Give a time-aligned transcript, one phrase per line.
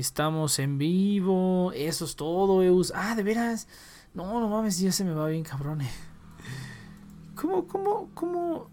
[0.00, 1.72] estamos en vivo.
[1.74, 2.92] Eso es todo, Eus.
[2.94, 3.68] Ah, de veras.
[4.14, 5.80] No, no mames, ya se me va bien, cabrón.
[7.36, 8.70] ¿Cómo, cómo, cómo,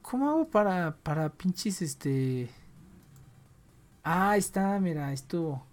[0.00, 2.50] cómo hago para, para pinches, este...
[4.02, 5.64] Ah, ahí está, mira, ahí estuvo.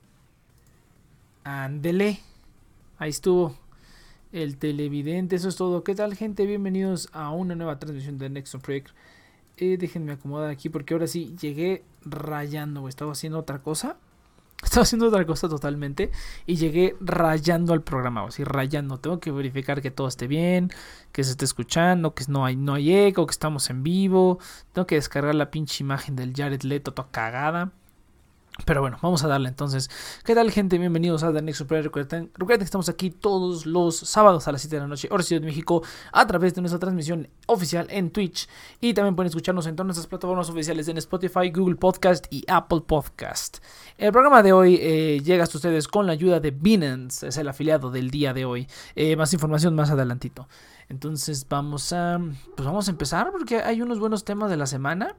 [1.43, 2.19] Ándele.
[2.97, 3.55] Ahí estuvo.
[4.31, 5.83] El televidente, eso es todo.
[5.83, 6.45] ¿Qué tal, gente?
[6.45, 8.91] Bienvenidos a una nueva transmisión de Nexon Project.
[9.57, 13.97] Eh, déjenme acomodar aquí porque ahora sí llegué rayando, Estaba haciendo otra cosa.
[14.63, 16.11] Estaba haciendo otra cosa totalmente
[16.45, 18.99] y llegué rayando al programa, así rayando.
[18.99, 20.69] Tengo que verificar que todo esté bien,
[21.11, 24.39] que se esté escuchando, que no hay, no hay eco, que estamos en vivo.
[24.73, 27.71] Tengo que descargar la pinche imagen del Jared Leto toda cagada.
[28.65, 29.89] Pero bueno, vamos a darle entonces.
[30.23, 30.77] ¿Qué tal, gente?
[30.77, 31.83] Bienvenidos a The Next Super.
[31.83, 35.23] Recuerden, recuerden, que estamos aquí todos los sábados a las 7 de la noche, hora
[35.27, 35.81] de México,
[36.11, 38.47] a través de nuestra transmisión oficial en Twitch.
[38.79, 42.81] Y también pueden escucharnos en todas nuestras plataformas oficiales en Spotify, Google Podcast y Apple
[42.85, 43.57] Podcast.
[43.97, 47.47] El programa de hoy eh, llega hasta ustedes con la ayuda de Binance, es el
[47.47, 48.67] afiliado del día de hoy.
[48.95, 50.47] Eh, más información más adelantito.
[50.89, 52.19] Entonces vamos a,
[52.55, 55.15] pues vamos a empezar porque hay unos buenos temas de la semana.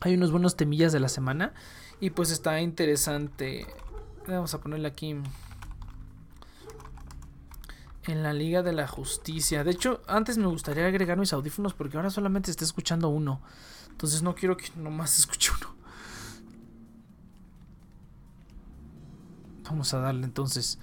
[0.00, 1.52] Hay unos buenos temillas de la semana.
[2.02, 3.64] Y pues está interesante.
[4.26, 5.14] Vamos a ponerle aquí.
[8.08, 9.62] En la Liga de la Justicia.
[9.62, 13.40] De hecho, antes me gustaría agregar mis audífonos porque ahora solamente está escuchando uno.
[13.88, 15.76] Entonces no quiero que nomás escuche uno.
[19.66, 20.80] Vamos a darle entonces.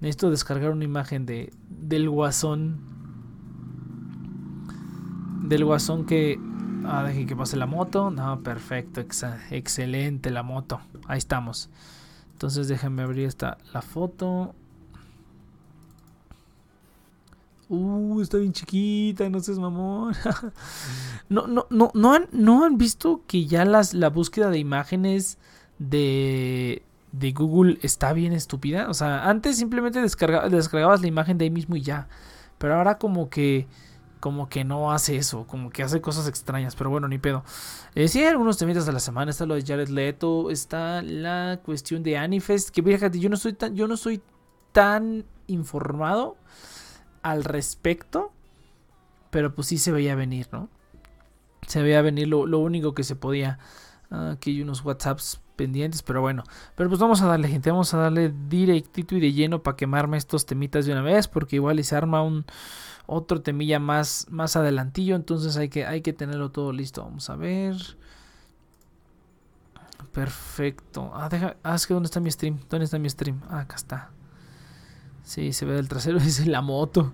[0.00, 2.80] Necesito descargar una imagen de del guasón.
[5.42, 6.40] Del guasón que
[6.86, 8.10] Ah, deje que pase la moto.
[8.10, 9.00] No, perfecto.
[9.50, 10.80] excelente la moto.
[11.06, 11.70] Ahí estamos.
[12.32, 14.54] Entonces déjenme abrir esta la foto.
[17.68, 20.14] Uh, está bien chiquita, no seas mamón.
[21.28, 25.38] no, no, no, no han, no han visto que ya las, la búsqueda de imágenes
[25.78, 26.82] de,
[27.12, 28.88] de Google está bien estúpida.
[28.90, 32.08] O sea, antes simplemente descargabas la imagen de ahí mismo y ya.
[32.58, 33.66] Pero ahora como que
[34.24, 37.44] como que no hace eso, como que hace cosas extrañas, pero bueno, ni pedo.
[37.94, 41.60] Eh, sí, hay algunos temitas de la semana, está lo de Jared Leto, está la
[41.62, 44.22] cuestión de Anifest, que fíjate, yo no soy tan, yo no soy
[44.72, 46.38] tan informado
[47.20, 48.32] al respecto,
[49.28, 50.70] pero pues sí se veía venir, ¿no?
[51.66, 53.58] Se veía venir lo, único que se podía.
[54.10, 56.44] Ah, aquí hay unos WhatsApps pendientes, pero bueno.
[56.76, 60.16] Pero pues vamos a darle, gente, vamos a darle directito y de lleno para quemarme
[60.16, 62.46] estos temitas de una vez, porque igual se arma un
[63.06, 65.16] otro temilla más, más adelantillo.
[65.16, 67.02] Entonces hay que, hay que tenerlo todo listo.
[67.02, 67.76] Vamos a ver.
[70.12, 71.10] Perfecto.
[71.14, 72.60] Ah, deja, ah, es que ¿dónde está mi stream?
[72.70, 73.40] ¿Dónde está mi stream?
[73.48, 74.10] Ah, acá está.
[75.24, 77.12] Sí, se ve del trasero, dice la moto.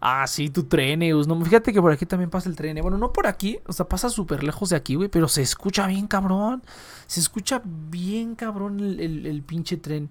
[0.00, 1.26] Ah, sí, tu Treneus.
[1.26, 2.76] No, fíjate que por aquí también pasa el tren.
[2.82, 5.86] Bueno, no por aquí, o sea, pasa súper lejos de aquí, güey, pero se escucha
[5.86, 6.62] bien cabrón.
[7.06, 10.10] Se escucha bien cabrón el, el pinche tren.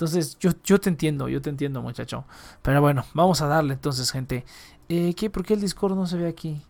[0.00, 2.24] Entonces, yo, yo te entiendo, yo te entiendo, muchacho.
[2.62, 4.46] Pero bueno, vamos a darle entonces, gente.
[4.88, 5.28] Eh, ¿qué?
[5.28, 6.62] ¿Por qué el Discord no se ve aquí?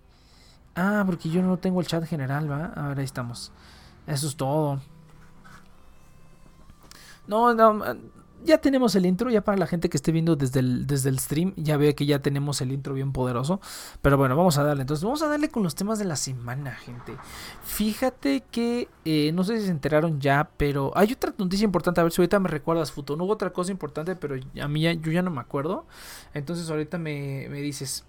[0.74, 2.72] Ah, porque yo no tengo el chat general, ¿va?
[2.74, 3.52] A ver, ahí estamos.
[4.08, 4.80] Eso es todo.
[7.28, 7.84] No, no,
[8.44, 11.18] ya tenemos el intro, ya para la gente que esté viendo desde el, desde el
[11.18, 13.60] stream, ya ve que ya tenemos el intro bien poderoso.
[14.02, 14.82] Pero bueno, vamos a darle.
[14.82, 17.16] Entonces, vamos a darle con los temas de la semana, gente.
[17.62, 22.00] Fíjate que, eh, no sé si se enteraron ya, pero hay otra noticia importante.
[22.00, 23.16] A ver si ahorita me recuerdas, Futo.
[23.16, 25.86] No hubo otra cosa importante, pero a mí ya, yo ya no me acuerdo.
[26.34, 28.04] Entonces, ahorita me, me dices.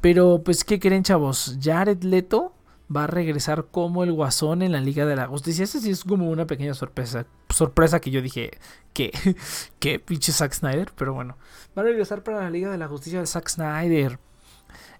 [0.00, 1.58] Pero, pues, ¿qué creen, chavos?
[1.60, 2.55] Jared Leto
[2.94, 5.64] va a regresar como el guasón en la Liga de la Justicia.
[5.64, 7.26] Esa sí es como una pequeña sorpresa.
[7.48, 8.58] Sorpresa que yo dije,
[8.92, 9.12] que
[9.78, 10.92] ¿Qué pinche Zack Snyder?
[10.96, 11.36] Pero bueno,
[11.76, 14.18] va a regresar para la Liga de la Justicia de Zack Snyder.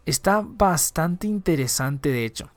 [0.05, 2.51] Está bastante interesante, de hecho.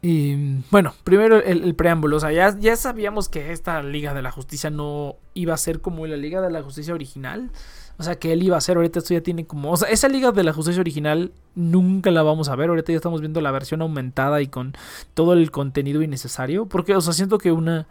[0.00, 2.18] Y bueno, primero el, preámbulo.
[2.18, 5.80] O sea, ya, ya, sabíamos que esta Liga de la Justicia no iba a ser
[5.80, 7.50] como la Liga de la Justicia original.
[7.98, 8.76] O sea, que él iba a ser.
[8.76, 9.72] Ahorita esto ya tiene como.
[9.72, 12.68] O sea, esa Liga de la Justicia original nunca la vamos a ver.
[12.70, 14.74] Ahorita ya estamos viendo la versión aumentada y con
[15.14, 16.66] todo el contenido innecesario.
[16.66, 17.86] Porque, o sea, siento que una.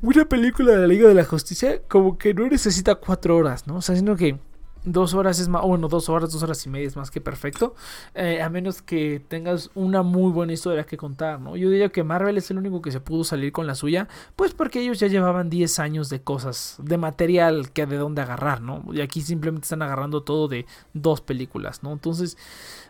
[0.00, 3.76] Una película de la Liga de la Justicia, como que no necesita cuatro horas, ¿no?
[3.76, 4.38] O sea, siento que
[4.84, 7.76] Dos horas es más, bueno, dos horas, dos horas y media es más que perfecto.
[8.14, 11.56] Eh, a menos que tengas una muy buena historia que contar, ¿no?
[11.56, 14.54] Yo diría que Marvel es el único que se pudo salir con la suya, pues
[14.54, 18.84] porque ellos ya llevaban 10 años de cosas, de material que de dónde agarrar, ¿no?
[18.92, 21.92] Y aquí simplemente están agarrando todo de dos películas, ¿no?
[21.92, 22.36] Entonces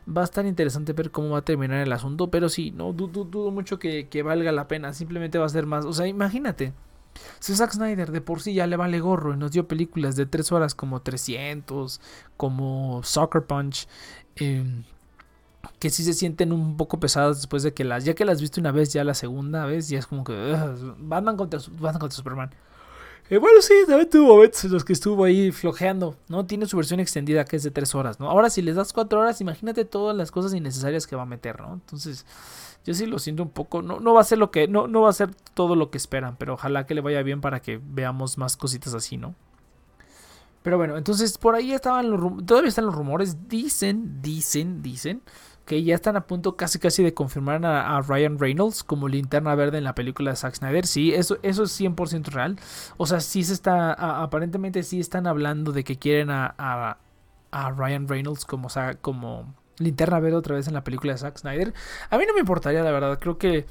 [0.09, 3.51] va a estar interesante ver cómo va a terminar el asunto, pero sí, no dudo,
[3.51, 6.73] mucho que, que valga la pena, simplemente va a ser más, o sea, imagínate.
[7.41, 10.27] Si Zack Snyder de por sí ya le vale gorro y nos dio películas de
[10.27, 12.01] 3 horas como 300,
[12.37, 13.89] como Soccer Punch,
[14.37, 14.85] em,
[15.79, 18.61] que sí se sienten un poco pesadas después de que las, ya que las viste
[18.61, 20.33] una vez, ya la segunda vez, ya es como que
[20.99, 22.51] Batman, contra, Batman contra Superman.
[23.31, 26.45] Eh, bueno, sí, también tuvo momentos en los que estuvo ahí flojeando, ¿no?
[26.45, 28.29] Tiene su versión extendida que es de 3 horas, ¿no?
[28.29, 31.61] Ahora, si les das 4 horas, imagínate todas las cosas innecesarias que va a meter,
[31.61, 31.75] ¿no?
[31.75, 32.27] Entonces,
[32.85, 33.83] yo sí lo siento un poco.
[33.83, 34.69] No, no va a ser lo que.
[34.69, 36.37] No, no va a ser todo lo que esperan.
[36.37, 39.35] Pero ojalá que le vaya bien para que veamos más cositas así, ¿no?
[40.63, 43.49] Pero bueno, entonces por ahí estaban los todavía están los rumores.
[43.49, 45.23] Dicen, dicen, dicen
[45.67, 49.79] que ya están a punto casi casi de confirmar a, Ryan Reynolds como linterna verde
[49.79, 50.87] en la película de Zack Snyder.
[50.87, 52.59] Sí, eso, eso es 100% real.
[52.97, 58.09] O sea, sí se está, aparentemente sí están hablando de que quieren a, a, Ryan
[58.09, 58.69] Reynolds como,
[59.01, 61.73] como linterna verde otra vez en la película de Zack Snyder.
[62.11, 63.19] A mí no me importaría, la verdad.
[63.21, 63.67] Creo que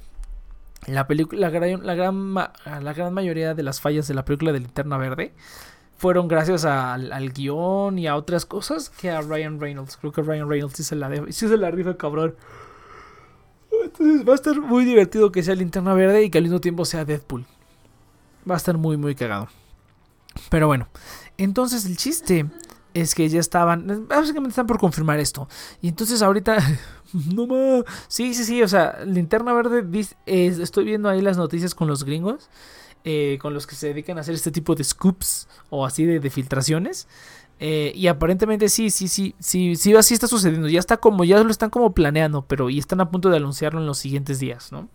[0.88, 4.60] la, la, gran, la, gran, la gran mayoría de las fallas de la película de
[4.60, 5.34] linterna verde
[5.98, 9.98] fueron gracias al, al, guion y a otras cosas que a Ryan Reynolds.
[9.98, 12.36] Creo que Ryan Reynolds sí se la, la rifa, cabrón.
[13.84, 16.86] Entonces va a estar muy divertido que sea Linterna Verde y que al mismo tiempo
[16.86, 17.46] sea Deadpool.
[18.50, 19.48] Va a estar muy, muy cagado.
[20.50, 20.88] Pero bueno,
[21.38, 22.48] entonces el chiste
[22.93, 25.48] es que ya estaban, básicamente están por confirmar esto.
[25.81, 26.57] Y entonces ahorita,
[27.33, 29.86] no más, sí, sí, sí, o sea, Linterna Verde,
[30.25, 32.50] estoy viendo ahí las noticias con los gringos
[33.03, 36.29] eh, con los que se dedican a hacer este tipo de scoops o así de,
[36.29, 37.07] filtraciones.
[37.60, 40.67] Eh, y aparentemente sí, sí, sí, sí, sí, así está sucediendo.
[40.67, 43.79] Ya está como, ya lo están como planeando, pero y están a punto de anunciarlo
[43.79, 44.88] en los siguientes días, ¿no?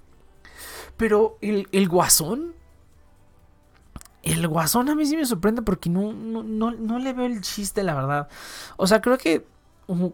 [0.97, 2.55] Pero el, el guasón.
[4.27, 7.95] El guasón a mí sí me sorprende porque no, no, le veo el chiste, la
[7.95, 8.29] verdad.
[8.77, 9.47] O sea, creo que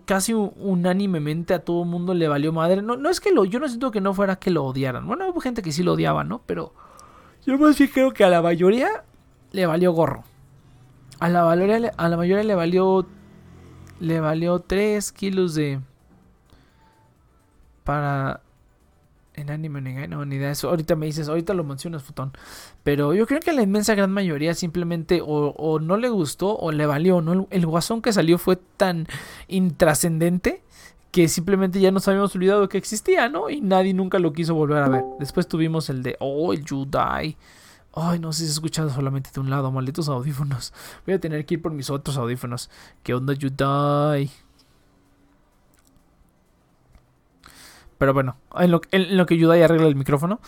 [0.05, 2.83] casi unánimemente a todo el mundo le valió madre.
[2.83, 5.07] No, no es que lo, yo no siento que no fuera que lo odiaran.
[5.07, 6.43] Bueno, hubo gente que sí lo odiaba, ¿no?
[6.45, 6.75] Pero
[7.47, 9.03] yo más bien creo que a la mayoría
[9.51, 10.25] le valió gorro.
[11.19, 13.07] A la, mayoría, a la mayoría le valió.
[13.99, 15.81] Le valió 3 kilos de.
[17.83, 18.43] Para.
[19.35, 20.69] En anime, no, ni idea de eso.
[20.69, 22.33] Ahorita me dices, ahorita lo mencionas, futón.
[22.83, 26.85] Pero yo creo que la inmensa gran mayoría simplemente o, no le gustó o le
[26.85, 27.23] valió.
[27.23, 27.47] ¿no?
[27.51, 29.07] El, guasón que salió fue tan
[29.49, 30.63] intrascendente
[31.11, 33.51] que simplemente ya nos habíamos olvidado que existía, ¿no?
[33.51, 35.05] Y nadie nunca lo quiso volver a ver.
[35.19, 37.37] Después tuvimos el de, oh, el Judai.
[37.95, 40.73] Ay, no sé si se escuchado solamente de un lado, malditos audífonos.
[41.07, 42.71] Voy a tener que ir por mis otros audífonos.
[43.03, 44.31] ¿Qué onda, Judai?
[48.03, 50.41] Pero bueno, en lo, que Judai arregla el micrófono.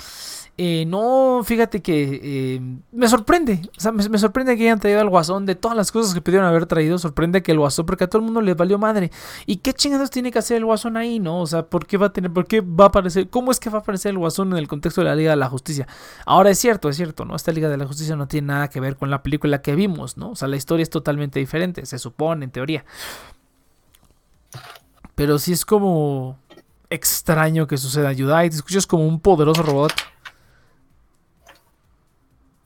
[0.58, 3.70] Eh, no, fíjate que eh, me sorprende.
[3.76, 6.48] O sea, me, sorprende que hayan traído al guasón de todas las cosas que pudieron
[6.48, 6.98] haber traído.
[6.98, 9.12] Sorprende que el guasón, porque a todo el mundo le valió madre.
[9.46, 11.42] ¿Y qué chingados tiene que hacer el guasón ahí, no?
[11.42, 13.70] O sea, ¿por qué va a tener, por qué va a aparecer, cómo es que
[13.70, 15.86] va a aparecer el guasón en el contexto de la Liga de la Justicia?
[16.26, 17.36] Ahora es cierto, es cierto, ¿no?
[17.36, 20.16] Esta Liga de la Justicia no tiene nada que ver con la película que vimos,
[20.16, 20.30] ¿no?
[20.30, 22.84] O sea, la historia es totalmente diferente, se supone, en teoría.
[25.14, 26.38] Pero sí es como
[26.94, 28.08] extraño que suceda.
[28.08, 29.92] Ayuda y te escuchas como un poderoso robot.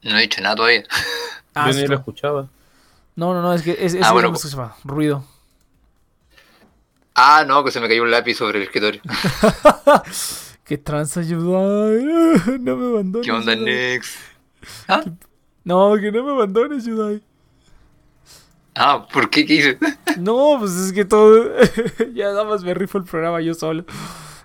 [0.02, 0.85] No he dicho nada todavía.
[1.54, 2.49] Yo ni lo escuchaba.
[3.16, 4.32] No, no, no, es que es, es ah, bueno,
[4.85, 5.25] ruido.
[7.14, 9.00] Ah, no, que se me cayó un lápiz sobre el escritorio.
[10.64, 11.58] ¿Qué tranza, ayuda?
[12.61, 13.26] No me abandones.
[13.26, 14.16] ¿Qué onda, Nex?
[14.87, 15.02] ¿Ah?
[15.64, 17.20] No, que no me abandones, Yudai.
[18.80, 19.44] Ah, ¿por qué?
[19.44, 19.78] ¿Qué hice?
[20.18, 21.50] no, pues es que todo.
[22.14, 23.85] ya nada más me rifo el programa yo solo.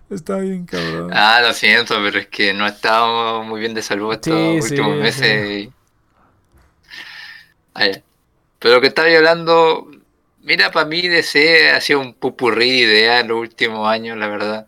[0.10, 1.12] Está bien, cabrón.
[1.14, 5.70] Ah, lo siento, pero es que no estábamos muy bien de salud estos últimos meses.
[8.60, 9.90] Pero que estaba hablando,
[10.42, 14.28] mira, para mí DC ha sido un pupurrí de ideas en los últimos años, la
[14.28, 14.68] verdad.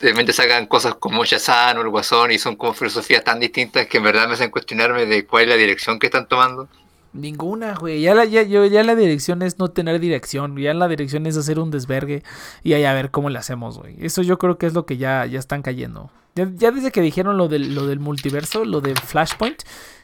[0.00, 3.86] De repente sacan cosas como Shazam o el Guasón y son como filosofías tan distintas
[3.86, 6.68] que en verdad me hacen cuestionarme de cuál es la dirección que están tomando.
[7.12, 8.02] Ninguna, güey.
[8.02, 10.56] Ya la, ya, ya la dirección es no tener dirección.
[10.56, 12.22] Ya la dirección es hacer un desvergue
[12.62, 13.96] y ahí a ver cómo le hacemos, güey.
[13.98, 16.10] Eso yo creo que es lo que ya, ya están cayendo.
[16.34, 19.62] Ya, desde que dijeron lo del, lo del multiverso, lo de Flashpoint,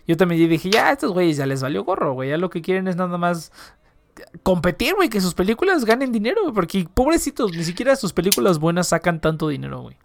[0.08, 2.30] yo también dije, ya, estos güeyes ya les valió gorro, güey.
[2.30, 3.52] Ya lo que quieren es nada más
[4.42, 9.20] competir, güey, que sus películas ganen dinero, porque pobrecitos, ni siquiera sus películas buenas sacan
[9.20, 9.96] tanto dinero, güey.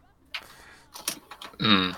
[1.59, 1.91] Mm.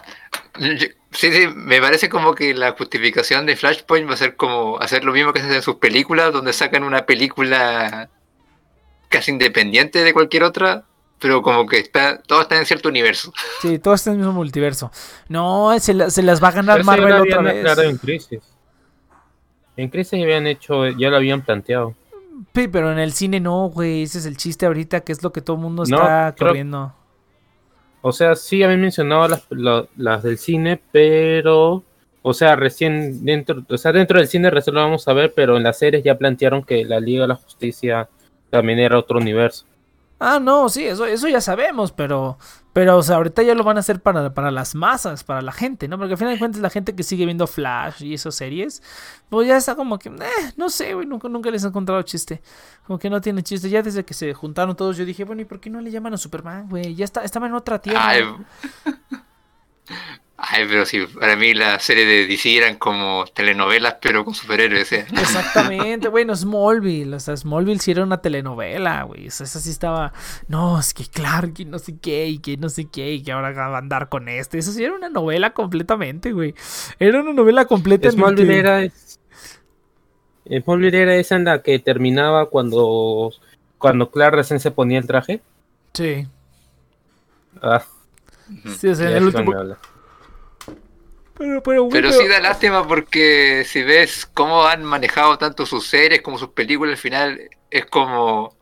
[1.12, 5.04] Sí, sí, me parece como que la justificación de Flashpoint va a ser como hacer
[5.04, 8.10] lo mismo que hacen en sus películas, donde sacan una película
[9.10, 10.86] casi independiente de cualquier otra,
[11.20, 13.34] pero como que está todo está en cierto universo.
[13.62, 14.90] Sí, todo está en el mismo multiverso.
[15.28, 17.78] No, se, las va a ganar Marvel otra vez.
[17.80, 18.40] en Crisis.
[19.76, 21.94] En Crisis ya habían hecho, ya lo habían planteado.
[22.56, 24.04] Sí, pero en el cine no, güey.
[24.04, 26.94] Ese es el chiste ahorita, que es lo que todo el mundo está corriendo.
[28.02, 29.44] O sea, sí habían mencionado las,
[29.96, 31.84] las del cine, pero.
[32.24, 35.58] O sea, recién dentro, o sea, dentro del cine recién lo vamos a ver, pero
[35.58, 38.10] en las series ya plantearon que la Liga de la Justicia
[38.52, 39.66] también era otro universo.
[40.24, 42.38] Ah, no, sí, eso, eso ya sabemos, pero,
[42.74, 45.52] pero, o sea, ahorita ya lo van a hacer para, para las masas, para la
[45.52, 45.98] gente, ¿no?
[45.98, 48.84] Porque al final de cuentas la gente que sigue viendo Flash y esas series,
[49.30, 52.44] pues ya está como que, eh, no sé, güey, nunca, nunca les he encontrado chiste.
[52.86, 53.68] Como que no tiene chiste.
[53.68, 56.14] Ya desde que se juntaron todos, yo dije, bueno, ¿y por qué no le llaman
[56.14, 56.94] a Superman, güey?
[56.94, 58.38] Ya está, estaba en otra tierra.
[60.44, 64.92] Ay, pero sí, para mí la serie de DC eran como telenovelas, pero con superhéroes.
[64.92, 65.06] ¿eh?
[65.12, 69.28] Exactamente, bueno, Smallville, o sea, Smallville sí era una telenovela, güey.
[69.28, 70.14] O sea, esa sí estaba,
[70.48, 73.32] no, es que Clark y no sé qué, y que no sé qué, y que
[73.32, 74.58] ahora va a andar con este.
[74.58, 76.56] Eso sí era una novela completamente, güey.
[76.98, 78.18] Era una novela completamente.
[78.18, 78.90] Smallville era,
[80.64, 83.32] Smallville era esa en la que terminaba cuando,
[83.78, 85.40] cuando Clark recién se ponía el traje.
[85.94, 86.28] Sí.
[87.62, 87.84] Ah.
[88.80, 89.54] Sí, o sea, el último...
[91.42, 96.22] Pero, pero, pero, sí da lástima porque si ves cómo han manejado tanto sus series
[96.22, 98.56] como sus películas, al final es como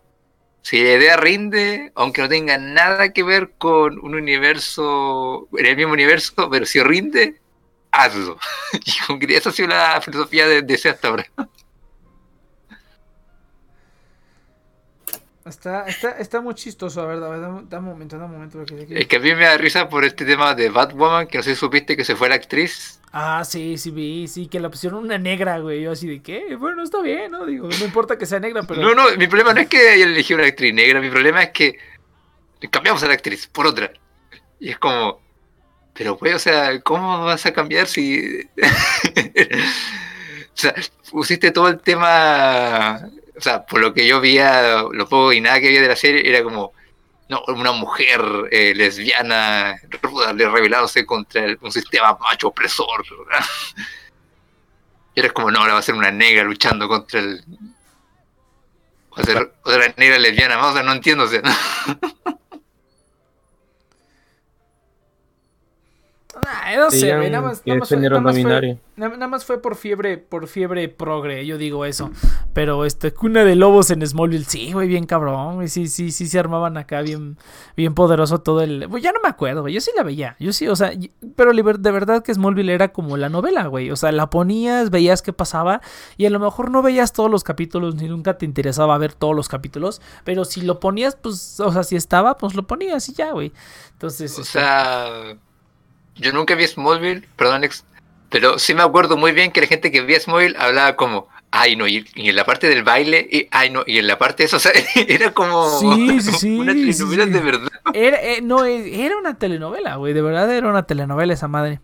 [0.61, 5.75] si la idea rinde, aunque no tenga nada que ver con un universo, en el
[5.75, 7.41] mismo universo, pero si rinde,
[7.91, 8.37] hazlo.
[9.19, 11.29] Y esa ha sido la filosofía de DC hasta ahora.
[15.49, 18.63] Está, está, está muy chistoso, a ver, dame, un momento, dame un momento.
[18.89, 21.55] Es que a mí me da risa por este tema de Batwoman, que no sé
[21.55, 22.99] si supiste que se fue la actriz.
[23.11, 25.81] Ah, sí, sí, vi, sí, que la pusieron una negra, güey.
[25.81, 26.55] Yo así de, ¿qué?
[26.55, 27.45] Bueno, está bien, ¿no?
[27.45, 28.81] Digo, no importa que sea negra, pero...
[28.81, 31.49] No, no, mi problema no es que haya elegido una actriz negra, mi problema es
[31.49, 31.77] que
[32.69, 33.91] cambiamos a la actriz por otra.
[34.59, 35.19] Y es como,
[35.93, 38.47] pero güey, o sea, ¿cómo vas a cambiar si...
[38.55, 40.75] o sea,
[41.09, 45.61] pusiste todo el tema o sea, por lo que yo veía, lo poco y nada
[45.61, 46.73] que había de la serie, era como,
[47.29, 49.79] no, una mujer eh, lesbiana
[50.37, 53.05] rebelándose contra un sistema macho opresor.
[55.15, 57.43] Y era como, no, ahora va a ser una negra luchando contra el...
[59.11, 61.41] Va a ser otra negra lesbiana, o sea, no entiendo, o sea.
[61.41, 61.51] no
[66.89, 67.97] sé, nada más, nada más, fue,
[68.95, 72.11] nada, más fue, por fiebre, por fiebre progre, yo digo eso.
[72.53, 76.39] Pero este, cuna de lobos en Smallville, sí, güey, bien cabrón, sí, sí, sí se
[76.39, 77.37] armaban acá bien,
[77.75, 78.87] bien poderoso todo el.
[78.89, 79.73] Pues ya no me acuerdo, güey.
[79.73, 80.35] Yo sí la veía.
[80.39, 80.91] Yo sí, o sea,
[81.35, 83.91] pero de verdad que Smallville era como la novela, güey.
[83.91, 85.81] O sea, la ponías, veías qué pasaba,
[86.17, 89.35] y a lo mejor no veías todos los capítulos, ni nunca te interesaba ver todos
[89.35, 90.01] los capítulos.
[90.23, 93.51] Pero si lo ponías, pues, o sea, si estaba, pues lo ponías y ya, güey.
[93.93, 94.37] Entonces.
[94.37, 95.37] O este sea
[96.19, 97.63] yo nunca vi Smallville, perdón,
[98.29, 101.75] pero sí me acuerdo muy bien que la gente que veía Smallville hablaba como, ay
[101.75, 104.47] no, y, en la parte del baile, y ay no, y en la parte de
[104.47, 104.71] eso, o sea,
[105.07, 107.69] era como sí, sí, sí, una telenovela de verdad.
[107.93, 111.79] Era, eh, no, eh, era una telenovela, güey, de verdad era una telenovela esa madre.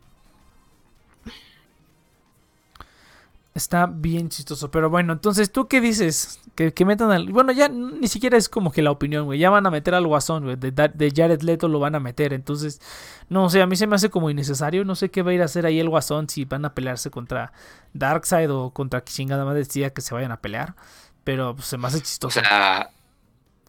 [3.55, 4.69] Está bien chistoso.
[4.69, 6.41] Pero bueno, entonces, ¿tú qué dices?
[6.55, 7.31] Que, metan al.
[7.31, 9.39] Bueno, ya ni siquiera es como que la opinión, güey.
[9.39, 10.57] Ya van a meter al guasón, güey.
[10.57, 12.33] De, de, Jared Leto lo van a meter.
[12.33, 12.81] Entonces,
[13.29, 14.83] no sé, a mí se me hace como innecesario.
[14.83, 17.09] No sé qué va a ir a hacer ahí el guasón si van a pelearse
[17.11, 17.53] contra
[17.93, 20.75] Darkseid o contra chingada más decía que se vayan a pelear.
[21.23, 22.41] Pero pues, se me hace chistoso.
[22.41, 22.89] O sea,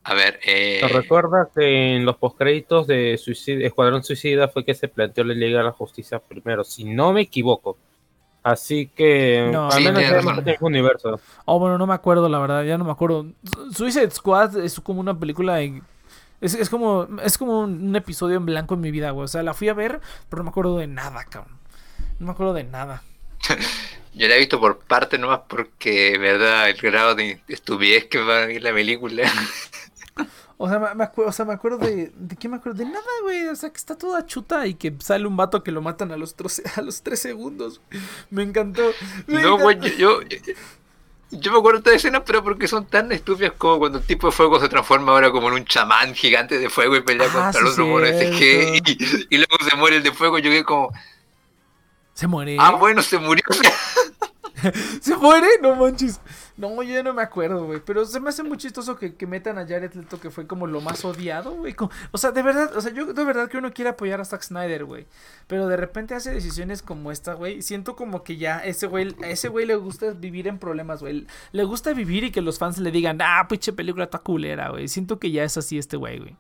[0.03, 0.41] a ver.
[0.45, 0.79] Eh...
[0.81, 5.59] ¿Te recuerdas que en los postcréditos de Escuadrón Suicida fue que se planteó la Liga
[5.59, 6.65] de la Justicia primero?
[6.65, 7.79] Si no me equivoco.
[8.47, 10.05] Así que no, al menos
[10.47, 11.19] es universo.
[11.47, 13.27] Oh, bueno, no me acuerdo, la verdad, ya no me acuerdo.
[13.73, 18.75] Suicide Squad es como una película es, es, como es como un episodio en blanco
[18.75, 19.25] en mi vida, güey.
[19.25, 21.59] O sea, la fui a ver, pero no me acuerdo de nada, cabrón.
[22.21, 23.03] No me acuerdo de nada.
[24.15, 28.45] Yo la he visto por parte nomás porque, verdad, el grado de estupidez que va
[28.45, 29.25] a ir la película.
[30.59, 32.13] O sea, me, o sea, me acuerdo de.
[32.15, 32.79] ¿De qué me acuerdo?
[32.79, 33.47] De nada, güey.
[33.49, 36.17] O sea, que está toda chuta y que sale un vato que lo matan a
[36.17, 36.35] los,
[36.77, 37.83] a los tres segundos.
[38.31, 38.91] Me encantó.
[39.27, 40.21] no, güey, yo,
[41.31, 44.29] yo, me acuerdo de esta escena, pero porque son tan estúpidas como cuando el tipo
[44.29, 47.33] de fuego se transforma ahora como en un chamán gigante de fuego y pelea ah,
[47.33, 48.83] contra los otro mono y,
[49.31, 50.39] y, luego se muere el de fuego.
[50.39, 50.91] Yo quedé como.
[52.15, 52.57] ¿Se muere?
[52.59, 53.45] Ah, bueno, se murió.
[55.01, 55.47] ¿Se muere?
[55.61, 56.21] No manches.
[56.57, 57.81] No, yo ya no me acuerdo, güey.
[57.85, 60.67] Pero se me hace muy chistoso que, que, metan a Jared Leto, que fue como
[60.67, 61.77] lo más odiado, güey.
[62.13, 64.43] O sea, de verdad, o sea, yo de verdad que uno quiere apoyar a Zack
[64.43, 65.07] Snyder, güey.
[65.47, 67.61] Pero de repente hace decisiones como esta, güey.
[67.61, 71.27] Siento como que ya ese güey, a ese güey le gusta vivir en problemas, güey.
[71.53, 74.89] Le gusta vivir y que los fans le digan, ah, pinche película está culera, güey.
[74.89, 76.37] Siento que ya es así este güey, güey.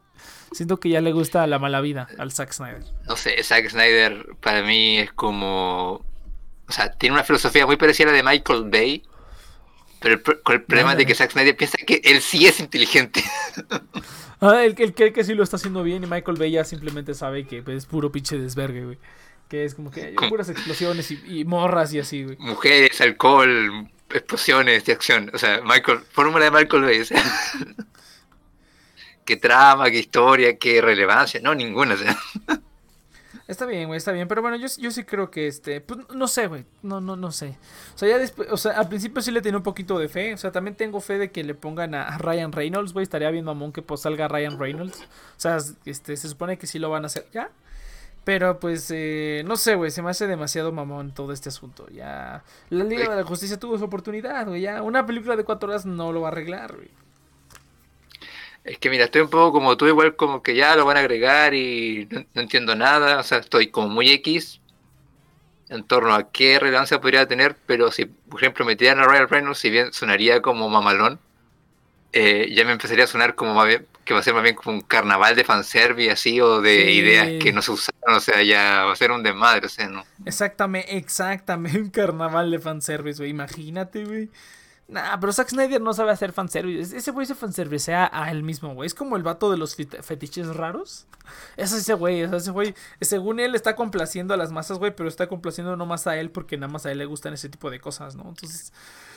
[0.52, 2.84] Siento que ya le gusta la mala vida al Zack Snyder.
[3.06, 6.04] No sé, Zack Snyder para mí es como.
[6.68, 9.02] O sea, tiene una filosofía muy parecida a la de Michael Bay
[10.00, 13.24] pero el, con el problema de que Zack Snyder piensa que él sí es inteligente.
[14.40, 17.46] ah, él, cree que sí lo está haciendo bien y Michael Bay ya simplemente sabe
[17.46, 18.98] que es puro pinche desvergue, güey.
[19.48, 22.36] Que es como que hay puras explosiones y, morras y así, güey.
[22.38, 25.30] Mujeres, alcohol, explosiones de acción.
[25.32, 27.02] O sea, Michael, fórmula de Michael Bay.
[29.24, 31.40] qué trama, qué historia, qué relevancia.
[31.40, 31.94] No, ninguna.
[31.94, 32.18] O sea.
[33.48, 34.26] Está bien, güey, está bien.
[34.26, 35.80] Pero bueno, yo, yo sí creo que este.
[35.80, 36.64] Pues no sé, güey.
[36.82, 37.56] No, no, no sé.
[37.94, 38.48] O sea, ya después.
[38.50, 40.34] O sea, al principio sí le tenía un poquito de fe.
[40.34, 43.04] O sea, también tengo fe de que le pongan a, Ryan Reynolds, güey.
[43.04, 45.00] Estaría bien mamón que pues salga Ryan Reynolds.
[45.00, 47.50] O sea, este, se supone que sí lo van a hacer ya.
[48.24, 51.86] Pero pues, eh, no sé, güey, se me hace demasiado mamón todo este asunto.
[51.90, 54.62] Ya, la Liga de la Justicia tuvo su oportunidad, güey.
[54.62, 56.90] Ya, una película de cuatro horas no lo va a arreglar, güey.
[58.66, 61.00] Es que mira, estoy un poco como tú, igual como que ya lo van a
[61.00, 63.20] agregar y no, entiendo nada.
[63.20, 64.60] O sea, estoy como muy X
[65.68, 69.58] en torno a qué relevancia podría tener, pero si, por ejemplo, metieran a Royal Reynolds,
[69.58, 71.20] si bien sonaría como mamalón,
[72.12, 74.54] eh, ya me empezaría a sonar como más bien, que va a ser más bien
[74.56, 78.42] como un carnaval de fanservice así o de ideas que no se usaron, o sea,
[78.42, 80.04] ya va a ser un desmadre, o sea, ¿no?
[80.24, 84.30] Exactamente, exactamente, un carnaval de fanservice, güey, imagínate, güey.
[84.88, 86.96] Nah, pero Zack Snyder no sabe hacer fanservice.
[86.96, 88.86] Ese güey se fanservice a él mismo, güey.
[88.86, 91.06] Es como el vato de los fetiches raros.
[91.56, 92.74] Es ese güey, es ese güey.
[93.00, 96.30] Según él está complaciendo a las masas, güey, pero está complaciendo no más a él
[96.30, 98.28] porque nada más a él le gustan ese tipo de cosas, ¿no?
[98.28, 98.72] Entonces,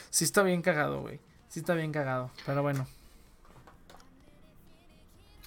[0.10, 1.20] sí está bien cagado, güey.
[1.50, 2.88] Sí está bien cagado, pero bueno.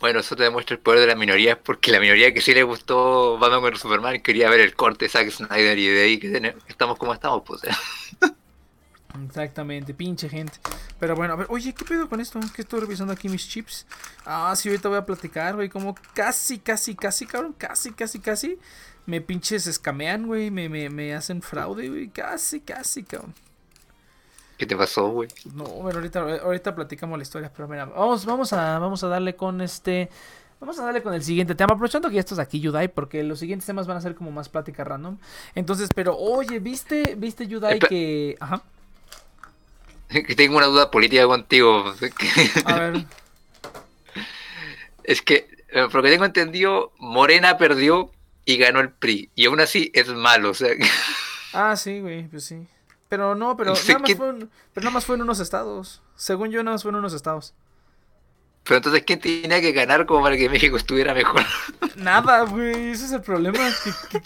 [0.00, 2.64] Bueno, eso te demuestra el poder de la minoría, porque la minoría que sí le
[2.64, 6.54] gustó Batman contra Superman quería ver el corte de Zack Snyder y de ahí que
[6.68, 7.62] estamos como estamos, pues.
[9.26, 10.54] Exactamente, pinche gente.
[10.98, 12.40] Pero bueno, a ver, oye, ¿qué pedo con esto?
[12.54, 13.86] Que estoy revisando aquí mis chips.
[14.24, 15.68] Ah, sí, ahorita voy a platicar, güey.
[15.68, 17.54] Como casi, casi, casi, cabrón.
[17.58, 18.58] Casi, casi, casi.
[19.04, 20.50] Me pinches escamean, güey.
[20.50, 22.08] Me, me, me hacen fraude, güey.
[22.08, 23.34] Casi, casi, cabrón.
[24.56, 25.28] ¿Qué te pasó, güey?
[25.54, 27.52] No, bueno, ahorita, ahorita platicamos la historia.
[27.54, 30.08] Pero mira, vamos, vamos, a, vamos a darle con este.
[30.60, 33.40] Vamos a darle con el siguiente tema, aprovechando que ya estás aquí, Yudai, porque los
[33.40, 35.18] siguientes temas van a ser como más plática random.
[35.56, 38.36] Entonces, pero, oye, ¿viste, viste Yudai, que...
[38.38, 38.62] Ajá.
[40.26, 41.94] que tengo una duda política contigo.
[42.64, 43.06] A ver.
[45.04, 48.10] Es que, eh, porque tengo entendido, Morena perdió
[48.44, 49.30] y ganó el PRI.
[49.34, 50.70] Y aún así es malo, o sea.
[51.54, 52.66] Ah, sí, güey, pues sí.
[53.10, 54.34] Pero no, pero, nada más fue
[54.72, 56.00] pero nada más fue en unos estados.
[56.16, 57.52] Según yo, nada más fue en unos estados.
[58.64, 61.42] Pero entonces, ¿quién tenía que ganar como para que México estuviera mejor?
[61.96, 63.58] Nada, güey, ese es el problema.
[64.08, 64.22] Que,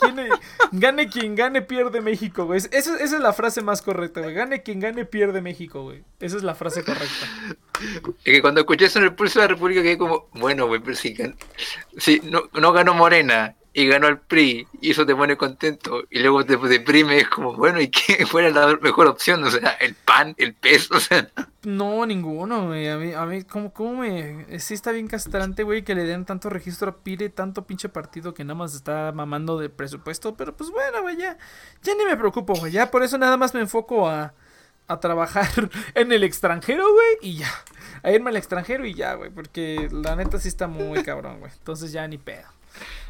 [0.72, 2.60] gane quien gane, pierde México, güey.
[2.70, 4.34] Esa, es la frase más correcta, güey.
[4.34, 6.04] Gane quien gane, pierde México, güey.
[6.20, 7.26] Esa es la frase correcta.
[8.24, 10.80] Es que cuando escuché eso en el pulso de la República, quedé como, bueno, güey,
[10.80, 11.16] pero si,
[11.96, 16.20] si no, no ganó Morena y ganó el PRI y eso te pone contento y
[16.20, 19.44] luego te deprime, es como, bueno, ¿y qué fuera la mejor opción?
[19.44, 21.28] O sea, el pan, el peso, o sea.
[21.62, 22.88] No, ninguno, güey.
[22.88, 24.58] A mí, a mí ¿cómo, cómo me...?
[24.60, 28.44] Sí está bien castrante, güey, que le den tanto registro, pide tanto pinche partido que
[28.44, 31.36] nada más está mamando de presupuesto, pero pues bueno, güey, ya,
[31.82, 34.32] ya ni me preocupo, güey, ya por eso nada más me enfoco a,
[34.88, 35.50] a trabajar
[35.94, 37.50] en el extranjero, güey, y ya.
[38.02, 41.52] A irme al extranjero y ya, güey, porque la neta sí está muy cabrón, güey.
[41.52, 42.56] Entonces ya ni pedo.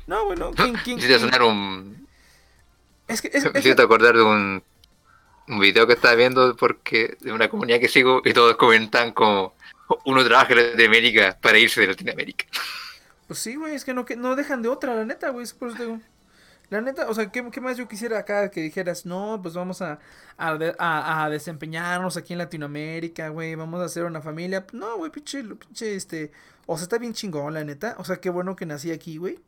[0.07, 1.21] No, bueno, ¿quién, quién, quién?
[1.21, 2.07] sonar un...
[3.09, 3.29] Es que...
[3.33, 4.63] Es, es acordar de un,
[5.49, 9.55] un video que estaba viendo porque de una comunidad que sigo y todos comentan como
[10.05, 12.47] uno trabaja en Latinoamérica para irse de Latinoamérica.
[13.27, 15.69] Pues sí, güey, es que no, que no dejan de otra, la neta, güey, por
[15.69, 16.01] eso digo.
[16.69, 19.07] La neta, o sea, ¿qué, ¿qué, más yo quisiera acá que dijeras?
[19.07, 20.01] No, pues vamos a,
[20.37, 24.67] a, a, desempeñarnos aquí en Latinoamérica, güey, vamos a hacer una familia.
[24.73, 26.33] No, güey, pinche, pinche, este,
[26.67, 27.95] o sea, está bien chingón, la neta.
[27.99, 29.39] O sea, qué bueno que nací aquí, güey.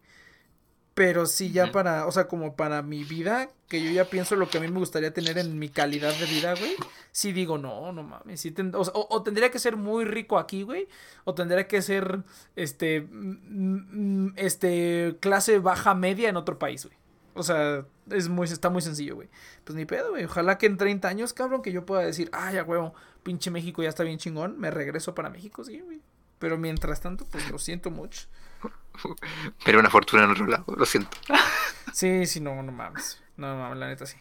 [0.99, 4.51] Pero sí, ya para, o sea, como para mi vida, que yo ya pienso lo
[4.51, 6.75] que a mí me gustaría tener en mi calidad de vida, güey.
[7.13, 8.41] Sí digo, no, no mames.
[8.41, 10.89] Sí o, tendría que ser muy rico aquí, güey.
[11.23, 12.25] O tendría que ser,
[12.57, 16.99] este, mm, mm, este, clase baja media en otro país, güey.
[17.35, 19.29] O sea, es muy, está muy sencillo, güey.
[19.63, 20.25] Pues ni pedo, güey.
[20.25, 23.85] Ojalá que en 30 años, cabrón, que yo pueda decir, ay, ya, huevo, pinche México
[23.85, 24.59] ya está bien chingón.
[24.59, 26.01] Me regreso para México, sí, güey.
[26.41, 28.27] Pero mientras tanto, pues lo siento mucho.
[29.65, 31.17] Pero una fortuna en otro lado, lo siento.
[31.93, 33.21] Sí, sí, no, no mames.
[33.37, 34.17] No, mames, la neta sí.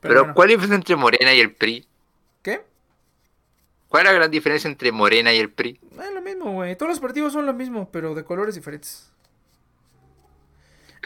[0.00, 1.86] Pero, ¿cuál es la diferencia entre Morena y el PRI?
[2.42, 2.64] ¿Qué?
[3.88, 5.80] ¿Cuál es la gran diferencia entre Morena y el PRI?
[6.00, 6.76] Es lo mismo, güey.
[6.76, 9.10] Todos los partidos son lo mismo, pero de colores diferentes.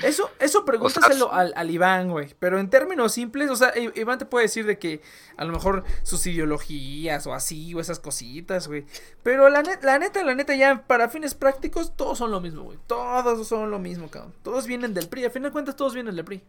[0.03, 2.35] Eso, eso pregúntaselo al, al, Iván, güey.
[2.39, 5.03] Pero en términos simples, o sea, Iván te puede decir de que
[5.37, 8.85] a lo mejor sus ideologías o así, o esas cositas, güey.
[9.23, 12.79] Pero la, la neta, la neta, ya para fines prácticos, todos son lo mismo, güey.
[12.87, 14.35] Todos son lo mismo, cabrón.
[14.43, 15.25] Todos vienen del PRI.
[15.27, 16.43] A fin de cuentas, todos vienen del PRI.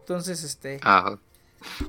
[0.00, 0.80] Entonces, este.
[0.82, 1.18] Ajá.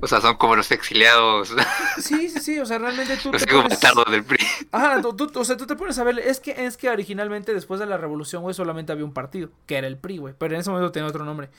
[0.01, 1.53] O sea, son como los exiliados.
[1.97, 3.31] Sí, sí, sí, o sea, realmente tú...
[3.33, 3.79] Los te pones...
[4.11, 4.45] del PRI.
[4.71, 7.79] Ajá, tú, o sea, tú te pones a ver, es que, es que originalmente después
[7.79, 10.61] de la revolución, güey, solamente había un partido, que era el PRI, güey, pero en
[10.61, 11.49] ese momento tenía otro nombre.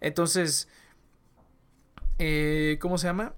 [0.00, 0.68] Entonces,
[2.18, 3.34] eh, ¿cómo se llama?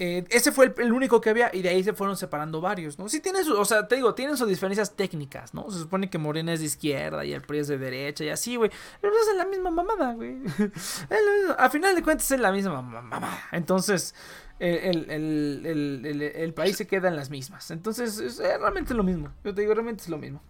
[0.00, 3.00] Eh, ese fue el, el, único que había y de ahí se fueron separando varios,
[3.00, 3.08] ¿no?
[3.08, 5.68] Sí tienen su, o sea, te digo, tienen sus diferencias técnicas, ¿no?
[5.72, 8.54] Se supone que Morena es de izquierda y el PRI es de derecha y así,
[8.54, 8.70] güey.
[9.00, 10.38] Pero es la misma mamada, güey.
[11.58, 13.48] A final de cuentas es la misma mamada.
[13.50, 14.14] Entonces,
[14.60, 17.72] el, el, el, el, país se queda en las mismas.
[17.72, 19.32] Entonces, es realmente lo mismo.
[19.42, 20.40] Yo te digo, realmente es lo mismo.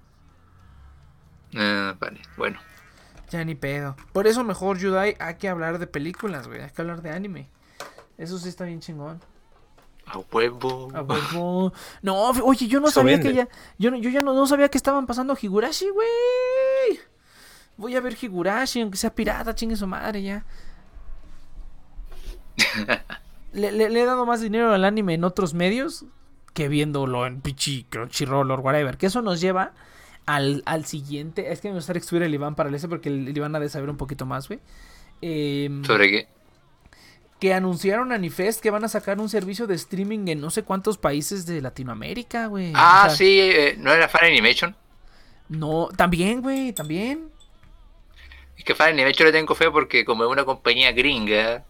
[1.54, 2.58] Uh, vale, bueno.
[3.30, 3.96] Ya ni pedo.
[4.12, 6.60] Por eso mejor, Yudai, hay que hablar de películas, güey.
[6.60, 7.48] Hay que hablar de anime.
[8.18, 9.20] Eso sí está bien chingón.
[10.10, 10.88] A huevo.
[10.94, 11.72] A huevo.
[12.02, 13.48] No, oye, yo no sabía que ya.
[13.78, 17.00] Yo, yo ya no, no, sabía que estaban pasando Higurashi, güey.
[17.76, 20.44] Voy a ver Higurashi, aunque sea pirata, chingue su madre ya.
[23.52, 26.04] le, le, le, he dado más dinero al anime en otros medios
[26.54, 28.96] que viéndolo en Pichi, Crunchyroll o whatever.
[28.96, 29.72] Que eso nos lleva
[30.26, 31.52] al, al siguiente.
[31.52, 33.68] Es que me gustaría excluir el Iván para el ese porque el, Iván ha de
[33.68, 34.60] saber un poquito más, güey.
[35.22, 36.28] Eh, ¿Sobre qué?
[37.40, 40.64] Que anunciaron a Anifest que van a sacar un servicio de streaming en no sé
[40.64, 42.72] cuántos países de Latinoamérica, güey.
[42.74, 44.74] Ah, o sea, sí, eh, ¿no era Fan Animation?
[45.48, 47.30] No, también, güey, también.
[48.56, 51.64] Es que Fan Animation le tengo fe porque como es una compañía gringa,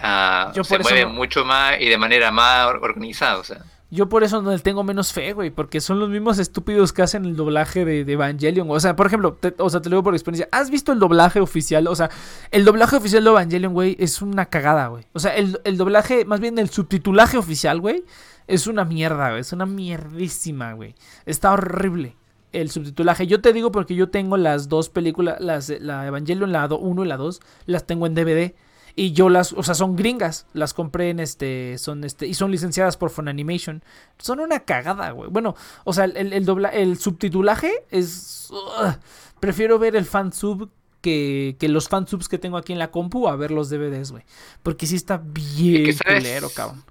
[0.00, 1.10] uh, se mueve no...
[1.10, 3.62] mucho más y de manera más organizada, o sea.
[3.90, 7.24] Yo por eso no tengo menos fe, güey, porque son los mismos estúpidos que hacen
[7.24, 8.68] el doblaje de, de Evangelion.
[8.70, 10.48] O sea, por ejemplo, te, o sea, te lo digo por experiencia.
[10.50, 11.86] ¿Has visto el doblaje oficial?
[11.86, 12.10] O sea,
[12.50, 15.04] el doblaje oficial de Evangelion, güey, es una cagada, güey.
[15.12, 18.04] O sea, el, el doblaje, más bien el subtitulaje oficial, güey,
[18.46, 19.40] es una mierda, güey.
[19.40, 20.94] Es una mierdísima, güey.
[21.24, 22.16] Está horrible
[22.54, 23.26] el subtitulaje.
[23.26, 27.08] Yo te digo porque yo tengo las dos películas, las, la Evangelion, la 1 y
[27.08, 28.54] la 2, las tengo en DVD.
[28.96, 32.52] Y yo las, o sea, son gringas, las compré en este, son este, y son
[32.52, 33.82] licenciadas por Funimation.
[34.18, 35.30] Son una cagada, güey.
[35.30, 38.48] Bueno, o sea, el, el, dobla, el subtitulaje es...
[38.50, 38.92] Uh,
[39.40, 43.34] prefiero ver el fansub que, que los fansubs que tengo aquí en la compu a
[43.34, 44.24] ver los DVDs, güey.
[44.62, 46.84] Porque sí está bien culero, cabrón.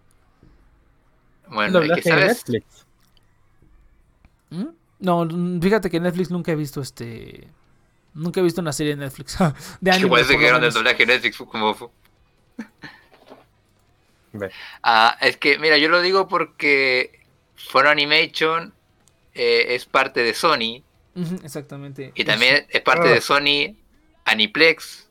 [1.50, 2.28] Bueno, ¿y sabes?
[2.28, 2.86] Netflix.
[4.50, 4.68] ¿Mm?
[5.00, 5.28] No,
[5.62, 7.48] fíjate que Netflix nunca he visto este...
[8.14, 9.38] Nunca he visto una serie de Netflix.
[9.82, 11.92] de anime, Igual se quedaron del doblaje Netflix como.
[14.84, 17.22] ah, es que, mira, yo lo digo porque
[17.56, 18.74] For Animation
[19.34, 20.84] eh, es parte de Sony.
[21.16, 22.12] Uh -huh, exactamente.
[22.16, 23.14] Y también es parte oh.
[23.14, 23.76] de Sony
[24.26, 25.08] Aniplex,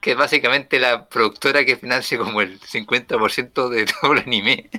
[0.00, 4.70] que es básicamente la productora que financia como el 50% de todo el anime.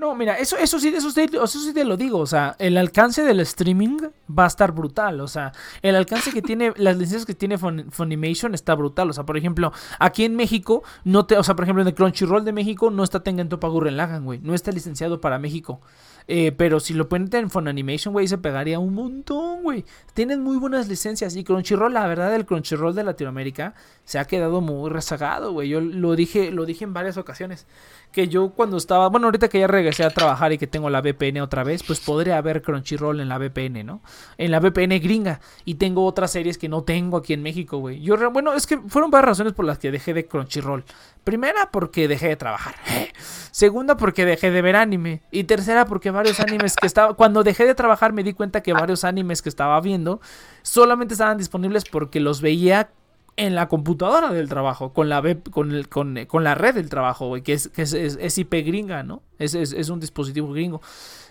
[0.00, 2.20] No, mira, eso, eso, sí, eso, sí, eso sí te lo digo.
[2.20, 5.20] O sea, el alcance del streaming va a estar brutal.
[5.20, 9.10] O sea, el alcance que tiene, las licencias que tiene Fun, Funimation está brutal.
[9.10, 11.94] O sea, por ejemplo, aquí en México, no te, o sea, por ejemplo, en el
[11.94, 14.38] Crunchyroll de México no está Tengen Toppa Gurren Lagann, güey.
[14.38, 15.82] No está licenciado para México.
[16.26, 19.84] Eh, pero si lo ponen en Funimation, güey, se pegaría un montón, güey.
[20.14, 21.36] Tienen muy buenas licencias.
[21.36, 25.68] Y Crunchyroll, la verdad, el Crunchyroll de Latinoamérica se ha quedado muy rezagado, güey.
[25.68, 27.66] Yo lo dije, lo dije en varias ocasiones.
[28.12, 31.00] Que yo cuando estaba, bueno, ahorita que ya regresé a trabajar y que tengo la
[31.00, 34.02] VPN otra vez, pues podría ver Crunchyroll en la VPN, ¿no?
[34.36, 35.40] En la VPN gringa.
[35.64, 38.00] Y tengo otras series que no tengo aquí en México, güey.
[38.00, 40.84] Yo, bueno, es que fueron varias razones por las que dejé de Crunchyroll.
[41.24, 42.74] Primera, porque dejé de trabajar.
[43.50, 45.22] Segunda, porque dejé de ver anime.
[45.30, 47.14] Y tercera, porque varios animes que estaba.
[47.14, 50.20] Cuando dejé de trabajar, me di cuenta que varios animes que estaba viendo
[50.62, 52.90] solamente estaban disponibles porque los veía
[53.36, 56.90] en la computadora del trabajo, con la web, con, el, con, con la red del
[56.90, 59.22] trabajo, que, es, que es, es, es, IP gringa, ¿no?
[59.38, 60.82] Es, es, un dispositivo gringo.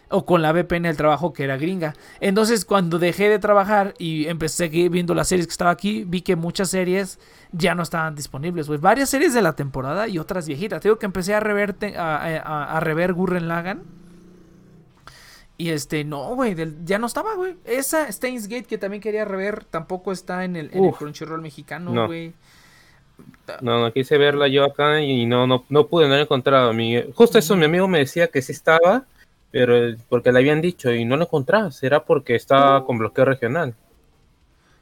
[0.10, 1.94] O con la VPN del trabajo que era gringa.
[2.20, 6.36] Entonces, cuando dejé de trabajar y empecé viendo las series que estaba aquí, vi que
[6.36, 7.20] muchas series
[7.52, 8.80] ya no estaban disponibles, güey.
[8.80, 10.82] Varias series de la temporada y otras viejitas.
[10.82, 13.84] Te digo que empecé a rever, a, a, a rever Gurren Lagan.
[15.60, 17.58] Y este, no, güey, ya no estaba, güey.
[17.66, 22.08] Esa Steins Gate que también quería rever tampoco está en el, en el Crunchyroll mexicano,
[22.08, 22.34] güey.
[23.62, 23.82] No.
[23.82, 26.72] no, quise verla yo acá y no, no, no pude, no la he encontrado.
[26.72, 29.04] Mi, justo eso, mi amigo me decía que sí estaba,
[29.52, 31.72] pero porque le habían dicho y no lo encontraba.
[31.72, 33.76] Será porque estaba con bloqueo regional.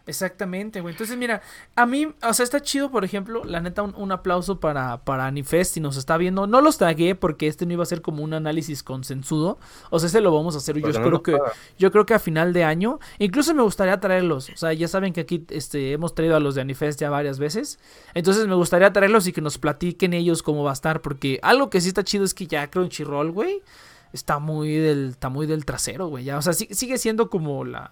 [0.08, 0.94] Exactamente, güey.
[0.94, 1.42] Entonces, mira,
[1.76, 5.26] a mí, o sea, está chido, por ejemplo, la neta, un, un, aplauso para, para
[5.26, 6.48] Anifest si nos está viendo.
[6.48, 9.60] No los tagué porque este no iba a ser como un análisis consensudo.
[9.90, 10.80] O sea, ese lo vamos a hacer.
[10.80, 11.38] Yo, no creo que,
[11.78, 13.00] yo creo que a final de año.
[13.20, 14.50] Incluso me gustaría traerlos.
[14.50, 17.38] O sea, ya saben que aquí este, hemos traído a los de Anifest ya varias
[17.38, 17.78] veces.
[18.14, 21.02] Entonces me gustaría traerlos y que nos platiquen ellos cómo va a estar.
[21.02, 23.62] Porque algo que sí está chido es que ya Crunchyroll, güey,
[24.14, 26.24] está muy del, está muy del trasero, güey.
[26.24, 27.92] Ya, o sea, sigue siendo como la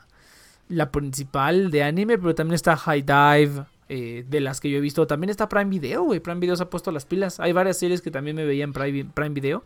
[0.67, 4.82] la principal de anime, pero también está High Dive, eh, de las que yo he
[4.82, 5.06] visto.
[5.06, 6.19] También está Prime Video, güey.
[6.19, 7.39] Prime Video se ha puesto las pilas.
[7.39, 9.63] Hay varias series que también me veían Prime, Prime Video.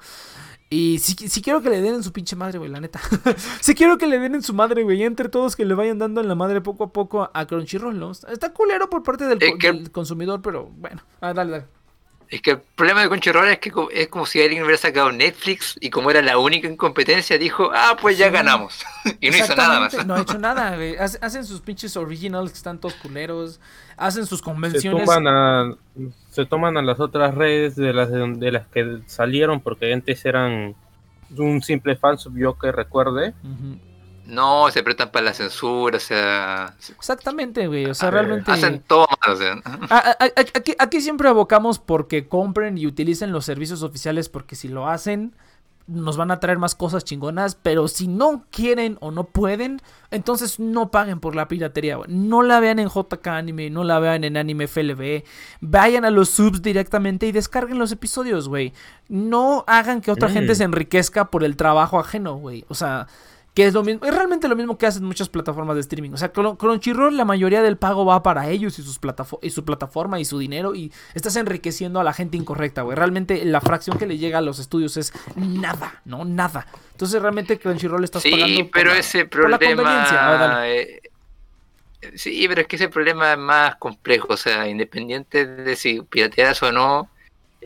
[0.70, 3.00] Y sí, sí, quiero que le den en su pinche madre, güey, la neta.
[3.62, 5.02] sí quiero que le den en su madre, güey.
[5.04, 8.12] Entre todos que le vayan dando en la madre poco a poco a Crunchyroll, ¿no?
[8.12, 11.02] Está culero por parte del, que, del consumidor, pero bueno.
[11.22, 11.79] Ah, dale, dale.
[12.32, 15.76] Es que el problema de Crunchyroll es que es como si alguien hubiera sacado Netflix
[15.82, 18.34] y como era la única en competencia dijo, ah, pues ya Sí.
[18.34, 18.86] ganamos.
[19.20, 20.06] y no hizo nada más.
[20.06, 20.96] No ha hecho nada, güey.
[20.98, 23.60] Hacen sus pinches originals que están todos culeros.
[23.98, 25.06] Hacen sus Se convenciones.
[25.06, 25.76] toman, a,
[26.30, 30.76] se toman a las otras redes de las, de, las que salieron porque antes eran
[31.36, 33.34] un simple fansub, yo que recuerde.
[33.44, 33.80] Ujú.
[34.30, 37.86] No, se prestan para la censura, o sea, Exactamente, güey.
[37.88, 38.52] O sea, realmente.
[38.52, 39.54] hacen todo mal, o sea.
[39.90, 44.56] A- a- a- Aquí, aquí siempre abocamos porque compren y utilicen los servicios oficiales porque
[44.56, 45.34] si lo hacen
[45.92, 50.60] nos van a traer más cosas chingonas, pero si no quieren o no pueden, entonces
[50.60, 52.08] no paguen por la piratería, güey.
[52.14, 55.24] No la vean en JK Anime, no la vean en Anime FLV,
[55.62, 58.72] vayan a los subs directamente y descarguen los episodios, güey.
[59.08, 60.34] No hagan que otra Mm.
[60.34, 62.66] gente se enriquezca por el trabajo ajeno, güey.
[62.68, 63.08] O sea,
[63.60, 66.12] que es lo mismo, es realmente lo mismo que hacen muchas plataformas de streaming.
[66.12, 68.98] O sea, Crunchyroll, la mayoría del pago va para ellos y, sus
[69.42, 70.76] y su plataforma y su dinero.
[70.76, 72.96] Y estás enriqueciendo a la gente incorrecta, güey.
[72.96, 76.24] Realmente la fracción que le llega a los estudios es nada, ¿no?
[76.24, 76.68] Nada.
[76.94, 78.46] Entonces realmente Crunchyroll estás pagando.
[78.48, 80.70] Sí, por pero la- ese por la ver, problema...
[80.70, 81.02] eh,
[82.16, 86.64] sí, pero es que ese problema es más complejo, o sea, independiente de si pirateadas
[86.64, 87.10] o no,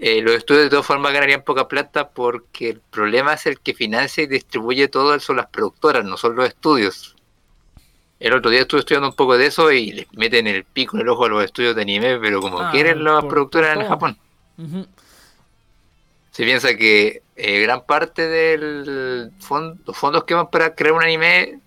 [0.05, 3.73] eh, los estudios de todas formas ganarían poca plata porque el problema es el que
[3.73, 7.15] financia y distribuye todo eso las productoras, no son los estudios.
[8.19, 11.01] El otro día estuve estudiando un poco de eso y les meten el pico en
[11.03, 13.83] el ojo a los estudios de anime, pero como Ah, quieren las por- productoras por
[13.83, 13.89] en.
[13.89, 14.17] Japón.
[16.31, 21.03] Se piensa que eh, gran parte del fon- los fondos que van para crear un
[21.03, 21.59] anime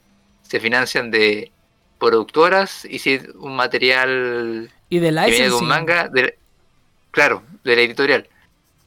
[0.43, 1.51] se financian de
[1.99, 6.39] productoras y si un material Y de que viene de un manga, de-
[7.17, 8.29] claro, de la editorial.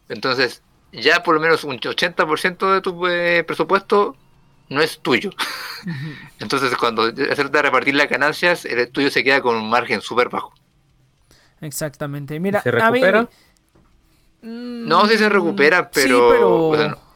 [0.07, 0.61] Entonces,
[0.93, 4.15] ya por lo menos un 80% de tu eh, presupuesto
[4.69, 5.31] no es tuyo.
[6.39, 9.99] Entonces, cuando se trata de repartir las ganancias, el tuyo se queda con un margen
[10.01, 10.53] súper bajo.
[11.59, 12.39] Exactamente.
[12.39, 13.27] Mira, ¿Se a mí- recupera?
[14.41, 16.67] No, sí se recupera, Mm, pero- Sí, pero...
[16.69, 17.08] o sea, no.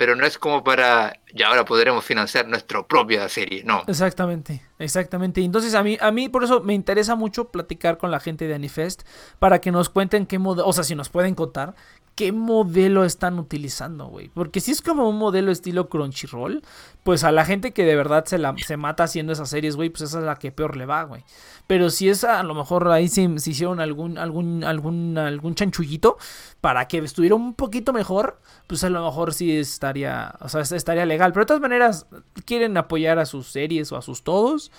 [0.00, 3.84] Pero no es como para, ya ahora podremos financiar nuestra propia serie, no.
[3.86, 5.42] Exactamente, exactamente.
[5.42, 8.54] Entonces a mí, a mí por eso me interesa mucho platicar con la gente de
[8.54, 9.02] Anifest
[9.38, 11.74] para que nos cuenten qué modelo, o sea, si nos pueden contar
[12.20, 14.28] qué modelo están utilizando, güey.
[14.28, 16.60] Porque si es como un modelo estilo Crunchyroll,
[17.02, 19.88] pues a la gente que de verdad se, la, se mata haciendo esas series, güey,
[19.88, 21.24] pues esa es la que peor le va, güey.
[21.66, 26.18] Pero si es a lo mejor ahí se, hicieron algún, algún, algún, algún chanchullito
[26.60, 31.06] para que estuviera un poquito mejor, pues a lo mejor sí estaría, o sea, estaría
[31.06, 31.32] legal.
[31.32, 32.06] Pero de todas maneras,
[32.44, 34.70] quieren apoyar a sus series o a sus todos.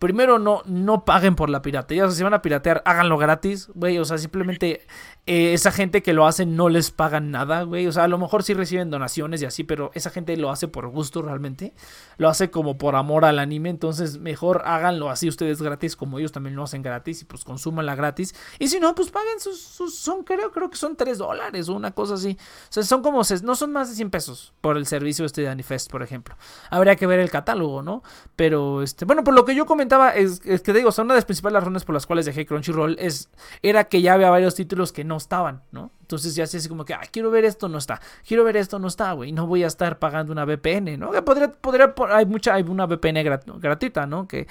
[0.00, 2.06] Primero, no, no paguen por la piratería.
[2.06, 3.98] O sea, si van a piratear, háganlo gratis, güey.
[3.98, 4.86] O sea, simplemente
[5.26, 7.86] eh, esa gente que lo hace no les pagan nada, güey.
[7.86, 10.68] O sea, a lo mejor sí reciben donaciones y así, pero esa gente lo hace
[10.68, 11.74] por gusto realmente.
[12.16, 13.68] Lo hace como por amor al anime.
[13.68, 17.94] Entonces, mejor háganlo así ustedes gratis, como ellos también lo hacen gratis y pues consúmanla
[17.94, 18.34] gratis.
[18.58, 21.74] Y si no, pues paguen sus, sus son, creo, creo que son 3 dólares o
[21.74, 22.38] una cosa así.
[22.40, 25.50] O sea, son como, no son más de 100 pesos por el servicio este de
[25.50, 26.38] Anifest, por ejemplo.
[26.70, 28.02] Habría que ver el catálogo, ¿no?
[28.34, 31.18] Pero, este, bueno, por lo que yo comentaba, es, es que digo, son una de
[31.18, 33.28] las principales razones por las cuales dejé Crunchyroll, es,
[33.62, 35.90] era que ya había varios títulos que no estaban, ¿no?
[36.00, 38.00] Entonces ya así como que, ah, quiero ver esto, no está.
[38.26, 39.32] Quiero ver esto, no está, güey.
[39.32, 41.10] No voy a estar pagando una VPN, ¿no?
[41.10, 44.26] Que podría, podría, hay mucha, hay una VPN grat- gratuita, ¿no?
[44.26, 44.46] Que,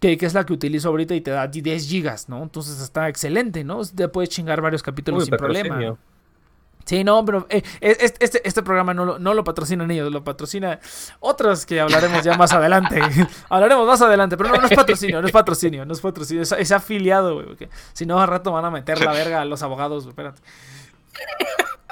[0.00, 2.42] que, que es la que utilizo ahorita y te da 10 gigas, ¿no?
[2.42, 3.82] Entonces está excelente, ¿no?
[3.84, 5.96] Te puedes chingar varios capítulos Uy, sin problema.
[6.86, 10.22] Sí, no, pero eh, este, este, este programa no lo, no lo patrocinan ellos, lo
[10.22, 10.78] patrocina
[11.18, 13.00] otros que hablaremos ya más adelante.
[13.48, 16.52] hablaremos más adelante, pero no, no es patrocinio, no es patrocinio, no es patrocinio, es,
[16.52, 17.68] es afiliado, güey.
[17.92, 20.40] Si no, al rato van a meter la verga a los abogados, espérate.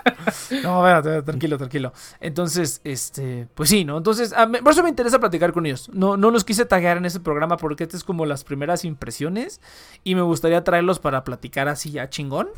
[0.63, 1.93] No, espérate, tranquilo, tranquilo.
[2.21, 3.99] Entonces, este, pues sí, ¿no?
[3.99, 5.89] Entonces, a mí- por eso me interesa platicar con ellos.
[5.93, 9.61] No, no los quise taguear en este programa porque este es como las primeras impresiones
[10.05, 12.49] y me gustaría traerlos para platicar así ya chingón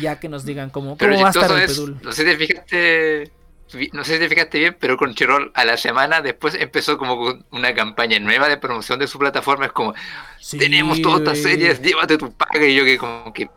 [0.00, 1.98] ya que nos digan cómo, Pero cómo va a estar el pedul.
[2.02, 3.32] no sé si te fijaste,
[3.92, 7.44] no sé si te fijaste bien, pero Crunchyroll a la semana después empezó como con
[7.52, 9.66] una campaña nueva de promoción de su plataforma.
[9.66, 9.94] Es como,
[10.40, 12.66] Sí, tenemos todas estas series, llévate tu paga.
[12.66, 13.48] Y yo que como que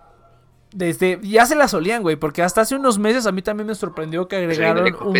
[0.73, 3.73] Desde, ya se la solían, güey, porque hasta hace unos meses a mí también me
[3.73, 5.13] sorprendió que agregaron de un-.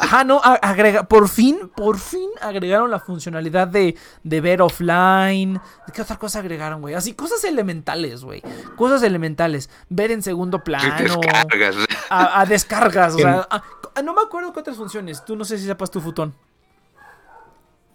[0.00, 5.58] Ajá, no, a- agrega, por fin, por fin agregaron la funcionalidad de, de ver offline.
[5.94, 6.94] ¿Qué otra cosa agregaron, güey?
[6.94, 8.42] Así, cosas elementales, güey.
[8.76, 9.70] Cosas elementales.
[9.88, 10.84] Ver en segundo plano.
[10.98, 11.76] descargas.
[12.10, 13.62] A, a descargas, o sea, a-
[13.96, 15.24] a- no me acuerdo qué otras funciones.
[15.24, 16.34] Tú no sé si sepas tu futón.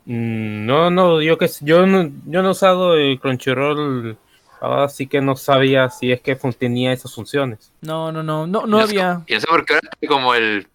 [0.06, 4.18] Mm, No, no, yo que yo no, yo no he usado el Crunchyroll,
[4.62, 7.72] así que no sabía si es que tenía esas funciones.
[7.82, 9.24] No, no, no, no, no había.
[9.28, 10.68] Y no sé por qué ahora como el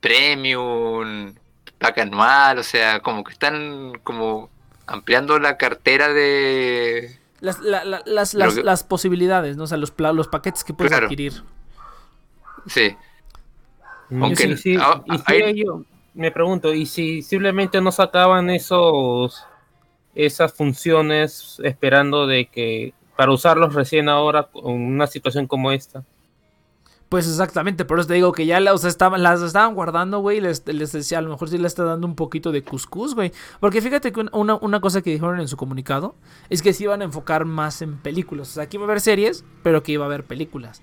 [0.00, 1.34] premium,
[1.78, 4.50] pack anual, o sea, como que están como
[4.86, 7.60] ampliando la cartera de, Las,
[8.34, 9.64] las, posibilidades, ¿no?
[9.64, 11.42] O sea, los, los paquetes que puedes adquirir.
[12.66, 12.96] Sí.
[14.10, 19.44] Aunque sí, y yo me pregunto, ¿y si simplemente no sacaban esos
[20.14, 26.04] esas funciones esperando de que para usarlos recién ahora en una situación como esta?
[27.08, 31.18] Pues exactamente, por eso te digo que ya las estaban, guardando, güey, les, les decía,
[31.18, 33.32] a lo mejor sí le está dando un poquito de cuscús, güey.
[33.58, 36.14] Porque fíjate que una, una, cosa que dijeron en su comunicado
[36.48, 38.50] es que se iban a enfocar más en películas.
[38.50, 40.80] O sea, que iba a haber series, pero que iba a haber películas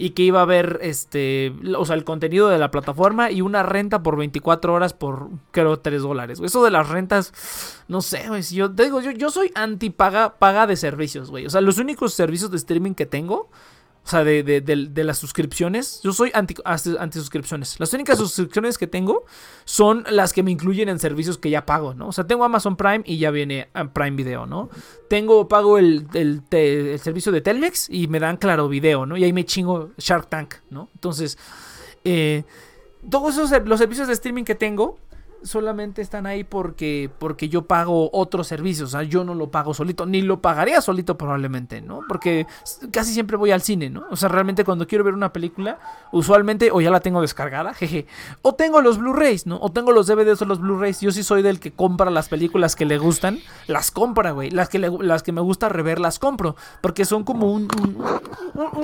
[0.00, 3.64] y que iba a haber este, o sea, el contenido de la plataforma y una
[3.64, 6.40] renta por 24 horas por creo 3 dólares.
[6.40, 7.34] Eso de las rentas,
[7.88, 11.46] no sé, güey, si yo digo, yo, yo soy anti paga, paga de servicios, güey.
[11.46, 13.50] O sea, los únicos servicios de streaming que tengo
[14.04, 16.00] o sea, de, de, de, las suscripciones.
[16.02, 17.78] Yo soy anti, anti, suscripciones.
[17.78, 19.26] Las únicas suscripciones que tengo
[19.66, 22.08] son las que me incluyen en servicios que ya pago, ¿no?
[22.08, 24.70] O sea, tengo Amazon Prime y ya viene Prime Video, ¿no?
[25.10, 29.16] Tengo, pago el, el, el servicio de Telmex y me dan Claro Video, ¿no?
[29.16, 30.88] Y ahí me chingo Shark Tank, ¿no?
[30.94, 31.36] Entonces,
[32.04, 32.44] eh,
[33.10, 34.98] todos esos los servicios de streaming que tengo
[35.42, 38.88] solamente están ahí porque, porque yo pago otros servicios.
[38.88, 42.00] O sea, yo no lo pago solito, ni lo pagaría solito probablemente, ¿no?
[42.08, 42.46] Porque
[42.92, 44.06] casi siempre voy al cine, ¿no?
[44.10, 45.78] O sea, realmente cuando quiero ver una película,
[46.12, 48.06] usualmente o ya la tengo descargada, jeje,
[48.42, 49.58] o tengo los Blu-rays, ¿no?
[49.60, 51.00] O tengo los DVDs o los Blu-rays.
[51.00, 54.50] Yo sí soy del que compra las películas que le gustan, las compra, güey.
[54.50, 56.56] Las que, las que me gusta rever, las compro.
[56.80, 57.68] Porque son como un,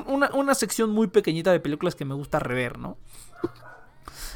[0.07, 2.97] una, una sección muy pequeñita de películas que me gusta rever, ¿no?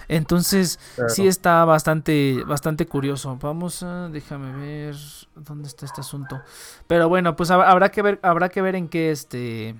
[0.08, 3.36] Entonces, sí está bastante, bastante curioso.
[3.40, 4.96] Vamos a, déjame ver
[5.36, 6.40] dónde está este asunto.
[6.86, 9.76] Pero bueno, pues habrá que ver, habrá que ver en qué este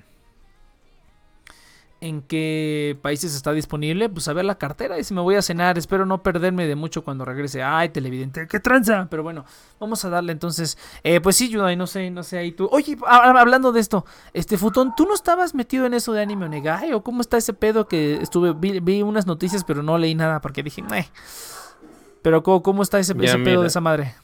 [2.01, 5.43] en qué países está disponible, pues a ver la cartera y si me voy a
[5.43, 7.63] cenar, espero no perderme de mucho cuando regrese.
[7.63, 9.09] Ay, televidente, qué tranza.
[9.11, 9.45] Pero bueno,
[9.81, 10.79] vamos a darle entonces.
[11.03, 12.69] Eh, pues sí, Yudai, no sé, no sé ahí tú.
[12.71, 16.93] Oye, hablando de esto, este Futón, ¿tú no estabas metido en eso de anime Onegai?
[16.93, 20.63] ¿O cómo está ese pedo que estuve, vi, unas noticias, pero no leí nada porque
[20.63, 21.09] dije, Meh.
[22.23, 24.15] Pero ¿cómo, está ese, ese pedo de esa madre?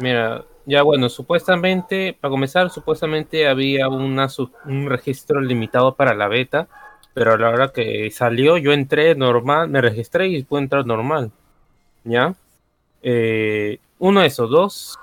[0.00, 4.28] Mira, ya bueno, supuestamente, para comenzar, supuestamente había una,
[4.64, 6.68] un registro limitado para la beta,
[7.12, 11.30] pero a la hora que salió yo entré normal, me registré y pude entrar normal.
[12.04, 12.34] ¿Ya?
[13.02, 14.98] Eh, uno de esos dos,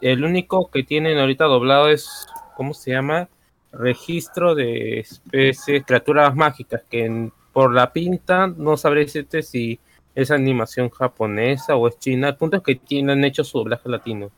[0.00, 2.26] el único que tienen ahorita doblado es,
[2.56, 3.28] ¿cómo se llama?
[3.72, 9.78] Registro de especies, criaturas mágicas, que por la pinta no sabré decirte si
[10.22, 12.28] es animación japonesa o es china.
[12.28, 14.30] El punto es que tienen hecho su doblaje latino.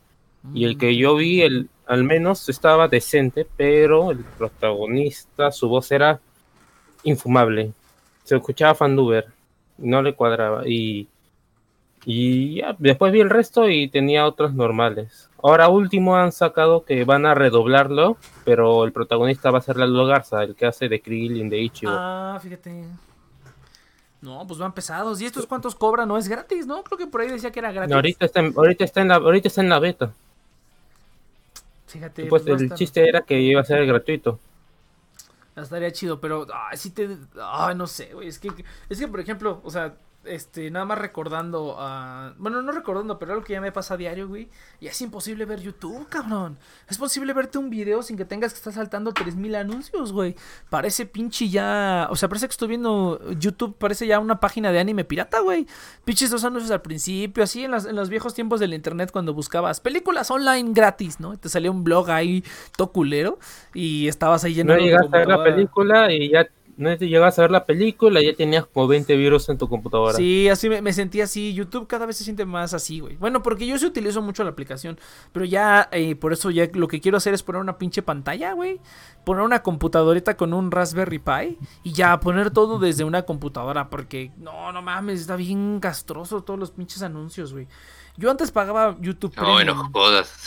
[0.54, 5.92] Y el que yo vi, el, al menos estaba decente, pero el protagonista, su voz
[5.92, 6.20] era
[7.04, 7.72] infumable.
[8.24, 9.26] Se escuchaba Fanduber,
[9.78, 10.68] no le cuadraba.
[10.68, 11.08] Y,
[12.04, 15.30] y ya, después vi el resto y tenía otros normales.
[15.42, 20.06] Ahora último han sacado que van a redoblarlo, pero el protagonista va a ser Lalo
[20.06, 21.92] Garza, el que hace de Krillin de Ichigo.
[21.94, 22.84] Ah, fíjate.
[24.22, 25.20] No, pues van pesados.
[25.20, 26.06] ¿Y estos cuántos cobran?
[26.08, 26.84] No es gratis, ¿no?
[26.84, 27.92] Creo que por ahí decía que era gratis.
[27.92, 30.12] ahorita, está ahorita, está en la, ahorita está en la beta.
[31.88, 32.26] Fíjate.
[32.26, 34.38] Pues, el chiste era que iba a ser gratuito.
[35.56, 37.18] Estaría chido, pero ay, sí te.
[37.36, 38.28] Ay, no sé, güey.
[38.28, 38.50] Es que,
[38.88, 39.94] es que, por ejemplo, o sea,
[40.24, 42.34] este, nada más recordando a.
[42.38, 44.48] Bueno, no recordando, pero algo que ya me pasa a diario, güey.
[44.80, 46.58] Y es imposible ver YouTube, cabrón.
[46.88, 50.34] Es posible verte un video sin que tengas que estar saltando 3000 anuncios, güey.
[50.70, 52.08] Parece pinche ya.
[52.10, 55.66] O sea, parece que estoy viendo YouTube, parece ya una página de anime pirata, güey.
[56.04, 59.80] Pinches dos anuncios al principio, así en, en los viejos tiempos del internet cuando buscabas
[59.80, 61.36] películas online gratis, ¿no?
[61.38, 62.44] Te salía un blog ahí
[62.76, 63.38] todo culero
[63.74, 66.46] y estabas ahí lleno no llegaste a ver la película y ya
[66.76, 70.14] no te llegas a ver la película, ya tenías como 20 virus en tu computadora.
[70.16, 71.52] Sí, así me, me sentí así.
[71.52, 73.16] YouTube cada vez se siente más así, güey.
[73.16, 74.98] Bueno, porque yo sí utilizo mucho la aplicación,
[75.32, 78.52] pero ya eh, por eso ya lo que quiero hacer es poner una pinche pantalla,
[78.54, 78.80] güey.
[79.24, 84.32] Poner una computadorita con un Raspberry Pi y ya poner todo desde una computadora, porque
[84.38, 87.68] no, no mames, está bien castroso todos los pinches anuncios, güey.
[88.16, 89.66] Yo antes pagaba YouTube Premium.
[89.66, 90.44] No, no jodas.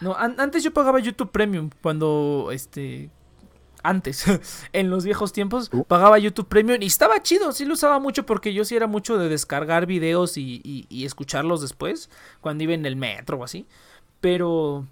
[0.00, 3.10] no, antes yo pagaba YouTube Premium cuando este
[3.88, 4.24] antes,
[4.72, 5.84] en los viejos tiempos, uh.
[5.84, 9.18] pagaba YouTube Premium y estaba chido, sí lo usaba mucho porque yo sí era mucho
[9.18, 12.10] de descargar videos y, escucharlos después,
[12.40, 13.66] cuando iba en el metro o así.
[14.20, 14.86] Pero...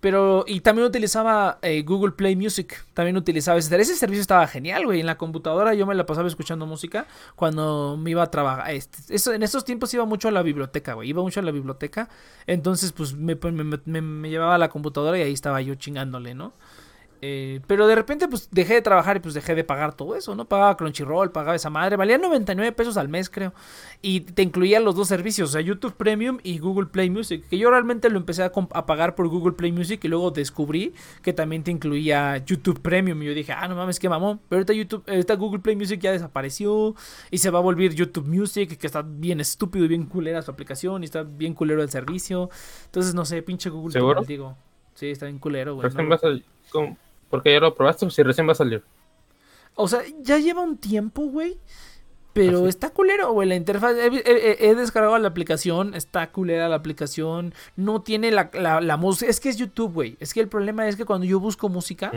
[0.00, 2.86] Pero, y también utilizaba eh, Google Play Music.
[2.94, 4.22] También utilizaba ese, ese servicio.
[4.22, 5.00] Estaba genial, güey.
[5.00, 8.70] En la computadora yo me la pasaba escuchando música cuando me iba a trabajar.
[8.70, 11.10] Este, eso, en esos tiempos iba mucho a la biblioteca, güey.
[11.10, 12.08] Iba mucho a la biblioteca.
[12.46, 16.34] Entonces, pues me, me, me, me llevaba a la computadora y ahí estaba yo chingándole,
[16.34, 16.54] ¿no?
[17.22, 20.34] Eh, pero de repente, pues dejé de trabajar y pues dejé de pagar todo eso,
[20.34, 20.46] ¿no?
[20.46, 21.96] Pagaba Crunchyroll, pagaba esa madre.
[21.96, 23.52] Valía 99 pesos al mes, creo.
[24.00, 27.44] Y te incluía los dos servicios, o sea, YouTube Premium y Google Play Music.
[27.48, 31.32] Que yo realmente lo empecé a, pagar por Google Play Music y luego descubrí que
[31.32, 33.22] también te incluía YouTube Premium.
[33.22, 34.40] Y yo dije, ah, no mames, qué mamón.
[34.48, 36.94] Pero ahorita, YouTube, ahorita Google Play Music ya desapareció
[37.30, 40.50] y se va a volver YouTube Music, que está bien estúpido y bien culera su
[40.50, 42.48] aplicación y está bien culero el servicio.
[42.86, 43.92] Entonces, no sé, pinche Google.
[43.92, 44.22] ¿Seguro?
[44.22, 44.56] digo.
[44.94, 45.90] Sí, está bien culero, güey.
[47.30, 48.82] Porque ya lo probaste si recién va a salir.
[49.74, 51.58] O sea, ya lleva un tiempo, güey.
[52.32, 53.48] Pero ¿Ah, está culero, güey.
[53.48, 53.96] La interfaz.
[53.96, 55.94] He, descargado la aplicación.
[55.94, 57.54] Está culera la aplicación.
[57.76, 59.30] No tiene la, la, música.
[59.30, 60.16] Es que es YouTube, güey.
[60.20, 62.12] Es que el problema es que cuando yo busco música,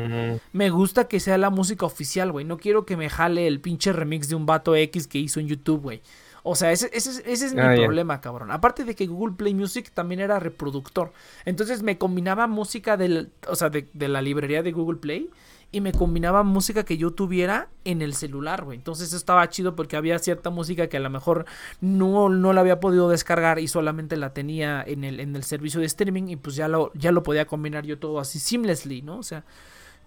[0.51, 2.45] me gusta que sea la música oficial, güey.
[2.45, 5.47] No quiero que me jale el pinche remix de un vato X que hizo en
[5.47, 6.01] YouTube, güey.
[6.45, 8.51] O sea, ese, ese, es mi ah, problema, cabrón.
[8.51, 11.13] Aparte de que Google Play Music también era reproductor.
[11.45, 15.29] Entonces me combinaba música del, o sea, de, la librería de Google Play
[15.71, 18.77] y me combinaba música que yo tuviera en el celular, güey.
[18.77, 21.45] Entonces eso estaba chido porque había cierta música que a lo mejor
[21.79, 25.79] no, no la había podido descargar y solamente la tenía en el, en el servicio
[25.79, 29.17] de streaming y pues ya lo, ya lo podía combinar yo todo así seamlessly, ¿no?
[29.17, 29.45] O sea,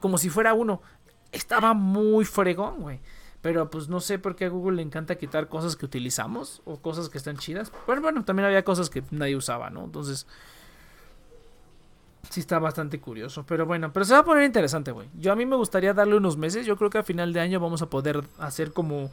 [0.00, 0.82] como si fuera uno.
[1.32, 3.00] Estaba muy fregón, güey.
[3.42, 6.78] Pero pues no sé por qué a Google le encanta quitar cosas que utilizamos o
[6.78, 7.70] cosas que están chidas.
[7.86, 9.84] Pero bueno, también había cosas que nadie usaba, ¿no?
[9.84, 10.26] Entonces,
[12.30, 13.44] sí está bastante curioso.
[13.46, 15.08] Pero bueno, pero se va a poner interesante, güey.
[15.18, 16.66] Yo a mí me gustaría darle unos meses.
[16.66, 19.10] Yo creo que a final de año vamos a poder hacer como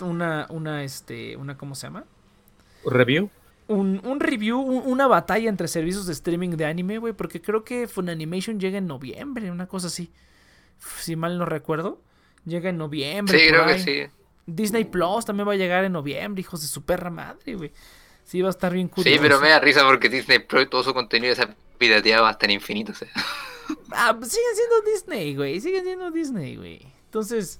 [0.00, 2.04] una, una, este, una, ¿cómo se llama?
[2.84, 3.30] ¿Review?
[3.68, 7.12] Un, un review, una batalla entre servicios de streaming de anime, güey.
[7.12, 10.10] Porque creo que Funimation llega en noviembre, una cosa así.
[10.98, 12.00] Si mal no recuerdo.
[12.46, 13.38] Llega en noviembre.
[13.38, 14.06] Sí, creo que sí.
[14.46, 17.72] Disney Plus también va a llegar en noviembre, hijos de su perra madre, güey.
[18.24, 19.10] Sí, va a estar bien curioso.
[19.10, 22.30] Sí, pero me da risa porque Disney Plus y todo su contenido esa pirateado va
[22.30, 23.08] a estar infinito, o sea.
[23.90, 25.60] Ah, pues siguen siendo Disney, güey.
[25.60, 26.86] Siguen siendo Disney, güey.
[27.06, 27.58] Entonces.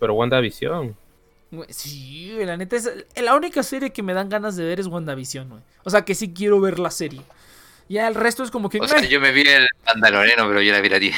[0.00, 0.96] Pero WandaVision.
[1.68, 2.90] sí, la neta es.
[3.16, 5.62] La única serie que me dan ganas de ver es WandaVision, güey.
[5.84, 7.20] O sea que sí quiero ver la serie.
[7.90, 8.80] Ya el resto es como que.
[8.80, 10.88] O sea, yo me vi el Mandaloriano, pero yo la vi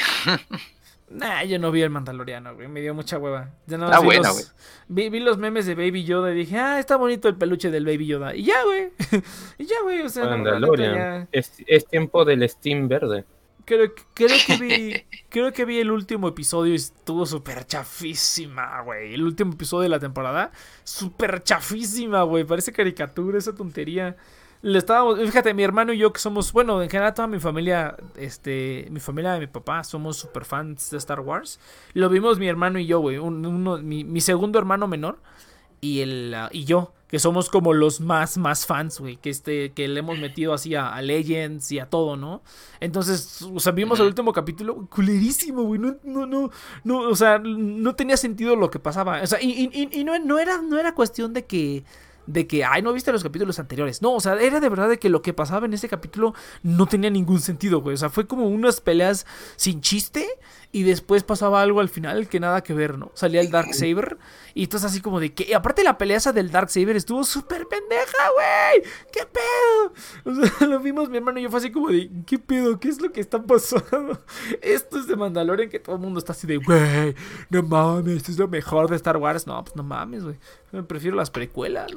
[1.09, 2.67] Nah, yo no vi el Mandaloriano, güey.
[2.67, 3.49] Me dio mucha hueva.
[3.65, 4.45] Ya no, ah, bueno, güey.
[4.87, 7.85] Vi, vi, los memes de Baby Yoda y dije, ah, está bonito el peluche del
[7.85, 8.35] Baby Yoda.
[8.35, 8.91] Y ya, güey.
[9.57, 10.01] y ya, güey.
[10.01, 11.27] O sea, Mandalorian.
[11.31, 13.25] es, es, tiempo del Steam verde.
[13.65, 19.15] Creo, creo, que vi, creo que vi el último episodio y estuvo súper chafísima, güey.
[19.15, 20.51] El último episodio de la temporada,
[20.83, 22.43] súper chafísima, güey.
[22.43, 24.15] Parece caricatura esa tontería
[24.61, 27.95] le estábamos, fíjate, mi hermano y yo que somos, bueno, en general toda mi familia,
[28.17, 31.59] este, mi familia de mi papá, somos super fans de Star Wars.
[31.93, 35.19] Lo vimos mi hermano y yo, güey, uno, mi, segundo hermano menor
[35.79, 39.71] y el ah, y yo, que somos como los más más fans, güey, que este
[39.71, 42.41] que le hemos metido así a, Legends y a todo, ¿no?
[42.81, 46.51] Entonces, o sea, vimos el último capítulo, culerísimo, güey, no no no
[46.83, 49.21] no, o sea, no tenía sentido lo que pasaba.
[49.23, 51.85] O sea, y, y, y no, no era no era cuestión de que
[52.29, 54.03] de que, ay, no viste los capítulos anteriores.
[54.03, 56.85] No, o sea, era de verdad de que lo que pasaba en ese capítulo no
[56.85, 57.95] tenía ningún sentido, güey.
[57.95, 59.25] O sea, fue como unas peleas
[59.55, 60.27] sin chiste
[60.71, 63.11] y después pasaba algo al final que nada que ver, ¿no?
[63.15, 64.19] Salía el Dark Saber
[64.53, 65.47] y estás así como de que.
[65.49, 68.91] Y aparte la pelea esa del Dark Saber estuvo súper pendeja, güey.
[69.11, 69.93] ¿Qué pedo?
[70.25, 72.79] O sea, lo vimos mi hermano y yo fue así como de, ¿qué pedo?
[72.79, 74.23] ¿Qué es lo que está pasando?
[74.61, 77.15] Esto es de Mandalorian que todo el mundo está así de, güey,
[77.49, 79.47] no mames, esto es lo mejor de Star Wars.
[79.47, 80.37] No, pues no mames, güey.
[80.87, 81.95] Prefiero las precuelas,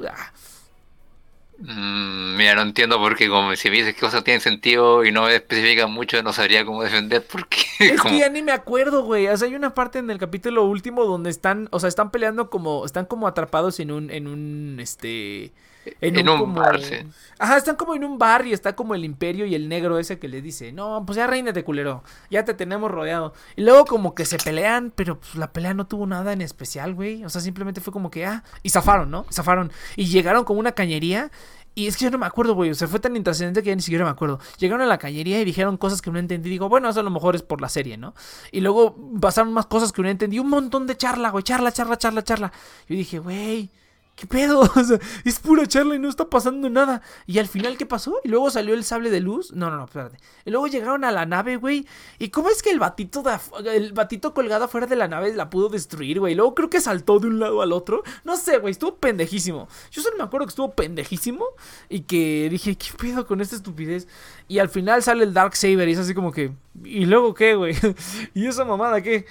[1.59, 5.11] Mm, mira, no entiendo por qué, como si me dices que cosas tienen sentido y
[5.11, 7.57] no me especifican mucho, no sabría cómo defender porque...
[7.79, 9.27] Es que ya ni me acuerdo, güey.
[9.27, 12.49] O sea, hay una parte en el capítulo último donde están, o sea, están peleando
[12.49, 15.53] como, están como atrapados en un, en un, este...
[16.01, 16.95] En, un, bar, sí.
[17.39, 20.19] Ajá, están como en un bar y está como el imperio y el negro ese
[20.19, 23.33] que le dice, no, pues ya de culero, ya te tenemos rodeado.
[23.55, 26.93] Y luego como que se pelean, pero pues la pelea no tuvo nada en especial,
[26.93, 27.25] güey.
[27.25, 29.25] O sea, simplemente fue como que, ah, y zafaron, ¿no?
[29.31, 29.71] Zafaron.
[29.95, 31.31] Y llegaron como una cañería
[31.75, 32.69] y es que yo no me acuerdo, güey.
[32.69, 34.39] O sea, fue tan intrascendente que ya ni siquiera me acuerdo.
[34.59, 36.49] Llegaron a la cañería y dijeron cosas que no entendí.
[36.49, 38.13] Digo, bueno, eso a lo mejor es por la serie, ¿no?
[38.51, 40.37] Y luego pasaron más cosas que no entendí.
[40.39, 41.43] Un montón de charla, güey.
[41.43, 42.51] Charla, charla, charla, charla.
[42.87, 43.71] Yo dije, güey.
[44.15, 44.61] ¿Qué pedo?
[44.75, 47.01] O sea, es pura charla y no está pasando nada.
[47.25, 48.19] Y al final, ¿qué pasó?
[48.23, 49.51] Y luego salió el sable de luz.
[49.53, 50.17] No, no, no, espérate.
[50.45, 51.87] Y luego llegaron a la nave, güey.
[52.19, 55.49] ¿Y cómo es que el batito, de el batito colgado afuera de la nave la
[55.49, 56.35] pudo destruir, güey?
[56.35, 58.03] Luego creo que saltó de un lado al otro.
[58.23, 59.67] No sé, güey, estuvo pendejísimo.
[59.91, 61.45] Yo solo me acuerdo que estuvo pendejísimo.
[61.89, 64.07] Y que dije, ¿qué pedo con esta estupidez?
[64.47, 66.51] Y al final sale el Dark Saber y es así como que.
[66.83, 67.75] ¿Y luego qué, güey?
[68.33, 69.25] ¿Y esa mamada qué?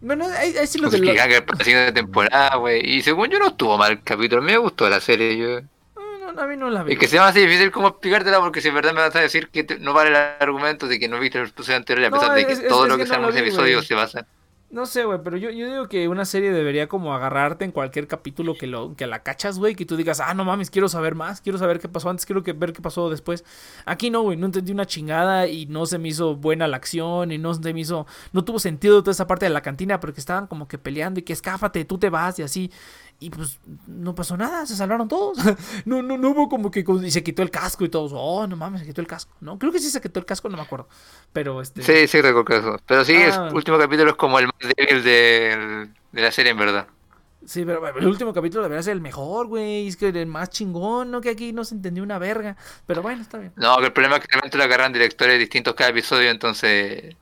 [0.00, 1.14] Bueno, ahí, sí lo pues que...
[1.14, 2.80] la siguiente temporada, güey.
[2.84, 4.40] Y según yo no estuvo mal el capítulo.
[4.42, 5.58] Me gustó la serie, yo...
[6.40, 6.92] a mí no la veo.
[6.92, 9.20] Es que se me hace difícil como explicártela porque si en verdad me vas a
[9.20, 12.10] decir que te- no vale el argumento de que no viste los episodios anteriores, a
[12.14, 13.38] No, pesar de es- que es- todo es lo que que no sabemos lo en
[13.38, 13.86] ese vi, episodio güey.
[13.86, 14.26] se basa.
[14.70, 18.06] No sé, güey, pero yo, yo digo que una serie debería como agarrarte en cualquier
[18.06, 21.14] capítulo que lo que la cachas, güey, que tú digas, ah, no mames, quiero saber
[21.14, 23.44] más, quiero saber qué pasó antes, quiero que, ver qué pasó después.
[23.86, 27.32] Aquí no, güey, no entendí una chingada y no se me hizo buena la acción
[27.32, 30.20] y no se me hizo, no tuvo sentido toda esa parte de la cantina porque
[30.20, 32.70] estaban como que peleando y que escáfate, tú te vas y así.
[33.20, 33.58] Y pues
[33.88, 35.38] no pasó nada, se salvaron todos.
[35.84, 38.54] no, no, no hubo como que y se quitó el casco y todos, oh, no
[38.56, 39.34] mames, se quitó el casco.
[39.40, 40.88] No, creo que sí se quitó el casco, no me acuerdo.
[41.32, 41.82] Pero este.
[41.82, 42.82] Sí, sí, recuerdo eso.
[42.86, 43.50] Pero sí, el Ah.
[43.52, 46.86] último capítulo es como el más débil de, de la serie, en verdad.
[47.44, 49.88] Sí, pero el último capítulo debería ser el mejor, güey.
[49.88, 51.20] Es que el más chingón, ¿no?
[51.20, 52.56] Que aquí no se entendió una verga.
[52.86, 53.52] Pero bueno, está bien.
[53.56, 57.16] No, que el problema es que realmente lo agarran directores distintos cada episodio, entonces...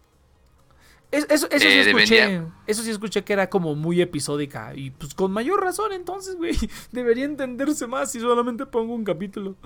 [1.17, 2.15] Es- eso, eso sí Eh, escuché.
[2.17, 2.55] dependía.
[2.67, 4.75] Eso sí escuché que era como muy episódica.
[4.75, 6.53] Y pues con mayor razón, entonces, güey.
[6.93, 9.57] Debería entenderse más si solamente pongo un capítulo.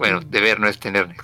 [0.00, 1.14] Bueno, deber no es tener.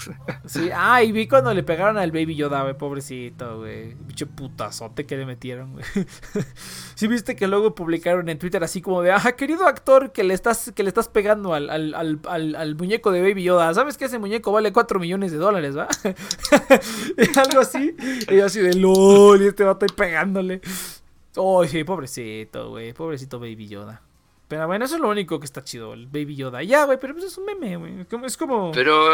[0.45, 3.95] Sí, ah, y vi cuando le pegaron al Baby Yoda, güey, pobrecito, güey.
[4.07, 5.85] Bicho putazote que le metieron, güey.
[6.95, 10.35] sí viste que luego publicaron en Twitter así como de, ah, querido actor que le
[10.35, 13.73] estás, que le estás pegando al, al, al, al, muñeco de Baby Yoda.
[13.73, 15.89] ¿Sabes que ese muñeco vale 4 millones de dólares, va?
[17.49, 17.97] Algo así.
[18.29, 20.61] Y yo así de LOL, y este vato ahí pegándole.
[21.37, 22.93] Oh, sí, pobrecito, güey.
[22.93, 24.03] Pobrecito Baby Yoda.
[24.49, 26.63] Pero bueno, eso es lo único que está chido, el Baby Yoda.
[26.63, 28.07] Ya, güey, pero pues es un meme, güey.
[28.25, 28.71] Es como...
[28.71, 29.11] Pero,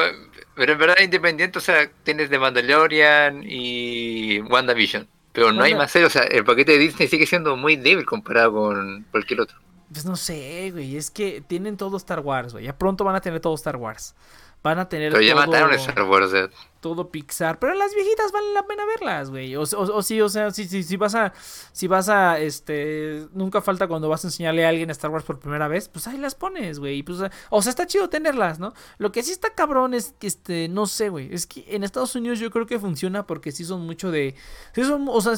[0.54, 5.08] pero en verdad independiente, o sea, tienes The Mandalorian y WandaVision.
[5.32, 8.52] Pero no hay más o sea, el paquete de Disney sigue siendo muy débil comparado
[8.52, 9.58] con cualquier otro.
[9.90, 10.96] Pues no sé, güey.
[10.96, 12.66] Es que tienen todo Star Wars, güey.
[12.66, 14.14] Ya pronto van a tener todo Star Wars.
[14.62, 16.48] Van a tener Pero ya mataron a Star Wars, sea,
[16.82, 17.58] todo Pixar.
[17.58, 19.56] Pero las viejitas valen la pena verlas, güey.
[19.56, 19.64] O,
[20.02, 21.32] sí, o sea, si, si, si vas a.
[21.72, 22.38] Si vas a.
[22.38, 23.26] Este.
[23.32, 25.88] Nunca falta cuando vas a enseñarle a alguien a Star Wars por primera vez.
[25.88, 27.02] Pues ahí las pones, güey.
[27.02, 28.74] Pues, o sea, está chido tenerlas, ¿no?
[28.98, 30.68] Lo que sí está cabrón es que este.
[30.68, 31.32] No sé, güey.
[31.32, 34.34] Es que en Estados Unidos yo creo que funciona porque sí son mucho de.
[34.74, 35.06] Sí son.
[35.08, 35.32] O sea.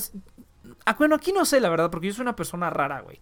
[0.99, 3.21] Bueno, aquí no sé, la verdad, porque yo soy una persona rara, güey.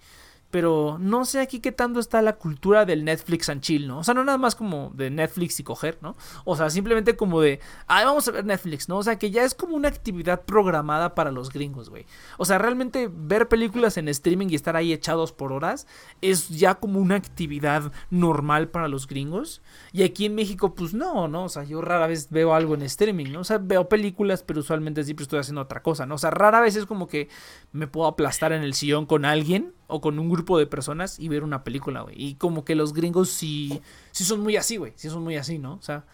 [0.52, 3.98] Pero no sé aquí qué tanto está la cultura del Netflix and chill, ¿no?
[3.98, 6.14] O sea, no nada más como de Netflix y coger, ¿no?
[6.44, 8.98] O sea, simplemente como de, ay, vamos a ver Netflix, ¿no?
[8.98, 12.04] O sea, que ya es como una actividad programada para los gringos, güey.
[12.36, 15.86] O sea, realmente ver películas en streaming y estar ahí echados por horas
[16.20, 19.62] es ya como una actividad normal para los gringos.
[19.90, 21.44] Y aquí en México, pues no, ¿no?
[21.44, 23.40] O sea, yo rara vez veo algo en streaming, ¿no?
[23.40, 26.16] O sea, veo películas, pero usualmente siempre estoy haciendo otra cosa, ¿no?
[26.16, 27.30] O sea, rara vez es como que
[27.72, 31.28] me puedo aplastar en el sillón con alguien o con un grupo de personas y
[31.28, 32.14] ver una película, güey.
[32.16, 33.80] Y como que los gringos sí,
[34.10, 34.92] sí son muy así, güey.
[34.96, 35.74] Sí son muy así, ¿no?
[35.74, 36.04] O sea,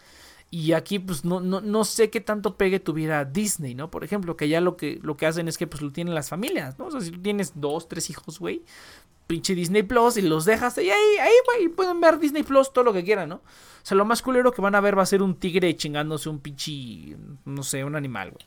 [0.51, 3.91] y aquí pues no, no, no sé qué tanto pegue tuviera Disney, ¿no?
[3.91, 6.31] Por ejemplo, que ya lo que, lo que hacen es que pues lo tienen las
[6.31, 6.87] familias, ¿no?
[6.87, 8.63] O sea, si tú tienes dos, tres hijos, güey,
[9.27, 12.85] pinche Disney Plus y los dejas ahí, ahí, ahí, güey, pueden ver Disney Plus todo
[12.85, 13.37] lo que quieran, ¿no?
[13.37, 13.43] O
[13.83, 16.39] sea, lo más culero que van a ver va a ser un tigre chingándose un
[16.39, 18.47] pinche, no sé, un animal, güey.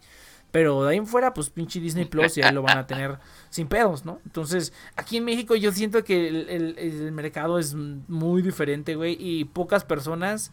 [0.51, 3.67] Pero de ahí en fuera, pues pinche Disney Plus ya lo van a tener sin
[3.67, 4.19] pedos, ¿no?
[4.25, 9.15] Entonces, aquí en México yo siento que el, el- el mercado es muy diferente, güey,
[9.19, 10.51] y pocas personas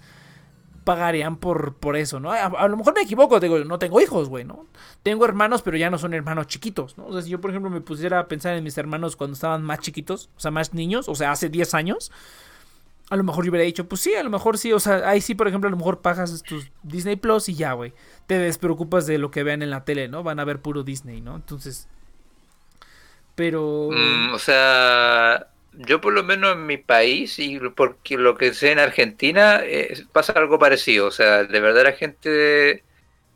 [0.85, 2.33] pagarían por, por eso, ¿no?
[2.33, 4.65] A, a lo mejor me equivoco, digo, no tengo hijos, güey, ¿no?
[5.03, 7.07] Tengo hermanos, pero ya no son hermanos chiquitos, ¿no?
[7.07, 9.63] O sea, si yo, por ejemplo, me pusiera a pensar en mis hermanos cuando estaban
[9.63, 12.11] más chiquitos, o sea, más niños, o sea, hace 10 años,
[13.11, 15.21] a lo mejor yo hubiera dicho, pues sí, a lo mejor sí, o sea, ahí
[15.21, 17.95] sí, por ejemplo, a lo mejor pagas tus Disney Plus y ya, güey.
[18.27, 20.23] Te despreocupas de lo que vean en la tele, ¿no?
[20.23, 21.37] Van a ver puro Disney, ¿no?
[21.37, 21.89] Entonces.
[23.35, 23.89] Pero.
[23.91, 28.73] mm, o sea, yo por lo menos en mi país y porque lo que sé
[28.73, 29.63] en Argentina
[30.13, 32.83] pasa algo parecido, o sea, de verdad la gente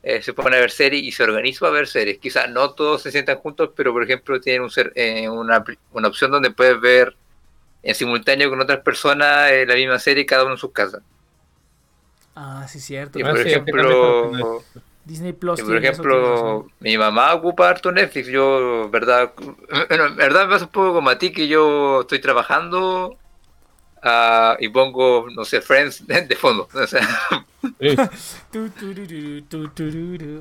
[0.03, 2.19] eh, se pone a ver series y se organiza para ver series.
[2.19, 6.09] Quizás no todos se sientan juntos, pero por ejemplo tienen un ser, eh, una, una
[6.09, 7.17] opción donde puedes ver
[7.83, 11.03] en simultáneo con otras personas eh, la misma serie cada uno en sus casas.
[12.35, 13.19] Ah, sí, cierto.
[13.19, 14.67] Y Ah, por sí, ejemplo,
[15.05, 15.61] Disney Plus.
[15.61, 18.29] y por ejemplo, mi mamá ocupa harto Netflix.
[18.29, 19.35] Yo, verdad,
[19.89, 23.19] bueno, en verdad me pasa un poco como a ti que yo estoy trabajando
[24.03, 26.69] ah, y pongo, no sé, Friends de, de fondo.
[26.75, 27.03] O sea.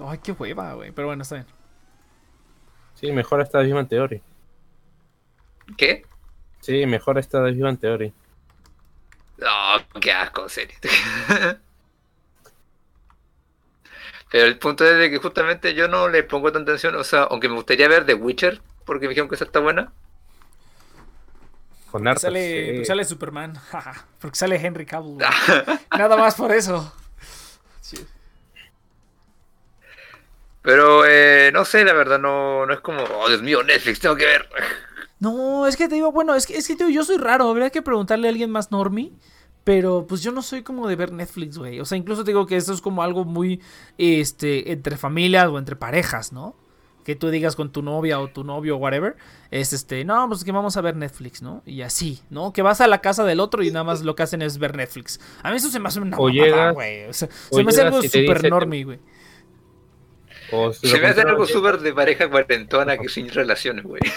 [0.08, 0.92] Ay, qué hueva, güey.
[0.92, 1.48] Pero bueno, está bien.
[2.94, 4.24] sí, mejor esta Vivan Theory.
[5.78, 6.04] ¿qué?
[6.62, 8.14] Sí, mejor esta Vivan Theory.
[9.38, 10.76] No, qué asco, en serio.
[14.32, 17.24] Pero el punto es de que justamente yo no le pongo tanta atención, o sea,
[17.24, 19.92] aunque me gustaría ver The Witcher, porque me dijeron que esa está buena.
[21.92, 22.22] Con hartas.
[22.22, 22.72] Sale, sí.
[22.72, 23.56] porque sale Superman.
[23.72, 25.18] jaja, porque sale Henry Cavill.
[25.98, 26.96] Nada más por eso.
[27.82, 28.08] Sí.
[30.62, 34.16] Pero eh, no sé, la verdad, no, no es como, oh Dios mío, Netflix, tengo
[34.16, 34.48] que ver.
[35.22, 37.48] No, es que te digo, bueno, es que, es que te digo, yo soy raro,
[37.48, 39.14] habría que preguntarle a alguien más normie.
[39.64, 41.80] Pero pues yo no soy como de ver Netflix, güey.
[41.80, 43.62] O sea, incluso te digo que esto es como algo muy,
[44.00, 46.56] este, entre familias o entre parejas, ¿no?
[47.06, 49.16] Que tú digas con tu novia o tu novio o whatever.
[49.52, 51.62] Es este, no, pues que vamos a ver Netflix, ¿no?
[51.68, 52.54] Y así, ¿no?
[52.54, 54.76] Que vas a la casa del otro y nada más lo que hacen es ver
[54.76, 55.20] Netflix.
[55.44, 56.18] A mí eso se me hace una
[56.74, 57.04] güey.
[57.06, 59.00] O sea, o se me hace algo súper que- normie, güey.
[60.52, 64.02] O Se me hace algo súper de pareja cuarentona que sin relaciones, güey.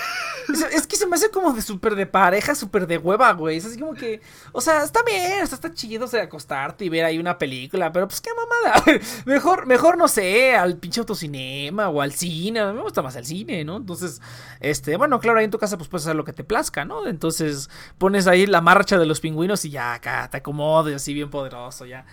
[0.47, 3.57] Es, es que se me hace como de súper de pareja, súper de hueva, güey.
[3.57, 4.20] Es así como que,
[4.53, 7.39] o sea, está bien, o sea, está chido o sea, acostarte y ver ahí una
[7.39, 8.85] película, pero pues qué mamada.
[9.24, 12.61] mejor, mejor, no sé, al pinche autocinema o al cine.
[12.61, 13.78] A mí me gusta más el cine, ¿no?
[13.78, 14.20] Entonces,
[14.61, 17.07] este, bueno, claro, ahí en tu casa pues puedes hacer lo que te plazca, ¿no?
[17.07, 21.30] Entonces, pones ahí la marcha de los pingüinos y ya acá te acomodes así bien
[21.30, 22.05] poderoso, ya.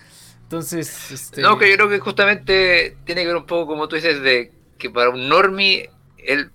[0.52, 1.40] Entonces, este.
[1.40, 4.52] No, que yo creo que justamente tiene que ver un poco como tú dices de
[4.76, 5.88] que para un normie
[6.18, 6.50] él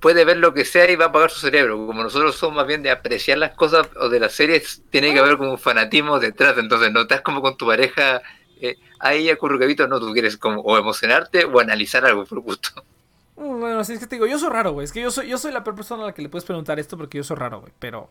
[0.00, 1.86] puede ver lo que sea y va a apagar su cerebro.
[1.86, 5.20] Como nosotros somos más bien de apreciar las cosas o de las series, tiene que
[5.20, 6.58] haber como un fanatismo detrás.
[6.58, 8.20] Entonces no estás como con tu pareja
[8.60, 12.70] eh, ahí acurrucadito, no, tú quieres como o emocionarte o analizar algo por gusto.
[13.36, 14.84] Mm, Bueno, sí, es que te digo, yo soy raro, güey.
[14.84, 16.78] Es que yo soy, yo soy la peor persona a la que le puedes preguntar
[16.80, 17.72] esto porque yo soy raro, güey.
[17.78, 18.10] Pero.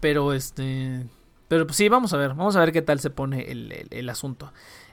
[0.00, 1.06] Pero este.
[1.52, 2.30] Pero pues sí, vamos a ver.
[2.32, 4.50] Vamos a ver qué tal se pone el, el- el asunto.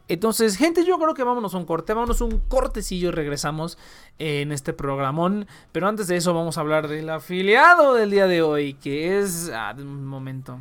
[0.09, 1.93] Entonces, gente, yo creo que vámonos a un corte.
[1.93, 3.77] Vámonos a un cortecillo y regresamos
[4.17, 5.47] en este programón.
[5.71, 8.73] Pero antes de eso, vamos a hablar del afiliado del día de hoy.
[8.73, 9.49] Que es.
[9.53, 10.59] Ah, un momento.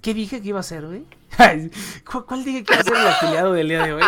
[0.00, 1.04] ¿Qué dije que iba a ser, güey?
[2.10, 4.02] ¿Cuál, cuál dije que iba a ser el afiliado del día de hoy?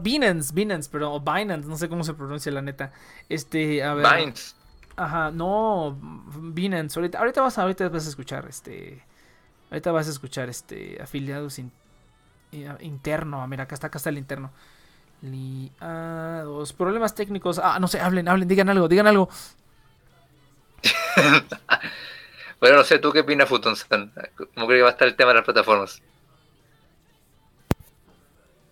[0.00, 2.92] Binance, Binance, pero o Binance, no sé cómo se pronuncia la neta.
[3.28, 4.06] Este, a ver.
[4.16, 4.54] Vines.
[4.94, 5.98] Ajá, no,
[6.38, 7.00] Binance.
[7.00, 9.02] Ahorita, ahorita vas a, ahorita vas a escuchar este.
[9.70, 10.98] Ahorita vas a escuchar este.
[11.02, 11.72] Afiliados in-
[12.52, 13.42] eh, interno.
[13.42, 14.50] Ah, mira, acá está, acá está el interno.
[15.22, 16.72] Liados.
[16.72, 17.58] Problemas técnicos.
[17.58, 19.28] Ah, no sé, hablen, hablen, digan algo, digan algo.
[22.60, 24.12] Bueno, no sé, ¿tú qué opinas, Futonsan?
[24.36, 26.02] ¿Cómo creo que va a estar el tema de las plataformas?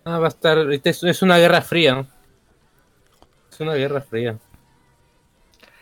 [0.04, 0.58] Ah, va a estar.
[0.58, 1.94] ahorita Es, es una guerra fría.
[1.94, 2.06] ¿no?
[3.50, 4.36] Es una guerra fría.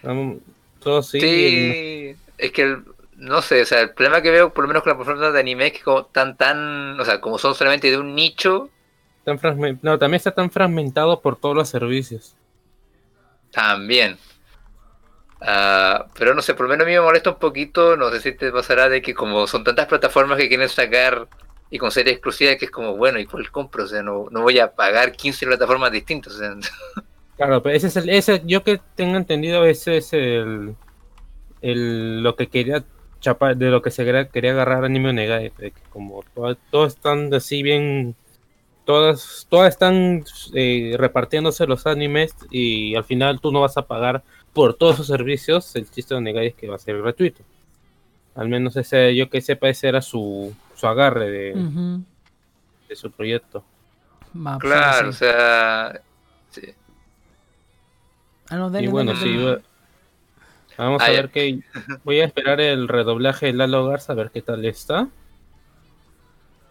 [0.05, 0.37] Vamos,
[0.79, 2.17] todos Sí, sí.
[2.39, 2.85] es que el-
[3.17, 5.41] no sé, o sea, el problema que veo, por lo menos con las plataformas de
[5.41, 8.71] anime, es que como tan, tan, o sea, como son solamente de un nicho,
[9.25, 9.39] Tan
[9.83, 12.39] no, también está tan fragmentado por todos los servicios.
[13.51, 14.19] también.
[15.41, 18.21] Ah, pero no sé, por lo menos a mí me molesta un poquito, no sé
[18.21, 21.29] si te pasará de que como son tantas plataformas que quieren sacar
[21.71, 23.85] y con series exclusivas, que es como, bueno, ¿y cuál compro?
[23.85, 26.35] O sea, no, no voy a pagar 15 plataformas distintas.
[26.35, 26.55] O sea,
[27.37, 30.77] Claro, pero ese es el, ese, yo que tengo entendido, ese es el,
[31.61, 32.85] el lo que quería
[33.57, 37.33] de lo que se quería, quería agarrar Anime Onega, de que como todas, todas están
[37.35, 38.15] así bien,
[38.85, 44.23] todas, todas están eh, repartiéndose los animes y al final tú no vas a pagar
[44.53, 47.43] por todos sus servicios, el chiste de Onega es que va a ser gratuito.
[48.35, 52.01] Al menos ese, yo que sepa, ese era su, su agarre de,
[52.89, 53.65] de su proyecto.
[54.33, 56.01] Pues, claro, o sea,
[56.51, 56.75] sí.
[58.49, 59.63] Ah, no, dale, Y bueno, dale,
[60.77, 61.61] vamos a ver qué.
[62.05, 65.09] Voy a esperar el redoblaje de Lalo Garza a ver qué tal está.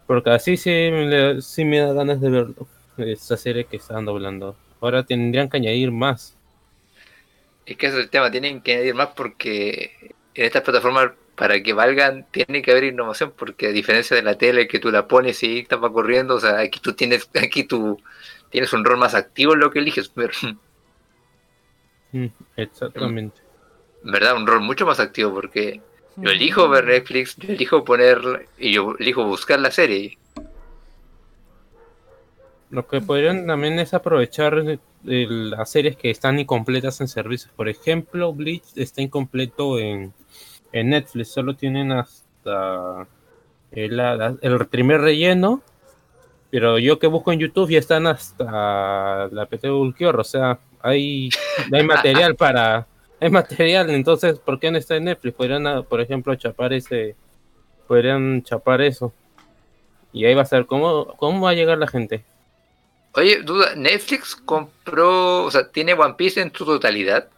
[0.08, 2.68] Porque así sí me, sí me da ganas de verlo.
[2.98, 4.56] Esta serie que están doblando.
[4.80, 6.38] Ahora tendrían que añadir más.
[7.66, 11.62] Es que ese es el tema, tienen que añadir más porque en estas plataformas, para
[11.62, 15.08] que valgan, tiene que haber innovación, porque a diferencia de la tele que tú la
[15.08, 18.00] pones y está va corriendo, o sea, aquí tú tienes, aquí tú
[18.50, 20.12] tienes un rol más activo en lo que eliges,
[22.12, 23.42] Mm, exactamente.
[24.06, 24.38] ¿Verdad?
[24.38, 25.82] Un rol mucho más activo, porque
[26.16, 30.18] yo elijo ver Netflix, yo elijo poner, y yo elijo buscar la serie.
[32.70, 37.52] Lo que podrían también es aprovechar las series que están incompletas en servicios.
[37.56, 40.14] Por ejemplo, Bleach está incompleto en,
[40.72, 41.32] en Netflix.
[41.32, 43.08] Solo tienen hasta
[43.72, 44.00] el,
[44.42, 45.62] el primer relleno.
[46.50, 50.20] Pero yo que busco en YouTube ya están hasta la PT Ulquior.
[50.20, 51.30] O sea, hay,
[51.72, 52.88] hay material para...
[53.20, 55.36] Hay material, entonces, ¿por qué no está en Netflix?
[55.36, 57.16] Podrían, ah, por ejemplo, chapar ese...
[57.88, 59.14] Podrían chapar eso.
[60.12, 62.24] Y ahí va a ser, ¿cómo, cómo va a llegar la gente?
[63.14, 67.30] Oye, duda, Netflix compró, o sea, tiene One Piece en su totalidad.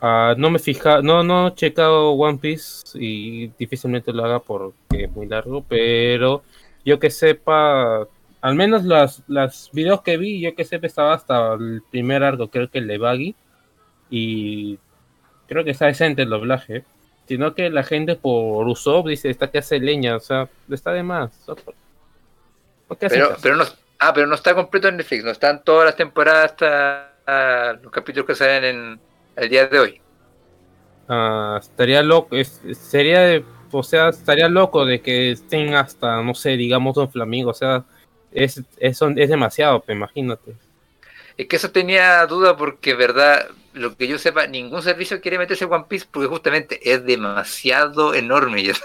[0.00, 5.04] Ah, no me fija, no, no he checado One Piece y difícilmente lo haga porque
[5.04, 6.42] es muy largo, pero
[6.84, 8.06] yo que sepa,
[8.40, 12.48] al menos las, las videos que vi, yo que sepa estaba hasta el primer arco,
[12.48, 13.34] creo que el de Baggy,
[14.10, 14.78] y
[15.48, 16.84] creo que está decente el doblaje,
[17.26, 21.02] sino que la gente por Usopp dice, está que hace leña, o sea, está de
[21.02, 21.32] más.
[21.42, 21.74] o sea, ¿por-
[22.86, 23.64] por qué hacen Pero, no,
[23.98, 28.26] ah, pero no está completo en Netflix, no están todas las temporadas hasta los capítulos
[28.26, 29.00] que salen en,
[29.36, 30.00] al día de hoy.
[31.08, 32.36] Ah, estaría loco,
[32.74, 37.54] sería, o sea, estaría loco de que estén hasta, no sé, digamos, un Flamingo, o
[37.54, 37.84] sea,
[38.30, 40.54] es, es, es demasiado, imagínate.
[41.38, 45.64] Es que eso tenía duda porque, verdad, lo que yo sepa, ningún servicio quiere meterse
[45.64, 48.72] One Piece porque justamente es demasiado enorme.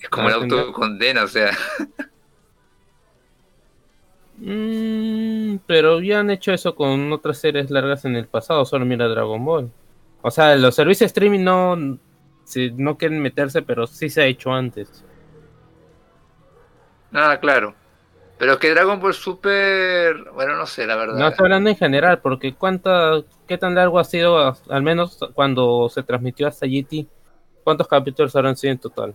[0.00, 1.50] Es como el auto condena, o sea.
[4.38, 9.06] Mm, pero ya han hecho eso con otras series largas en el pasado, solo mira
[9.06, 9.70] Dragon Ball.
[10.22, 15.04] O sea, los servicios streaming no, no quieren meterse, pero sí se ha hecho antes.
[17.12, 17.74] Ah, claro.
[18.40, 21.14] Pero que Dragon Ball Super, bueno, no sé, la verdad.
[21.14, 25.90] No estoy hablando en general, porque cuánta, qué tan largo ha sido, al menos cuando
[25.90, 27.06] se transmitió hasta GT,
[27.62, 29.14] ¿cuántos capítulos habrán sido en total?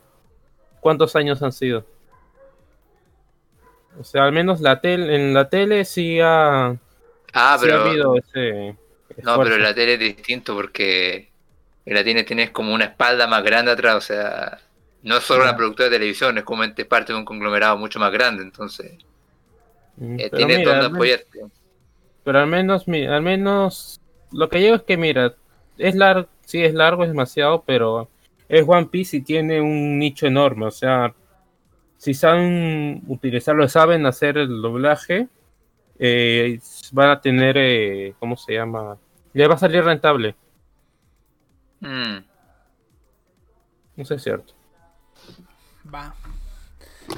[0.80, 1.88] ¿Cuántos años han sido?
[3.99, 6.78] O sea, al menos la tele, en la tele sí ha,
[7.34, 8.78] ah, pero, habido ese.
[9.23, 11.32] No, pero en la tele es distinto porque
[11.84, 14.59] en la tele tienes como una espalda más grande atrás, o sea,
[15.01, 18.11] no es solo una productora de televisión, es como parte de un conglomerado mucho más
[18.11, 18.93] grande, entonces.
[19.98, 21.41] Mm, eh, tiene donde apoyarte.
[22.24, 25.36] Pero al menos, al menos, lo que llevo es que, mira,
[25.78, 28.10] es largo, sí es largo, es demasiado, pero
[28.50, 31.14] es One Piece y tiene un nicho enorme, o sea,
[31.98, 35.28] si saben utilizarlo, saben hacer el doblaje,
[35.98, 36.60] eh,
[36.91, 38.98] van a tener, eh, ¿cómo se llama?
[39.34, 40.36] Le va a salir rentable.
[41.80, 42.18] Mm.
[43.96, 44.54] No sé, es cierto.
[45.93, 46.14] Va.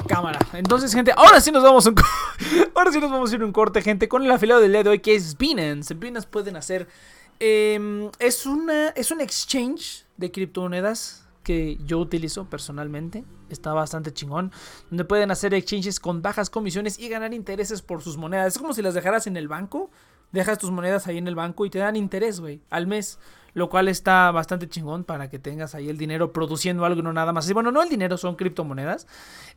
[0.08, 0.40] Cámara.
[0.54, 1.96] Entonces, gente, ahora sí nos vamos a un
[2.76, 4.90] ahora sí nos vamos a ir un corte, gente, con el afiliado del día de
[4.90, 5.94] hoy que es Binance.
[5.94, 6.88] Binance pueden hacer
[7.40, 13.24] em, es una es un exchange de criptomonedas que yo utilizo personalmente.
[13.50, 14.52] Está bastante chingón.
[14.90, 18.54] Donde pueden hacer exchanges con bajas comisiones y ganar intereses por sus monedas.
[18.54, 19.90] Es como si las dejaras en el banco.
[20.34, 23.18] Dejas tus monedas ahí en el banco y te dan interés, güey, al mes
[23.58, 27.34] lo cual está bastante chingón para que tengas ahí el dinero produciendo algo no nada
[27.34, 27.50] más.
[27.50, 29.08] Y bueno, no el dinero, son criptomonedas.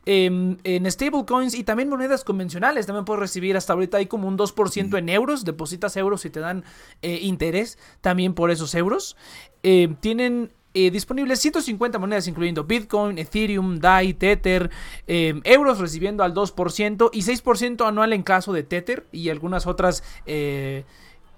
[0.07, 4.39] Eh, en stablecoins y también monedas convencionales, también puedes recibir hasta ahorita hay como un
[4.39, 6.63] 2% en euros, depositas euros y te dan
[7.03, 9.17] eh, interés también por esos euros.
[9.61, 14.71] Em, tienen eh, disponibles 150 monedas incluyendo Bitcoin, Ethereum, DAI, Tether,
[15.05, 20.03] em, euros recibiendo al 2% y 6% anual en caso de Tether y algunas otras
[20.25, 20.85] eh,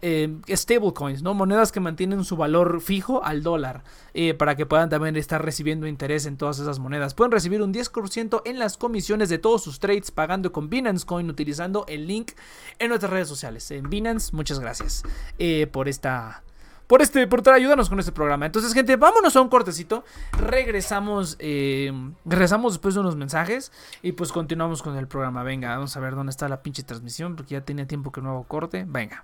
[0.06, 1.34] eh, stablecoins, ¿no?
[1.34, 5.88] Monedas que mantienen su valor fijo al dólar eh, para que puedan también estar recibiendo
[5.88, 7.14] interés en todas esas monedas.
[7.14, 11.30] Pueden recibir un 10% en las comisiones de todos sus trades pagando con Binance Coin
[11.30, 12.34] utilizando el link
[12.80, 13.72] en nuestras redes sociales.
[13.72, 15.04] En Binance, muchas gracias
[15.39, 16.43] eh, por esta
[16.88, 18.45] por este, por con este programa.
[18.45, 20.04] Entonces, gente, vámonos a un cortecito.
[20.38, 21.38] Regresamos,
[22.26, 25.43] regresamos después de unos mensajes y pues continuamos con el programa.
[25.43, 28.32] Venga, vamos a ver dónde está la pinche transmisión porque ya tenía tiempo que no
[28.32, 28.86] hago corte.
[28.86, 29.24] Venga.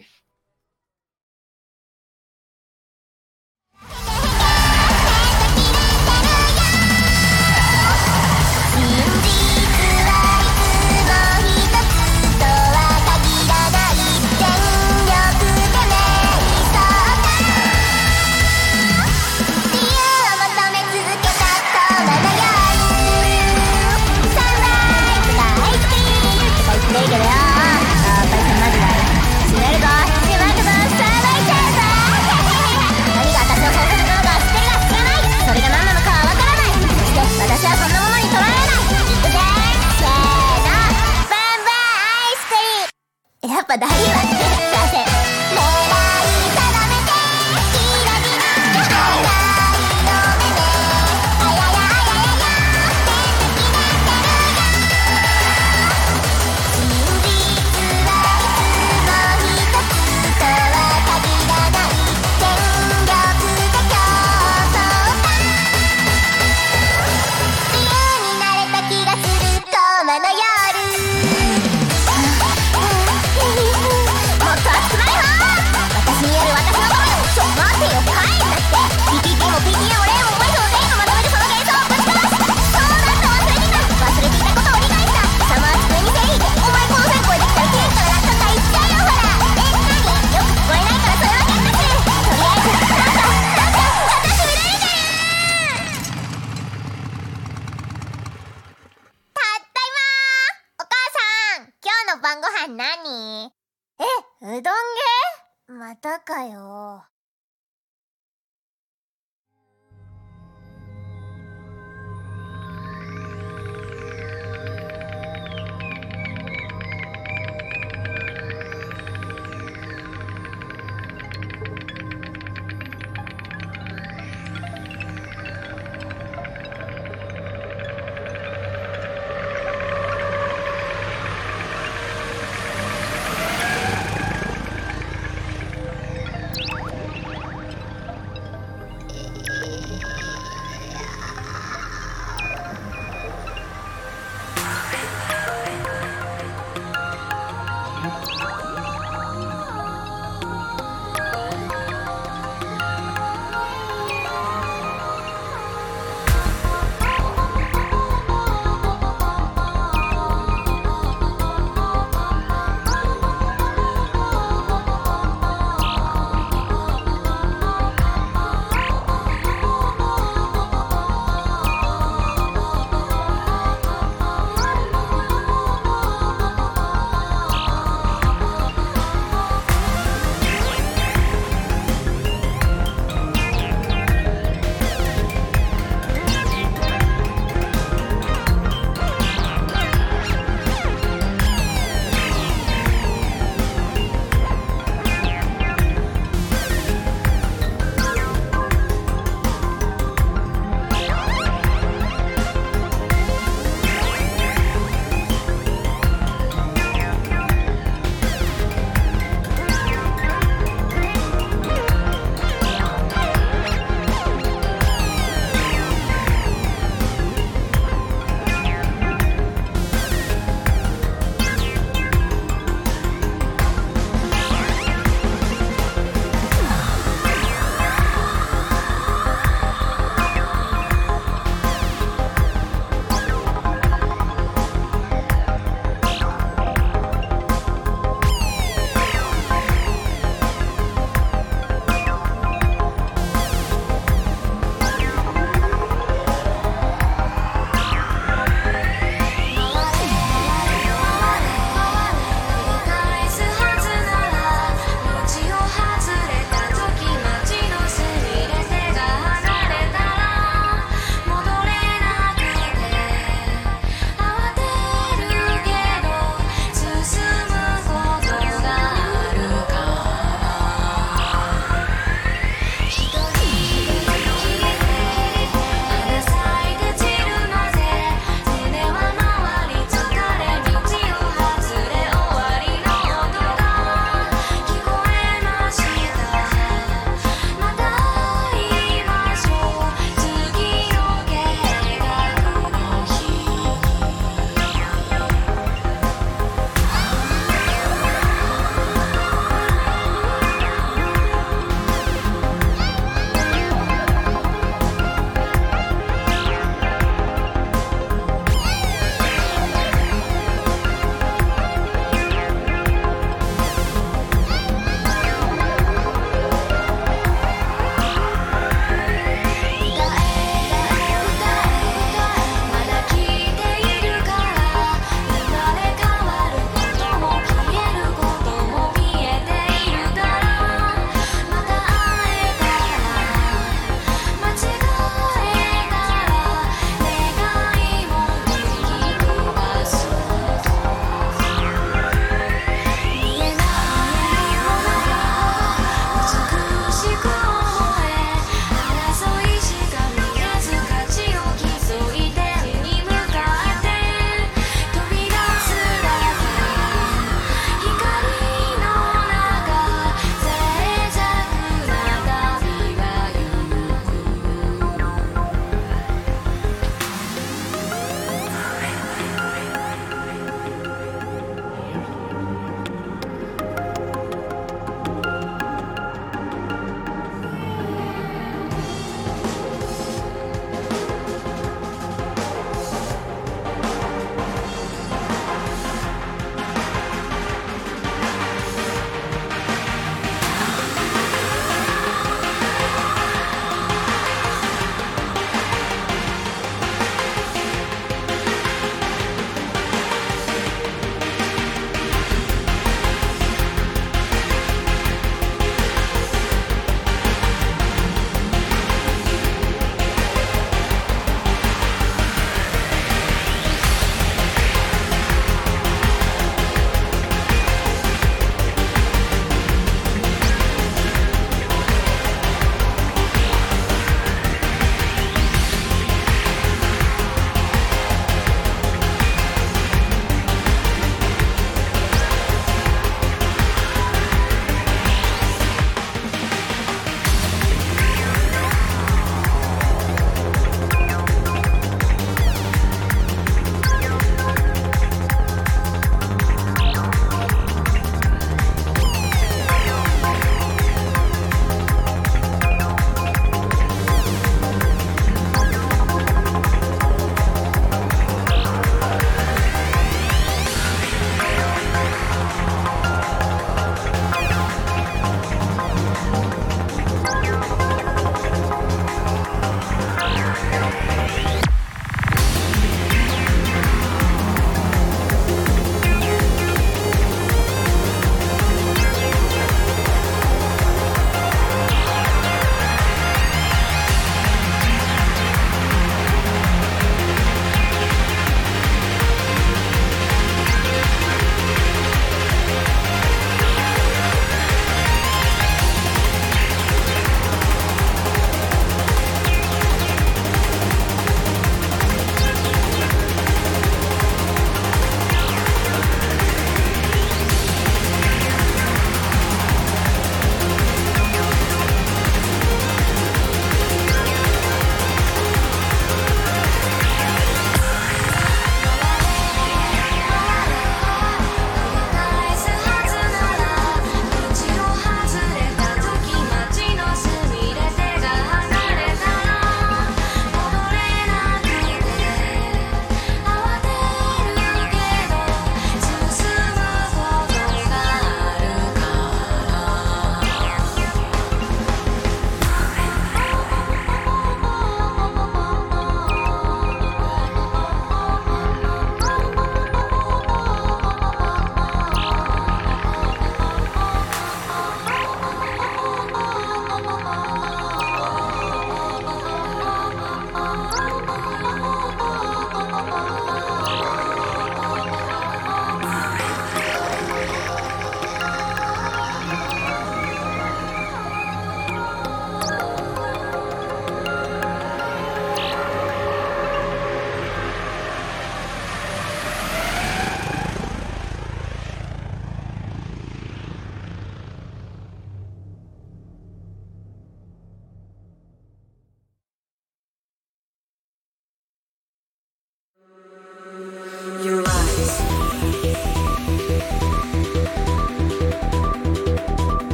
[43.71, 44.40] パ大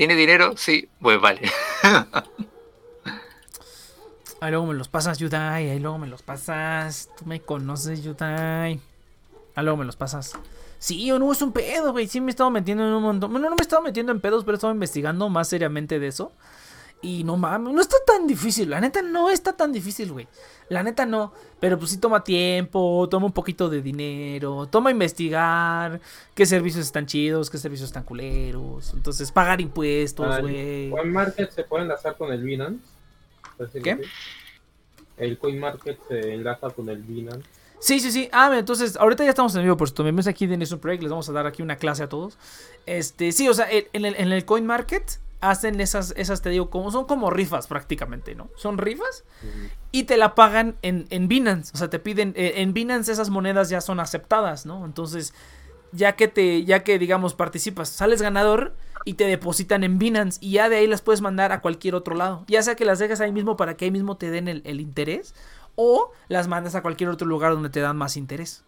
[0.00, 0.54] ¿tiene dinero?
[0.56, 1.42] Sí, pues vale.
[4.40, 5.68] Ahí luego me los pasas, Yudai.
[5.68, 7.10] Ahí luego me los pasas.
[7.18, 8.80] Tú me conoces, Yudai.
[9.54, 10.32] Ahí luego me los pasas.
[10.78, 12.08] Sí, yo no es un pedo, güey.
[12.08, 13.30] Sí me he estado metiendo en un montón.
[13.30, 16.06] Bueno, no me he estado metiendo en pedos, pero he estado investigando más seriamente de
[16.06, 16.32] eso.
[17.02, 18.68] Y no mames, no está tan difícil.
[18.68, 20.28] La neta no está tan difícil, güey.
[20.68, 21.32] La neta no.
[21.58, 26.00] Pero pues sí toma tiempo, toma un poquito de dinero, toma investigar
[26.34, 28.92] qué servicios están chidos, qué servicios están culeros.
[28.92, 30.92] Entonces, pagar impuestos, güey.
[30.92, 32.84] ¿El Market se puede enlazar con el Binance?
[33.82, 33.98] ¿Qué?
[35.16, 37.48] El Market se enlaza con el Binance.
[37.78, 38.28] Sí, sí, sí.
[38.30, 40.04] Ah, entonces, ahorita ya estamos en vivo, por esto.
[40.04, 42.36] Me aquí de Nation Project, les vamos a dar aquí una clase a todos.
[42.84, 46.70] Este, sí, o sea, en el, en el Coin Market hacen esas, esas, te digo,
[46.70, 48.48] como son como rifas prácticamente, ¿no?
[48.56, 49.24] Son rifas
[49.90, 51.72] y te la pagan en, en Binance.
[51.74, 54.84] O sea, te piden, eh, en Binance esas monedas ya son aceptadas, ¿no?
[54.84, 55.34] Entonces,
[55.92, 60.52] ya que te, ya que digamos participas, sales ganador y te depositan en Binance y
[60.52, 62.44] ya de ahí las puedes mandar a cualquier otro lado.
[62.46, 64.80] Ya sea que las dejas ahí mismo para que ahí mismo te den el, el
[64.80, 65.34] interés
[65.74, 68.62] o las mandas a cualquier otro lugar donde te dan más interés.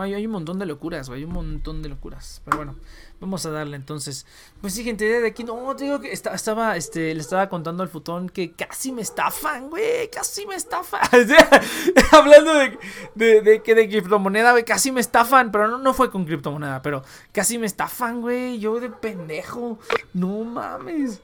[0.00, 2.40] Hay un montón de locuras, hay un montón de locuras.
[2.44, 2.76] Pero bueno,
[3.20, 4.26] vamos a darle entonces.
[4.60, 8.28] Pues sí, gente, de aquí no, digo que estaba, este, le estaba contando al futón
[8.28, 11.00] que casi me estafan, güey, casi me estafan.
[12.12, 12.78] Hablando de,
[13.14, 17.02] de, de, de, criptomoneda, güey, casi me estafan, pero no, no fue con criptomoneda, pero
[17.32, 19.78] casi me estafan, güey, yo de pendejo,
[20.14, 21.20] no mames.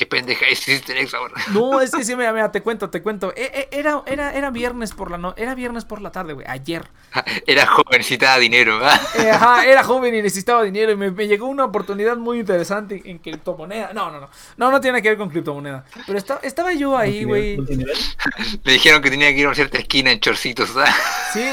[0.00, 1.34] ¿Qué pendeja hiciste ahora?
[1.52, 3.34] No, es que sí, mira, mira, te cuento, te cuento.
[3.36, 6.46] E, e, era, era, era viernes por la no, era viernes por la tarde, güey,
[6.48, 6.88] ayer.
[7.46, 8.80] Era joven, necesitaba dinero,
[9.18, 13.18] eh, ajá, era joven y necesitaba dinero y me, llegó una oportunidad muy interesante en
[13.18, 13.92] criptomoneda.
[13.92, 15.84] No, no, no, no, no tiene que ver con criptomoneda.
[16.06, 17.58] Pero estaba, estaba yo ahí, güey.
[17.58, 20.94] Me dijeron que tenía que ir a cierta esquina en chorcitos, ¿sabes?
[21.32, 21.44] Sí,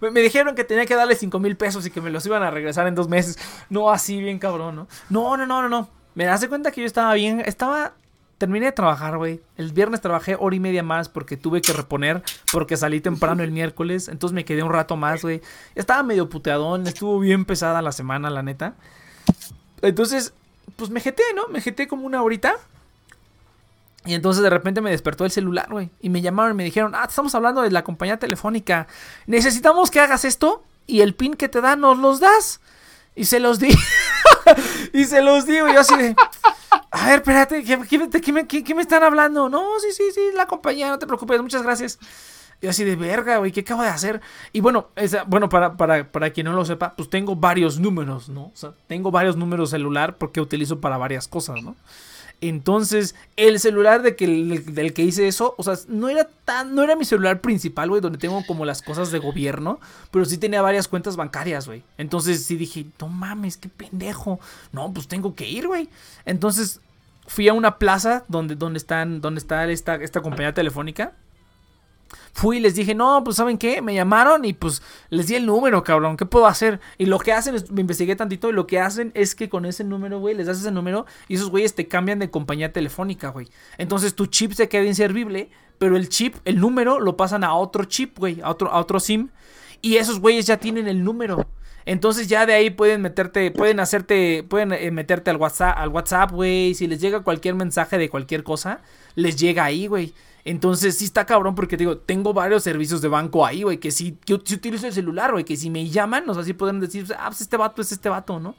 [0.00, 2.50] me dijeron que tenía que darle cinco mil pesos y que me los iban a
[2.50, 3.36] regresar en dos meses.
[3.68, 4.88] No, así bien cabrón, ¿no?
[5.10, 6.03] No, no, no, no, no.
[6.14, 7.94] Me das cuenta que yo estaba bien, estaba...
[8.36, 9.40] Terminé de trabajar, güey.
[9.56, 12.22] El viernes trabajé hora y media más porque tuve que reponer,
[12.52, 14.08] porque salí temprano el miércoles.
[14.08, 15.40] Entonces me quedé un rato más, güey.
[15.76, 18.74] Estaba medio puteadón, estuvo bien pesada la semana, la neta.
[19.82, 20.34] Entonces,
[20.76, 21.46] pues me jeté, ¿no?
[21.48, 22.56] Me jeté como una horita.
[24.04, 25.90] Y entonces de repente me despertó el celular, güey.
[26.00, 28.86] Y me llamaron y me dijeron, ah, estamos hablando de la compañía telefónica.
[29.26, 32.60] Necesitamos que hagas esto y el pin que te da nos los das.
[33.14, 33.68] Y se los di.
[34.94, 35.68] y se los digo.
[35.68, 36.16] Yo así de.
[36.90, 39.48] A ver, espérate, ¿qué, me, están hablando?
[39.48, 41.98] No, sí, sí, sí, la compañía, no te preocupes, muchas gracias.
[42.60, 44.20] Y así de verga, güey, ¿qué acabo de hacer?
[44.52, 44.88] Y bueno,
[45.26, 48.44] bueno, para, para, para quien no lo sepa, pues tengo varios números, ¿no?
[48.44, 51.74] O sea, tengo varios números celular porque utilizo para varias cosas, ¿no?
[52.48, 56.82] Entonces, el celular de que, del que hice eso, o sea, no era tan, no
[56.82, 59.80] era mi celular principal, güey, donde tengo como las cosas de gobierno,
[60.10, 61.82] pero sí tenía varias cuentas bancarias, güey.
[61.96, 64.40] Entonces sí dije, no mames, qué pendejo.
[64.72, 65.88] No, pues tengo que ir, güey.
[66.26, 66.82] Entonces
[67.26, 71.12] fui a una plaza donde, donde están, donde está esta, esta compañía telefónica.
[72.32, 73.82] Fui y les dije, no, pues ¿saben qué?
[73.82, 76.80] Me llamaron y pues les di el número, cabrón, ¿qué puedo hacer?
[76.98, 79.84] Y lo que hacen, me investigué tantito y lo que hacen es que con ese
[79.84, 83.48] número, güey, les das ese número y esos güeyes te cambian de compañía telefónica, güey.
[83.78, 87.84] Entonces tu chip se queda inservible, pero el chip, el número, lo pasan a otro
[87.84, 89.28] chip, güey, a otro, a otro SIM.
[89.82, 91.46] Y esos güeyes ya tienen el número.
[91.86, 96.30] Entonces ya de ahí pueden meterte, pueden hacerte, pueden eh, meterte al WhatsApp, al WhatsApp,
[96.32, 96.74] güey.
[96.74, 98.80] Si les llega cualquier mensaje de cualquier cosa,
[99.14, 100.14] les llega ahí, güey.
[100.44, 104.18] Entonces sí está cabrón porque digo, tengo varios servicios de banco ahí, güey, que sí,
[104.26, 107.06] que si utilizo el celular, güey, que si me llaman, o sea, sí pueden decir,
[107.18, 108.54] ah, pues este vato es este vato, ¿no?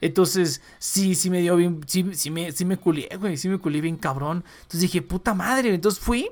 [0.00, 3.58] Entonces, sí, sí me dio bien, sí, sí me, sí me culié, güey, sí me
[3.58, 4.44] culié bien cabrón.
[4.62, 6.30] Entonces dije, puta madre, entonces fui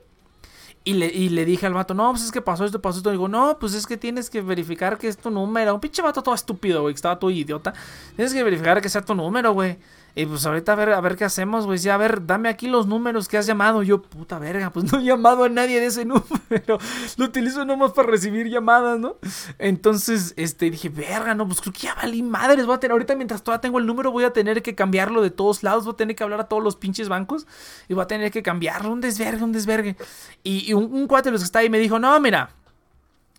[0.85, 3.11] y le, y le dije al vato, no, pues es que pasó esto, pasó esto.
[3.11, 5.75] digo, no, pues es que tienes que verificar que es tu número.
[5.75, 7.73] Un pinche vato todo estúpido, güey, que estaba todo idiota.
[8.17, 9.79] Tienes que verificar que sea tu número, güey.
[10.17, 11.79] Y pues ahorita a ver, a ver qué hacemos, güey.
[11.79, 13.83] Sí, a ver, dame aquí los números que has llamado.
[13.83, 16.79] Yo, puta verga, pues no he llamado a nadie de ese número.
[17.17, 19.17] Lo utilizo nomás para recibir llamadas, ¿no?
[19.59, 22.65] Entonces, este, dije, verga, no, pues creo que ya valí madres.
[22.65, 25.31] Voy a tener, ahorita mientras todavía tengo el número, voy a tener que cambiarlo de
[25.31, 25.85] todos lados.
[25.85, 27.49] Voy a tener que hablar a todos los pinches bancos.
[27.89, 28.93] Y voy a tener que cambiarlo.
[28.93, 29.97] Un desvergue, un desvergue.
[30.45, 32.51] Y, un, un cuate de los que está ahí me dijo, no, mira.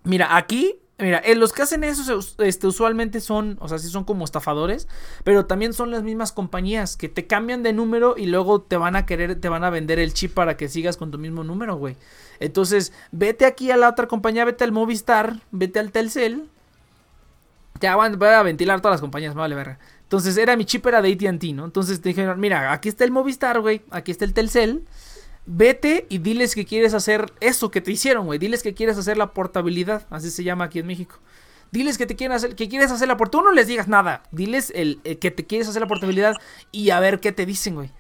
[0.04, 4.06] Mira, aquí Mira, eh, los que hacen eso este, usualmente son, o sea, sí son
[4.06, 4.88] como estafadores,
[5.26, 8.96] pero también son las mismas compañías que te cambian de número y luego te van
[8.96, 11.76] a querer, te van a vender el chip para que sigas con tu mismo número,
[11.76, 11.98] güey.
[12.40, 16.48] Entonces, vete aquí a la otra compañía, vete al Movistar, vete al Telcel.
[17.82, 19.80] Ya van, a ventilar todas las compañías, vale, verga.
[20.04, 21.66] Entonces, era mi chip era de ATT, ¿no?
[21.66, 24.86] Entonces te dijeron, mira, aquí está el Movistar, güey, aquí está el Telcel
[25.46, 28.40] vete y diles que quieres hacer eso que te hicieron, güey.
[28.40, 31.20] Diles que quieres hacer la portabilidad, así se llama aquí en México.
[31.72, 33.44] Diles que te quieren hacer, que quieres hacer la portabilidad.
[33.44, 34.24] Tú no les digas nada.
[34.32, 36.36] Diles el, que te quieres hacer la portabilidad
[36.72, 37.92] y a ver qué te dicen, güey.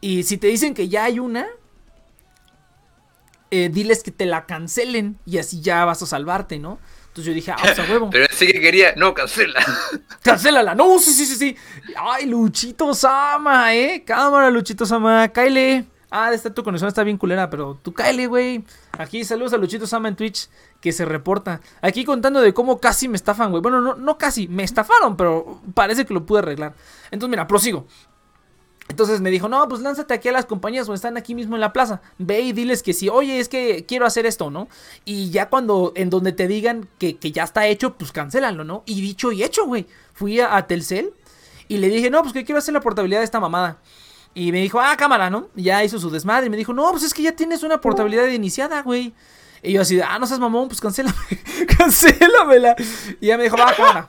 [0.00, 1.46] Y si te dicen que ya hay una,
[3.50, 6.78] eh, diles que te la cancelen y así ya vas a salvarte, ¿no?
[7.08, 8.08] Entonces yo dije, ah, pues a huevo.
[8.12, 9.60] Pero sí que quería, no, cancela.
[10.22, 11.56] Cancélala, no, sí, sí, sí, sí.
[11.96, 14.04] Ay, Luchito Sama, eh.
[14.06, 15.84] Cámara, Luchito Sama, cáele.
[16.10, 18.64] Ah, esta tu conexión está bien culera, pero tú cáele, güey.
[18.92, 20.48] Aquí saludos a Luchito Sama en Twitch,
[20.80, 21.60] que se reporta.
[21.82, 23.62] Aquí contando de cómo casi me estafan, güey.
[23.62, 26.74] Bueno, no, no casi, me estafaron, pero parece que lo pude arreglar.
[27.10, 27.86] Entonces, mira, prosigo.
[28.88, 31.60] Entonces me dijo, no, pues lánzate aquí a las compañías o están aquí mismo en
[31.60, 32.00] la plaza.
[32.16, 34.68] Ve y diles que sí, oye, es que quiero hacer esto, ¿no?
[35.04, 38.82] Y ya cuando, en donde te digan que, ya está hecho, pues cancélalo, ¿no?
[38.86, 39.86] Y dicho y hecho, güey.
[40.14, 41.12] Fui a, a Telcel
[41.68, 43.78] y le dije, no, pues que quiero hacer la portabilidad de esta mamada.
[44.38, 45.48] Y me dijo, ah, cámara, ¿no?
[45.56, 46.46] Ya hizo su desmadre.
[46.46, 49.12] Y me dijo, no, pues es que ya tienes una portabilidad iniciada, güey.
[49.64, 51.16] Y yo así, ah, no seas mamón, pues cancélame,
[51.76, 52.76] cancélamela.
[53.20, 54.08] Y ya me dijo, va, cámara.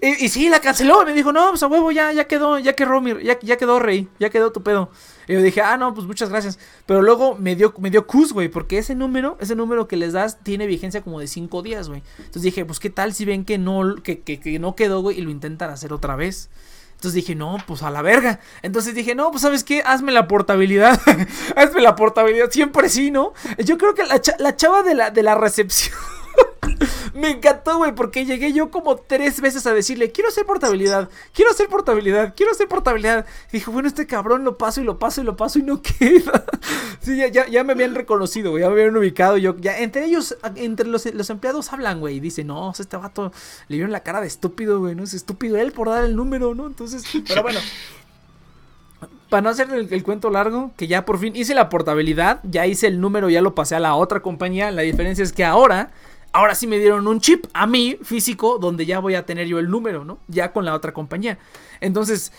[0.00, 1.02] Y, sí, la canceló.
[1.02, 3.80] Y me dijo, no, pues a huevo, ya, ya quedó, ya quedó, ya, ya quedó,
[3.80, 4.90] rey, ya quedó tu pedo.
[5.26, 6.60] Y yo dije, ah, no, pues muchas gracias.
[6.86, 10.12] Pero luego me dio, me dio cus, güey, porque ese número, ese número que les
[10.12, 12.04] das tiene vigencia como de cinco días, güey.
[12.18, 15.22] Entonces dije, pues qué tal si ven que no, que, que no quedó, güey, y
[15.22, 16.48] lo intentan hacer otra vez.
[16.94, 18.40] Entonces dije, no, pues a la verga.
[18.62, 20.98] Entonces dije, no, pues sabes qué, hazme la portabilidad.
[21.56, 23.34] hazme la portabilidad, siempre sí, ¿no?
[23.58, 25.96] Yo creo que la, la chava de la, de la recepción
[27.14, 31.50] me encantó, güey, porque llegué yo como tres veces a decirle, quiero hacer portabilidad, quiero
[31.50, 33.26] hacer portabilidad, quiero hacer portabilidad.
[33.50, 35.82] Y dijo, bueno, este cabrón lo paso y lo paso y lo paso y no
[35.98, 36.44] queda.
[37.00, 39.36] sí, ya, ya, me habían reconocido, güey, ya me habían ubicado.
[39.36, 43.32] Yo, ya, entre ellos, entre los, los empleados hablan, güey, y dicen, no, este vato
[43.68, 46.54] le vieron la cara de estúpido, güey, no es estúpido él por dar el número,
[46.54, 46.66] ¿no?
[46.66, 47.60] Entonces, pero bueno
[49.34, 52.86] para no hacer el, cuento largo, que ya por fin hice la portabilidad, ya hice
[52.86, 54.70] el número, ya lo pasé a la otra compañía.
[54.70, 55.90] La diferencia es que ahora
[56.34, 59.60] ahora sí me dieron un chip a mí físico donde ya voy a tener yo
[59.60, 60.18] el número, ¿no?
[60.26, 61.38] Ya con la otra compañía.
[61.80, 62.32] Entonces,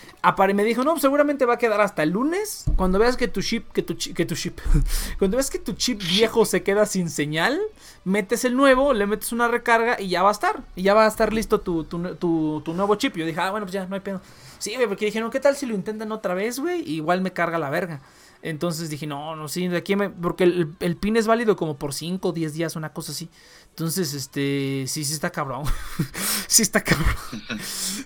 [0.54, 2.66] me dijo, no, seguramente va a quedar hasta el lunes.
[2.76, 4.60] Cuando veas que tu chip, que tu, que tu chip,
[5.18, 7.58] cuando veas que tu chip viejo se queda sin señal,
[8.04, 10.62] metes el nuevo, le metes una recarga y ya va a estar.
[10.74, 13.16] Y ya va a estar listo tu, tu, nuevo chip.
[13.16, 14.20] Yo dije, ah, bueno, pues ya no hay pedo.
[14.58, 16.82] Sí, güey, porque dije, no, ¿qué tal si lo intentan otra vez, güey?
[16.82, 18.02] Igual me carga la verga.
[18.42, 20.10] Entonces dije, no, no, sí, de aquí me.
[20.10, 23.30] Porque el, el pin es válido como por 5 o 10 días, una cosa así.
[23.76, 25.64] Entonces, este, sí, sí está cabrón.
[26.48, 27.14] sí está cabrón.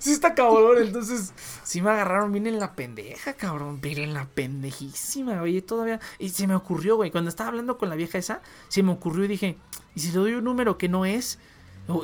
[0.01, 0.79] sí está cabrón.
[0.83, 1.33] Entonces,
[1.63, 3.79] sí me agarraron bien en la pendeja, cabrón.
[3.81, 6.01] Pero en la pendejísima, oye, todavía.
[6.19, 9.27] Y se me ocurrió, güey, cuando estaba hablando con la vieja esa, se me ocurrió
[9.27, 9.59] y dije,
[9.95, 11.39] ¿y si le doy un número que no es?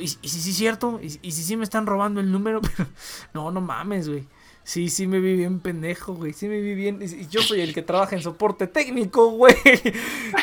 [0.00, 1.00] ¿Y, si sí es cierto?
[1.02, 2.60] ¿Y, ¿Y si sí me están robando el número?
[3.34, 4.28] no, no mames, güey.
[4.66, 6.32] Sí, sí me vi bien pendejo, güey.
[6.32, 7.00] Sí me vi bien.
[7.00, 9.54] Y yo soy el que trabaja en soporte técnico, güey.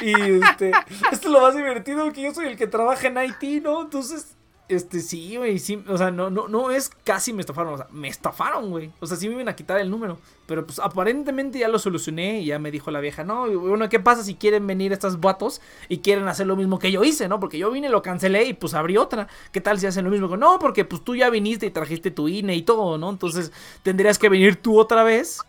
[0.01, 0.71] Y este,
[1.11, 3.81] esto es lo más divertido que yo soy el que trabaja en IT, ¿no?
[3.81, 4.37] Entonces,
[4.69, 7.88] este, sí, güey, sí, o sea, no, no, no es casi me estafaron, o sea,
[7.91, 8.91] me estafaron, güey.
[8.99, 10.18] O sea, sí me iban a quitar el número.
[10.45, 13.99] Pero pues aparentemente ya lo solucioné y ya me dijo la vieja, no, bueno, ¿qué
[13.99, 17.40] pasa si quieren venir estos vatos y quieren hacer lo mismo que yo hice, no?
[17.40, 19.27] Porque yo vine, lo cancelé y pues abrí otra.
[19.52, 20.35] ¿Qué tal si hacen lo mismo?
[20.38, 23.10] No, porque pues tú ya viniste y trajiste tu INE y todo, ¿no?
[23.10, 23.52] Entonces
[23.84, 25.41] tendrías que venir tú otra vez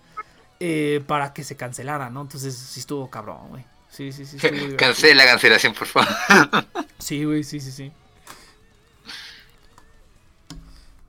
[0.60, 2.22] eh, para que se cancelara, ¿no?
[2.22, 3.64] Entonces sí estuvo cabrón, güey.
[3.90, 4.38] Sí, sí, sí.
[4.76, 6.08] Cancela la cancelación, por favor.
[6.98, 7.92] sí, güey, sí, sí, sí.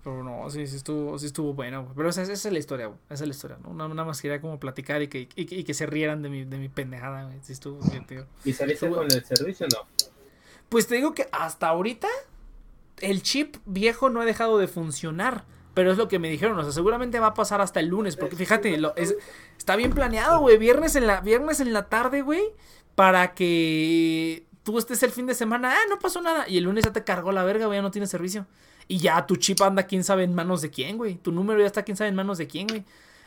[0.06, 3.27] Pero no, sí, sí estuvo, sí estuvo bueno, Pero esa, es la historia, Esa es
[3.27, 3.73] la historia, ¿no?
[3.73, 6.69] Nada, más quería como platicar y que, y, que se rieran de mi, de mi
[6.69, 7.40] pendejada, güey.
[7.41, 8.27] Sí estuvo bien, tío.
[8.44, 10.11] ¿Y saliste con el servicio o no?
[10.69, 12.07] Pues te digo que hasta ahorita
[13.02, 15.44] el chip viejo no ha dejado de funcionar.
[15.73, 18.15] Pero es lo que me dijeron, o sea, seguramente va a pasar hasta el lunes,
[18.15, 19.15] porque fíjate, lo, es,
[19.57, 22.44] está bien planeado, güey, viernes en la, viernes en la tarde, güey,
[22.94, 26.86] para que tú estés el fin de semana, ah, no pasó nada, y el lunes
[26.86, 28.45] ya te cargó la verga, güey, ya no tiene servicio.
[28.88, 31.16] Y ya tu chip anda quién sabe en manos de quién, güey.
[31.16, 32.84] Tu número ya está quién sabe en manos de quién, güey.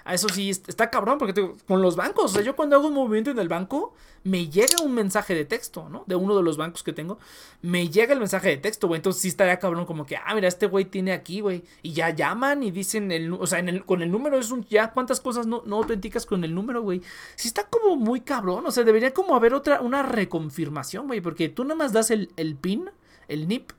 [0.08, 2.88] A eso sí, está cabrón, porque te, con los bancos, o sea, yo cuando hago
[2.88, 3.92] un movimiento en el banco,
[4.24, 6.04] me llega un mensaje de texto, ¿no?
[6.06, 7.18] De uno de los bancos que tengo,
[7.60, 9.00] me llega el mensaje de texto, güey.
[9.00, 11.62] Entonces sí estaría cabrón, como que, ah, mira, este güey tiene aquí, güey.
[11.82, 14.64] Y ya llaman y dicen, el, o sea, en el, con el número es un,
[14.64, 17.02] ya cuántas cosas no, no auténticas con el número, güey.
[17.36, 21.50] Sí está como muy cabrón, o sea, debería como haber otra, una reconfirmación, güey, porque
[21.50, 22.88] tú nada más das el, el PIN,
[23.28, 23.72] el NIP,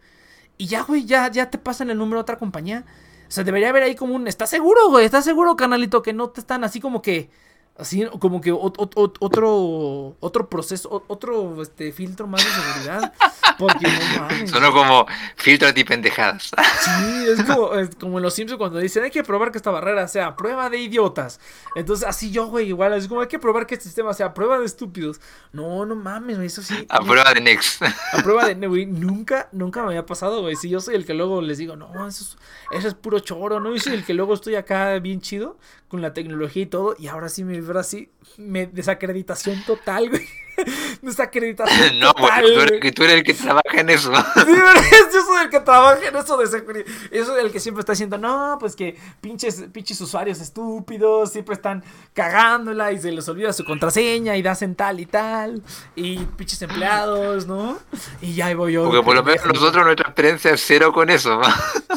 [0.60, 2.86] y ya, güey, ya, ya te pasan el número a otra compañía.
[3.30, 4.28] O sea, debería haber ahí como un.
[4.28, 5.06] ¿Estás seguro, güey?
[5.06, 6.02] ¿Estás seguro, canalito?
[6.02, 7.32] Que no te están así como que.
[7.80, 10.16] Así como que otro.
[10.20, 11.04] Otro proceso.
[11.08, 13.14] Otro este, filtro más de seguridad.
[13.58, 14.52] Porque no mames.
[14.52, 16.52] Sonó como filtro y pendejadas.
[16.80, 19.72] Sí, es como, es como en los Simpsons cuando dicen hay que probar que esta
[19.72, 21.40] barrera sea prueba de idiotas.
[21.76, 24.60] Entonces, así yo, güey, igual, es como hay que probar que este sistema sea prueba
[24.60, 25.20] de estúpidos.
[25.52, 26.86] No, no mames, güey, eso sí.
[26.90, 27.82] A prueba de Next.
[27.82, 30.56] A prueba de, güey, nunca, nunca me había pasado, güey.
[30.56, 32.38] Si yo soy el que luego les digo, no, eso es,
[32.72, 33.74] eso es puro choro, ¿no?
[33.74, 35.58] Yo soy el que luego estoy acá bien chido
[35.90, 36.96] con la tecnología y todo.
[36.98, 40.28] Y ahora sí me veo así, me desacreditación total, güey.
[41.02, 44.12] Desacreditación No, total, bueno, tú tú eres el que trabaja en eso.
[44.36, 44.82] Sí, pero
[45.14, 46.86] yo soy el que trabaja en eso de seguridad.
[47.12, 51.56] Yo soy el que siempre está diciendo, no, pues que pinches, pinches usuarios estúpidos siempre
[51.56, 51.84] están
[52.14, 55.62] cagándola y se les olvida su contraseña y hacen tal y tal.
[55.96, 57.80] Y pinches empleados, ¿no?
[58.22, 58.86] Y ya ahí voy yo.
[58.86, 61.40] Porque por lo menos nosotros nuestra experiencia es cero con eso.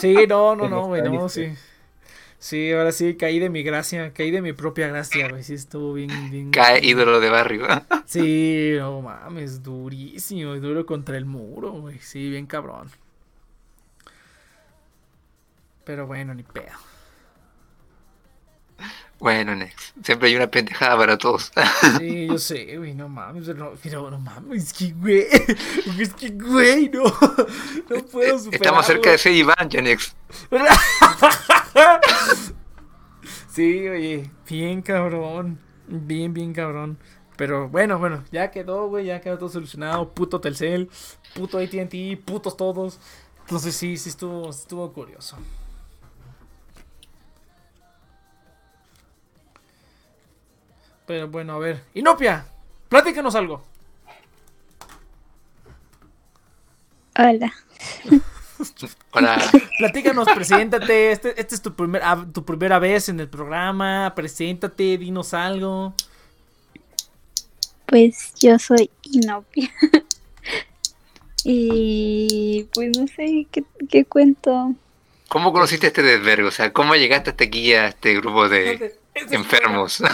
[0.00, 1.52] Sí, no, no, no, güey, no, sí.
[2.42, 5.44] Sí, ahora sí, caí de mi gracia, caí de mi propia gracia, güey.
[5.44, 6.50] Sí, estuvo bien, bien.
[6.50, 7.68] Cae ídolo de barrio.
[8.04, 12.00] Sí, no mames, durísimo, duro contra el muro, güey.
[12.00, 12.90] Sí, bien cabrón.
[15.84, 16.72] Pero bueno, ni pedo.
[19.22, 19.96] Bueno, Next.
[20.04, 21.52] Siempre hay una pendejada para todos.
[21.98, 25.26] Sí, yo sé, güey, no mames, pero no, pero no mames, es que, güey,
[26.00, 27.04] es que, güey, no,
[27.88, 28.50] no puedo superarlo.
[28.50, 30.16] Estamos cerca de ser Iván, ya, Next.
[33.48, 36.98] Sí, oye, bien cabrón, bien, bien cabrón.
[37.36, 40.12] Pero bueno, bueno, ya quedó, güey, ya quedó todo solucionado.
[40.12, 40.90] Puto Telcel,
[41.34, 42.98] puto AT&T, putos todos.
[43.42, 45.36] Entonces sí, sí estuvo, estuvo curioso.
[51.06, 51.82] Pero bueno, a ver.
[51.94, 52.44] Inopia,
[52.88, 53.62] platícanos algo.
[57.18, 57.52] Hola.
[59.12, 59.50] Hola.
[59.78, 61.12] Platícanos, preséntate.
[61.12, 62.02] Este, este es tu, primer,
[62.32, 64.12] tu primera vez en el programa.
[64.14, 65.94] Preséntate, dinos algo.
[67.86, 69.70] Pues yo soy Inopia.
[71.44, 74.74] y pues no sé qué, qué cuento.
[75.28, 76.48] ¿Cómo conociste a este desvergo?
[76.48, 80.02] O sea, ¿cómo llegaste hasta aquí a este grupo de enfermos?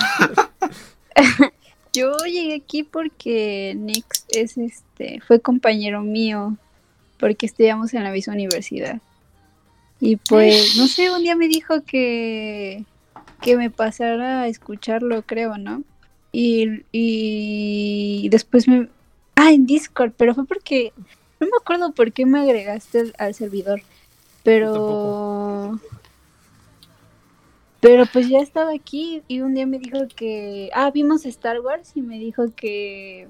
[1.93, 6.57] Yo llegué aquí porque Nix es este, fue compañero mío,
[7.19, 9.01] porque estudiamos en la misma universidad.
[10.01, 12.85] Y pues, no sé, un día me dijo que,
[13.41, 15.83] que me pasara a escucharlo, creo, ¿no?
[16.31, 18.89] Y, y después me...
[19.35, 20.93] Ah, en Discord, pero fue porque...
[21.41, 23.83] No me acuerdo por qué me agregaste al, al servidor,
[24.43, 25.81] pero...
[27.81, 30.71] Pero pues ya estaba aquí y un día me dijo que...
[30.75, 33.29] Ah, vimos Star Wars y me dijo que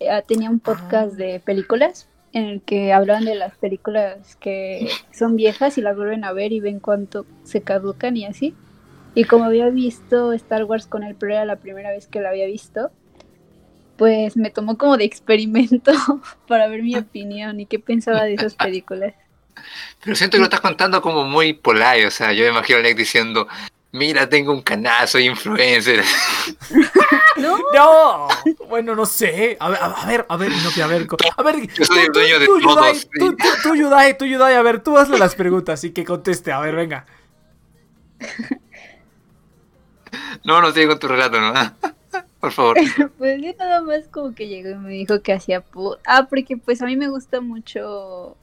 [0.00, 1.16] eh, tenía un podcast Ah.
[1.16, 6.24] de películas en el que hablaban de las películas que son viejas y las vuelven
[6.24, 8.54] a ver y ven cuánto se caducan y así.
[9.14, 12.30] Y como había visto Star Wars con él, pero era la primera vez que la
[12.30, 12.90] había visto,
[13.96, 15.92] pues me tomó como de experimento
[16.48, 19.14] para ver mi opinión y qué pensaba de esas películas.
[20.04, 22.06] Pero siento que lo estás contando como muy polite.
[22.06, 23.48] O sea, yo me imagino a Next diciendo,
[23.96, 26.02] mira, tengo un canal, soy influencer.
[27.36, 28.28] No, No,
[28.66, 29.58] bueno, no sé.
[29.60, 31.06] A ver, a ver, a ver, Inopia, a ver.
[31.36, 33.08] A ver, Yo soy el dueño de tú, todos, Yudai, sí.
[33.18, 36.50] Tú, tú, tú, Yudai, tú, Yudai, a ver, tú hazle las preguntas y que conteste.
[36.50, 37.04] A ver, venga.
[40.44, 41.52] No, no sigo con tu relato, ¿no?
[42.40, 42.76] Por favor.
[43.18, 45.64] pues yo nada más como que llegó y me dijo que hacía...
[46.06, 48.36] Ah, porque pues a mí me gusta mucho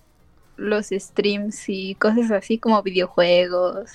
[0.57, 3.91] los streams y cosas así como videojuegos.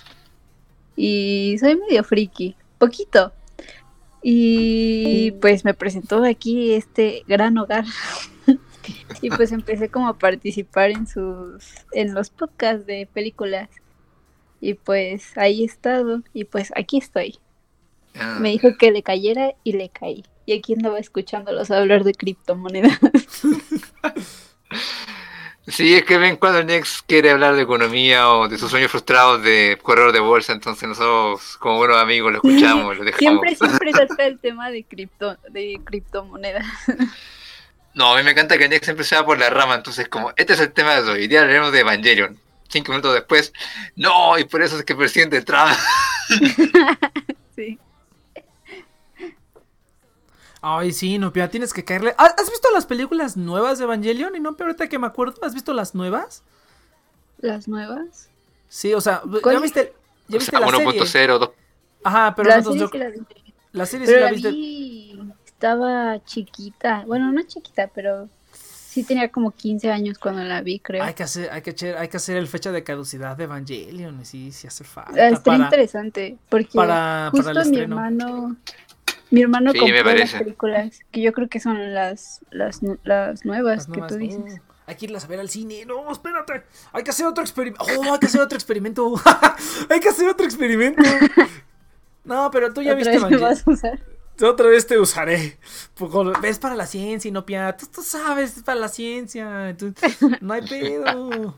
[1.00, 3.32] Y soy medio friki, poquito.
[4.20, 7.84] Y pues me presentó aquí este gran hogar.
[9.22, 13.68] y pues empecé como a participar en sus en los podcasts de películas.
[14.60, 17.38] Y pues ahí he estado y pues aquí estoy.
[18.18, 20.24] Ah, Me dijo que le cayera y le caí.
[20.46, 22.98] Y aquí andaba escuchándolos hablar de criptomonedas.
[25.68, 29.42] Sí, es que ven cuando Next quiere hablar de economía o de sus sueños frustrados
[29.42, 33.42] de corredor de bolsa, entonces nosotros como buenos amigos lo escuchamos, lo dejamos.
[33.42, 36.64] Siempre, siempre saca el tema de cripto, de criptomonedas.
[37.94, 40.32] No, a mí me encanta que Next siempre se va por la rama, entonces como,
[40.36, 42.38] este es el tema de hoy, hoy día hablaremos de Evangelion.
[42.68, 43.52] Cinco minutos después,
[43.96, 45.70] no, y por eso es que el presidente Trump...
[47.56, 47.76] Sí.
[50.76, 52.14] Ay, sí, Inopia, tienes que caerle.
[52.18, 54.34] ¿Has visto las películas nuevas de Evangelion?
[54.36, 56.42] Inopia, ahorita que me acuerdo, ¿has visto las nuevas?
[57.38, 58.28] Las nuevas.
[58.68, 59.94] Sí, o sea, ¿ya viste,
[60.28, 60.86] ya O viste sea, la serie?
[61.00, 61.50] 1.0, 2.
[62.04, 63.18] Ajá, pero la serie yo- sí la vi.
[63.72, 64.50] la serie sí Pero la la viste.
[64.50, 67.04] vi, estaba chiquita.
[67.06, 71.02] Bueno, no chiquita, pero sí tenía como 15 años cuando la vi, creo.
[71.02, 74.20] Hay que hacer, hay que hacer, hay que hacer el fecha de caducidad de Evangelion,
[74.20, 75.12] y sí, sí hace falta.
[75.14, 77.96] Ah, Está para- interesante, porque para- para justo el mi estreno.
[77.96, 78.56] hermano,
[79.30, 83.44] mi hermano Sí, me compró las películas, que yo creo que son las, las, las
[83.44, 84.12] nuevas las que nuevas.
[84.12, 84.54] tú dices.
[84.54, 85.84] Uh, hay que irlas a ver al cine.
[85.84, 86.62] No, espérate.
[86.92, 87.84] Hay que hacer otro experimento.
[87.84, 89.14] Oh, hay que hacer otro experimento.
[89.90, 91.02] hay que hacer otro experimento.
[92.24, 93.54] No, pero tú ya viste Evangelion.
[94.42, 95.58] Otra vez te usaré.
[96.40, 97.76] Ves para la ciencia, y no pia.
[97.76, 99.76] Tú, tú sabes, es para la ciencia.
[100.40, 101.54] no hay pedo.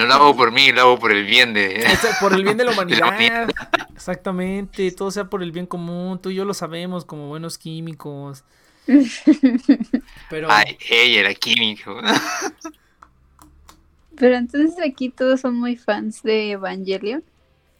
[0.00, 1.86] No lo hago por mí, lo hago por el bien de.
[2.20, 3.50] por el bien de la humanidad.
[3.92, 4.90] Exactamente.
[4.92, 6.18] Todo sea por el bien común.
[6.18, 8.42] Tú y yo lo sabemos como buenos químicos.
[10.30, 10.48] Pero.
[10.50, 12.00] Ay, ella era químico.
[14.16, 17.22] Pero entonces aquí todos son muy fans de Evangelion.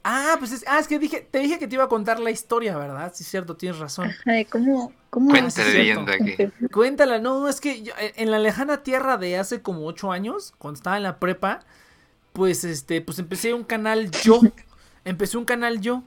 [0.04, 2.30] Ah, pues es, ah, es que dije, te dije que te iba a contar la
[2.30, 3.12] historia, ¿verdad?
[3.14, 4.10] Sí, cierto, tienes razón.
[4.50, 6.06] ¿Cómo, cómo Cuéntala,
[6.70, 10.98] Cuéntala, no, es que en la lejana tierra de hace como ocho años, cuando estaba
[10.98, 11.60] en la prepa,
[12.32, 14.40] pues este, pues empecé un canal yo.
[15.04, 16.02] empecé un canal yo.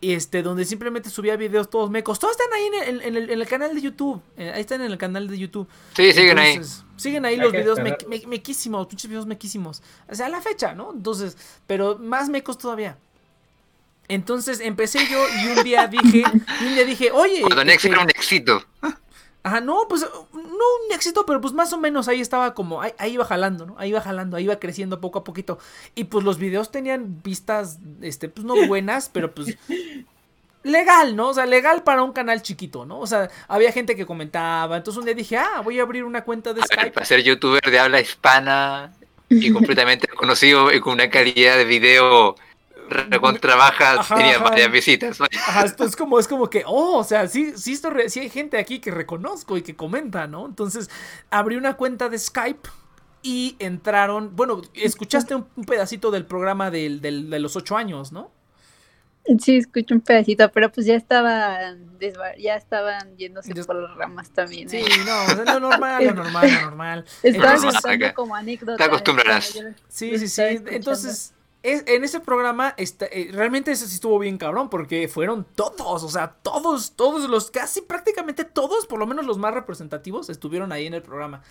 [0.00, 2.18] Este, donde simplemente subía videos todos mecos.
[2.18, 4.20] Todos están ahí en el, en el, canal de YouTube.
[4.36, 5.66] Eh, ahí están en el canal de YouTube.
[5.96, 6.60] Sí, siguen ahí.
[6.96, 7.78] Siguen ahí los videos
[8.26, 9.82] mequísimos, pinches videos mequísimos.
[10.06, 10.92] O sea, a la fecha, ¿no?
[10.92, 12.98] Entonces, pero más mecos todavía.
[14.08, 16.22] Entonces empecé yo y un día dije,
[16.60, 17.40] un día dije, oye.
[17.40, 18.62] Cuando Nex era un éxito.
[19.44, 20.00] Ajá, no, pues
[20.32, 23.74] no un éxito, pero pues más o menos ahí estaba como, ahí, iba jalando, ¿no?
[23.78, 25.58] Ahí iba jalando, ahí iba creciendo poco a poquito.
[25.94, 29.58] Y pues los videos tenían vistas, este, pues no buenas, pero pues
[30.62, 31.28] legal, ¿no?
[31.28, 32.98] O sea, legal para un canal chiquito, ¿no?
[32.98, 34.78] O sea, había gente que comentaba.
[34.78, 36.92] Entonces un día dije, ah, voy a abrir una cuenta de Skype.
[36.92, 38.94] para ser youtuber de habla hispana
[39.28, 42.34] y completamente conocido y con una calidad de video
[42.88, 45.20] recontrabajas tenía varias visitas.
[45.20, 48.30] Ajá, esto es como, es como que, oh, o sea, sí, sí, esto sí hay
[48.30, 50.46] gente aquí que reconozco y que comenta, ¿no?
[50.46, 50.90] Entonces,
[51.30, 52.68] abrí una cuenta de Skype
[53.22, 58.30] y entraron, bueno, escuchaste un, pedacito del programa del, del, de los ocho años, ¿no?
[59.40, 61.98] Sí, escuché un pedacito, pero pues ya estaban
[62.38, 64.68] ya estaban yéndose por las ramas también.
[64.68, 64.86] Sí, ¿eh?
[65.06, 67.04] no, lo normal, lo normal, lo normal.
[67.22, 68.76] Estaban contando como anécdota.
[68.76, 69.58] Te acostumbrarás.
[69.88, 70.42] Sí, sí, sí.
[70.42, 71.33] Entonces,
[71.64, 76.36] en ese programa eh, realmente ese sí estuvo bien cabrón porque fueron todos, o sea,
[76.42, 80.92] todos, todos los, casi prácticamente todos, por lo menos los más representativos, estuvieron ahí en
[80.92, 81.42] el programa.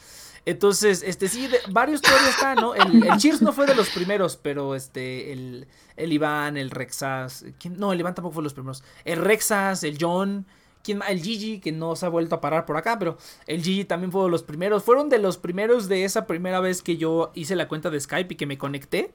[0.46, 2.76] Entonces, este sí, varios todavía están, ¿no?
[2.76, 7.92] El, Cheers no fue de los primeros, pero este, el, el Iván, el Rexas, no,
[7.92, 8.84] el Iván tampoco fue de los primeros.
[9.06, 10.46] El Rexas, el John,
[10.84, 13.18] ¿quién, el Gigi, que no se ha vuelto a parar por acá, pero
[13.48, 14.84] el Gigi también fue de los primeros.
[14.84, 18.34] Fueron de los primeros de esa primera vez que yo hice la cuenta de Skype
[18.34, 19.12] y que me conecté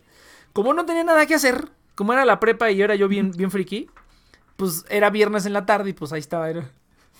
[0.53, 3.51] como no tenía nada que hacer, como era la prepa y era yo bien, bien
[3.51, 3.89] friki,
[4.57, 6.49] pues era viernes en la tarde y pues ahí estaba.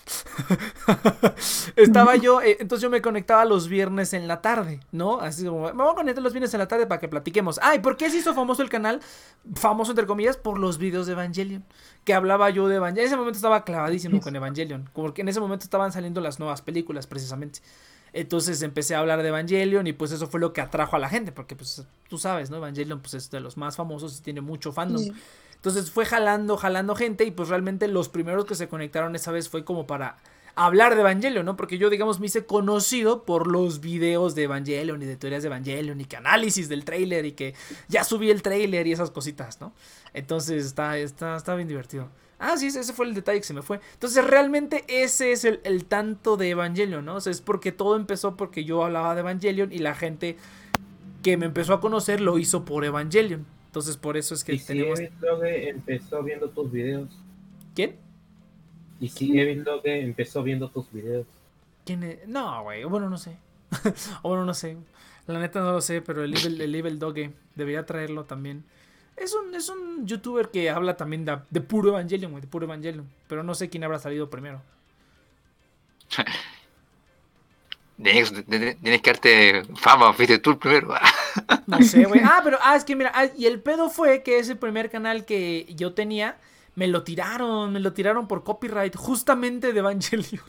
[1.77, 5.21] estaba yo, eh, entonces yo me conectaba los viernes en la tarde, ¿no?
[5.21, 7.59] Así como, me voy a conectar los viernes en la tarde para que platiquemos.
[7.63, 9.01] Ay, ¿por qué se hizo famoso el canal?
[9.55, 11.65] Famoso entre comillas por los videos de Evangelion.
[12.05, 13.03] Que hablaba yo de Evangelion.
[13.03, 14.89] En ese momento estaba clavadísimo con Evangelion.
[14.93, 17.61] Porque en ese momento estaban saliendo las nuevas películas, precisamente.
[18.13, 21.09] Entonces empecé a hablar de Evangelion y pues eso fue lo que atrajo a la
[21.09, 22.57] gente, porque pues tú sabes, ¿no?
[22.57, 25.03] Evangelion pues es de los más famosos y tiene mucho fandom.
[25.55, 29.49] Entonces fue jalando, jalando gente y pues realmente los primeros que se conectaron esa vez
[29.49, 30.17] fue como para
[30.55, 31.57] hablar de Evangelion, ¿no?
[31.57, 35.49] Porque yo digamos me hice conocido por los videos de Evangelion y de teorías de
[35.49, 37.55] Evangelion y que análisis del trailer y que
[37.89, 39.73] ya subí el trailer y esas cositas, ¿no?
[40.15, 42.09] Entonces está, está, está bien divertido.
[42.39, 43.81] Ah, sí, ese fue el detalle que se me fue.
[43.95, 47.17] Entonces, realmente ese es el, tanto de Evangelion, ¿no?
[47.17, 50.37] O sea, es porque todo empezó porque yo hablaba de Evangelion y la gente
[51.23, 53.45] que me empezó a conocer lo hizo por Evangelion.
[53.67, 54.99] Entonces, por eso es que ¿Y tenemos.
[54.99, 57.09] Si Evil empezó viendo tus videos.
[57.75, 57.97] ¿Quién?
[59.01, 61.27] Y si Evil Doge empezó viendo tus videos.
[61.85, 62.27] ¿Quién es?
[62.29, 62.85] No, güey.
[62.85, 63.37] Bueno, no sé.
[64.23, 64.77] bueno, no sé.
[65.27, 68.65] La neta no lo sé, pero el Evil, el Evil Doge debería traerlo también.
[69.21, 73.09] Es un, es un youtuber que habla también de, puro Evangelion, güey, de puro Evangelion.
[73.27, 74.63] Pero no sé quién habrá salido primero.
[78.03, 78.31] Tienes,
[79.03, 80.95] que darte fama, fuiste tú el primero.
[81.67, 82.21] no sé, güey.
[82.25, 85.25] Ah, pero ah, es que mira, ah, y el pedo fue que ese primer canal
[85.25, 86.37] que yo tenía,
[86.77, 90.43] me lo tiraron, me lo tiraron por copyright, justamente de Evangelion.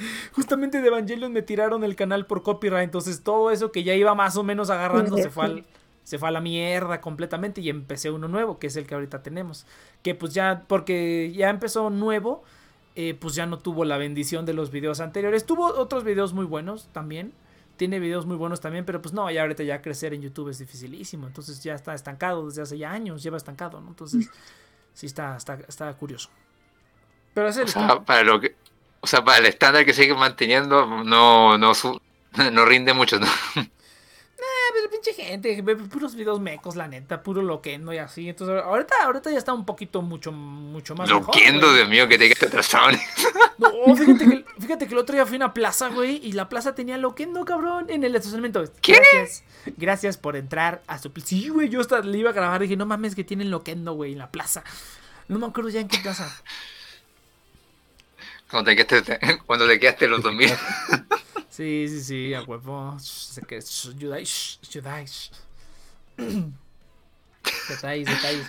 [0.32, 4.14] Justamente de Evangelion me tiraron el canal por copyright, entonces todo eso que ya iba
[4.14, 5.64] más o menos agarrando se fue al,
[6.04, 9.22] se fue a la mierda completamente y empecé uno nuevo, que es el que ahorita
[9.22, 9.66] tenemos.
[10.02, 12.42] Que pues ya, porque ya empezó nuevo,
[12.96, 15.46] eh, pues ya no tuvo la bendición de los videos anteriores.
[15.46, 17.32] Tuvo otros videos muy buenos también.
[17.76, 20.58] Tiene videos muy buenos también, pero pues no, ya ahorita ya crecer en YouTube es
[20.58, 21.26] dificilísimo.
[21.26, 23.88] Entonces ya está estancado desde hace ya años, lleva estancado, ¿no?
[23.88, 24.28] Entonces
[24.92, 26.28] sí está, está, está curioso.
[27.32, 28.56] Pero es el o sea, para lo que,
[29.00, 31.72] o sea, para el estándar que sigue manteniendo, no, no,
[32.52, 33.26] no rinde mucho, ¿no?
[34.72, 38.28] Pues pinche gente, ve puros videos mecos, la neta, puro loquendo y así.
[38.28, 41.08] Entonces, ahorita, ahorita ya está un poquito mucho, mucho más.
[41.08, 41.76] mejor, Loquendo, güey.
[41.76, 42.88] Dios mío, que te quedaste atrasado.
[43.58, 46.48] No, fíjate que, fíjate que el otro día fui a una plaza, güey, y la
[46.48, 48.64] plaza tenía loquendo, cabrón, en el estacionamiento.
[48.80, 48.94] ¿Qué?
[48.94, 49.44] Gracias,
[49.76, 51.28] gracias por entrar a su plaza.
[51.28, 53.92] Sí, güey, yo hasta le iba a grabar y dije, no mames, que tienen loquendo,
[53.92, 54.64] güey, en la plaza.
[55.28, 56.34] No me acuerdo ya en qué plaza.
[58.50, 60.50] Cuando te quedaste, cuando te quedaste los 2000.
[61.60, 62.98] Sí, sí, sí, a huevo.
[62.98, 63.60] Sé que.
[67.68, 68.46] Detalles, detalles.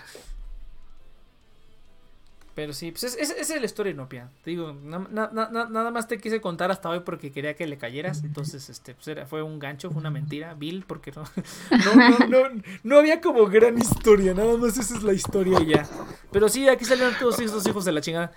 [2.55, 4.29] Pero sí, pues es, es, es la historia Inopia.
[4.45, 7.53] Te digo, na- na- na- na- nada más te quise contar hasta hoy porque quería
[7.55, 8.23] que le cayeras.
[8.23, 11.23] Entonces, este, pues fue un gancho, fue una mentira, Bill, porque no,
[11.85, 15.85] no, no, no, no había como gran historia, nada más esa es la historia ya.
[16.31, 18.31] Pero sí, aquí salieron todos esos hijos de la chingada.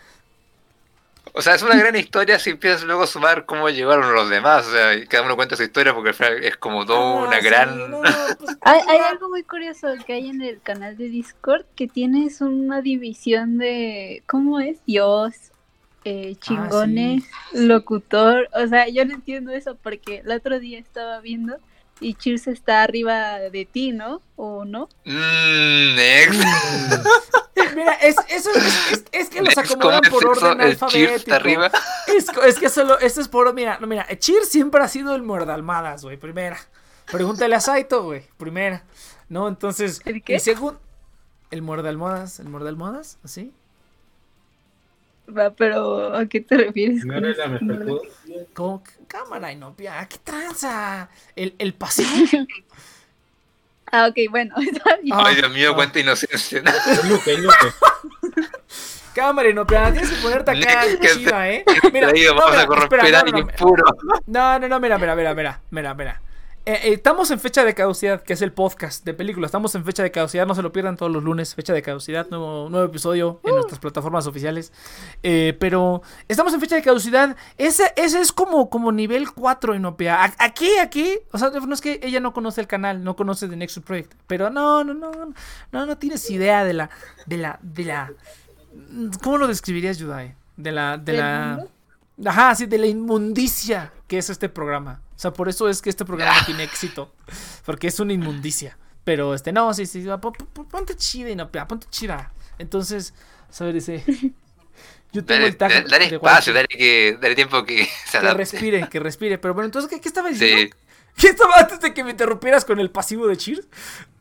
[1.33, 4.67] O sea, es una gran historia si empiezas luego a sumar cómo llegaron los demás.
[4.69, 7.27] O sea, y cada uno cuenta su historia porque al final es como toda Ah,
[7.27, 7.91] una sí, gran.
[7.91, 8.01] no,
[8.39, 12.41] pues, Hay, hay algo muy curioso que hay en el canal de Discord que tienes
[12.41, 15.35] una división de cómo es Dios,
[16.05, 18.49] eh, chingones, locutor.
[18.53, 21.57] O sea, yo no entiendo eso porque el otro día estaba viendo
[22.01, 24.23] y Cheers está arriba de ti, ¿no?
[24.37, 24.89] ¿O no?
[25.05, 26.37] Mmm, ex.
[27.75, 31.15] Mira, es, eso es, es, es que los Next, acomodan ¿cómo por orden cheers alfabético.
[31.17, 31.71] está arriba.
[32.07, 35.23] Es, es que solo, esto es por, mira, no, mira, Cheer siempre ha sido el
[35.23, 36.57] muerdalmadas, güey, primera.
[37.11, 38.85] Pregúntale a Saito, güey, primera.
[39.29, 39.49] ¿No?
[39.49, 40.37] Entonces, ¿El qué?
[40.37, 40.79] y según,
[41.51, 43.53] el muerdalmodas, el muerdalmodas, ¿así?
[45.27, 47.05] Va, pero ¿a qué te refieres?
[47.05, 48.03] ¿No con eres la mejor?
[48.53, 51.09] Como cámara y no, pia, ¿qué tranza?
[51.35, 52.09] El, el pasivo.
[53.93, 55.15] Ah, ok, bueno, está bien.
[55.15, 55.23] Ah.
[55.27, 55.75] Ay, Dios mío, ah.
[55.77, 56.65] cuánta inocencia.
[56.89, 57.31] Es Luke.
[59.15, 60.83] Cámara y no, pia, tienes que ponerte acá
[61.15, 61.65] chida, ¿eh?
[61.93, 63.23] Mira, no, vamos mira, a corromper espera.
[64.27, 66.21] No, no, no, mira, mira, mira, mira, mira, mira.
[66.67, 69.49] Eh, eh, estamos en fecha de caducidad, que es el podcast de películas.
[69.49, 71.55] Estamos en fecha de caducidad, no se lo pierdan todos los lunes.
[71.55, 74.73] Fecha de caducidad, nuevo, nuevo episodio en nuestras plataformas oficiales.
[75.23, 77.37] Eh, pero estamos en fecha de caducidad.
[77.59, 80.33] Ese, ese es como, como nivel 4 en OPA.
[80.39, 83.57] Aquí, aquí, o sea, no es que ella no conoce el canal, no conoce The
[83.57, 84.15] Nexus Project.
[84.27, 85.13] Pero no, no, no,
[85.71, 86.89] no, no tienes idea de la,
[87.27, 88.13] de la, de la.
[89.23, 90.35] ¿Cómo lo describirías, Yudai?
[90.57, 91.67] De la, de ¿Del la.
[92.25, 95.03] Ajá, sí, de la inmundicia que es este programa.
[95.17, 97.13] O sea, por eso es que este programa tiene éxito.
[97.65, 98.77] Porque es una inmundicia.
[99.05, 102.33] Pero este, no, sí, sí, pon- pon- ponte chida y no, ponte chida.
[102.59, 103.15] Entonces,
[103.51, 104.03] saber ese.
[105.13, 105.71] Yo tengo Dale, el tag.
[105.71, 109.39] dale, dale de espacio, dale, que, dale tiempo que se Que respire, que respire.
[109.39, 110.75] Pero bueno, entonces, ¿qué, qué estaba diciendo?
[110.75, 110.81] Sí.
[111.17, 113.69] ¿Qué estaba antes de que me interrumpieras con el pasivo de Cheers?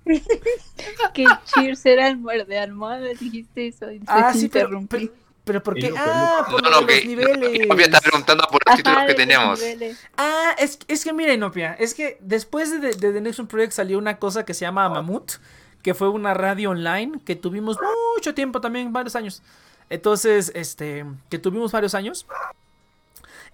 [1.13, 3.91] Que Cheers era el muerde almohadas, dijiste eso.
[3.91, 5.11] y Ah, sí, pero, pero,
[5.43, 5.89] pero ¿por qué?
[5.89, 6.51] Luke, Ah, Luke.
[6.51, 7.55] por No, no, los que niveles.
[7.65, 9.59] Inopia está preguntando por los títulos que tenemos.
[9.59, 9.97] niveles.
[10.17, 13.97] Ah, es, es que mira, Inopia, es que después de, de The Nexus Project salió
[13.97, 15.33] una cosa que se llama Mamut,
[15.81, 17.77] que fue una radio online que tuvimos
[18.15, 19.41] mucho tiempo también, varios años.
[19.89, 22.25] Entonces, este, que tuvimos varios años,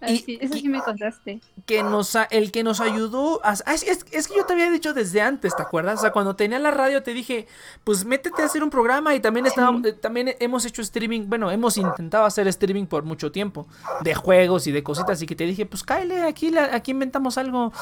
[0.02, 1.42] Ah, Y- sí, eso sí me contaste.
[1.66, 4.72] que nos, el que nos ayudó, a, ah, es, es- es que yo te había
[4.72, 6.00] dicho desde antes, ¿te acuerdas?
[6.00, 7.48] O sea, cuando tenía la radio te dije,
[7.84, 11.52] pues métete a hacer un programa y también estábamos, eh, también hemos hecho streaming, bueno,
[11.52, 13.68] hemos intentado hacer streaming por mucho tiempo,
[14.02, 17.38] de juegos y de cositas, y que te dije, pues cáele, aquí, la- aquí inventamos
[17.38, 17.74] algo.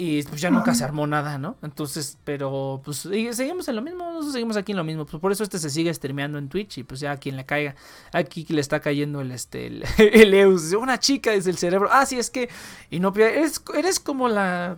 [0.00, 1.56] Y pues ya nunca se armó nada, ¿no?
[1.60, 5.04] Entonces, pero pues y seguimos en lo mismo, nosotros seguimos aquí en lo mismo.
[5.04, 7.44] Pues por eso este se sigue streameando en Twitch y pues ya a quien le
[7.44, 7.74] caiga,
[8.12, 11.88] aquí le está cayendo el este el, el Eus, una chica desde el cerebro.
[11.90, 12.48] Ah, sí, es que
[12.90, 14.76] Inopia, eres, eres como la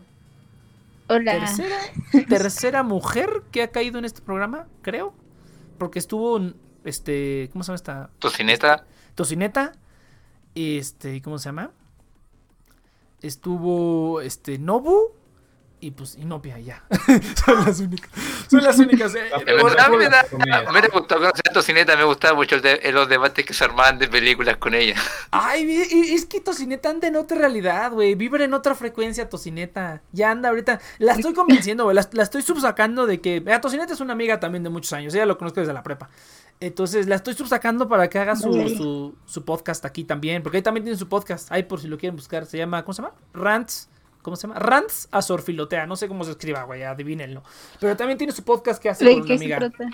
[1.09, 1.33] Hola.
[1.33, 1.77] tercera,
[2.29, 5.13] tercera mujer que ha caído en este programa, creo.
[5.77, 6.41] Porque estuvo
[6.85, 8.11] este, ¿cómo se llama esta?
[8.19, 8.87] Tocineta.
[9.15, 9.73] Tocineta.
[10.55, 11.73] Este, ¿cómo se llama?
[13.23, 15.13] Estuvo este Nobu
[15.81, 16.85] y pues Inopia ya.
[17.45, 18.11] Son las únicas.
[18.49, 19.15] Son las únicas.
[19.15, 20.71] eh, verdad, por- me, da, comedia.
[20.73, 24.09] me gustó a Tocineta, me gustaba mucho el de- los debates que se armaban de
[24.09, 24.95] películas con ella.
[25.31, 25.71] Ay,
[26.15, 28.15] es que Tocineta anda en otra realidad, güey.
[28.15, 30.03] Vibra en otra frecuencia, Tocineta.
[30.13, 30.81] Ya anda ahorita.
[30.99, 31.97] La estoy convenciendo, güey.
[31.97, 33.41] La, la estoy subsacando de que.
[33.41, 35.15] Mira, Tocineta es una amiga también de muchos años.
[35.15, 36.11] Ella lo conozco desde la prepa.
[36.61, 40.43] Entonces la estoy subsacando para que haga su, su podcast aquí también.
[40.43, 41.51] Porque ahí también tiene su podcast.
[41.51, 42.45] Ahí por si lo quieren buscar.
[42.45, 42.85] Se llama.
[42.85, 43.15] ¿Cómo se llama?
[43.33, 43.89] Rants.
[44.23, 44.59] ¿Cómo se llama?
[44.59, 45.87] Rants a Sorfilotea.
[45.87, 46.83] No sé cómo se escriba, güey.
[46.83, 47.43] Adivínenlo.
[47.81, 49.59] Pero también tiene su podcast que hace ¿De con una amiga.
[49.59, 49.85] trata?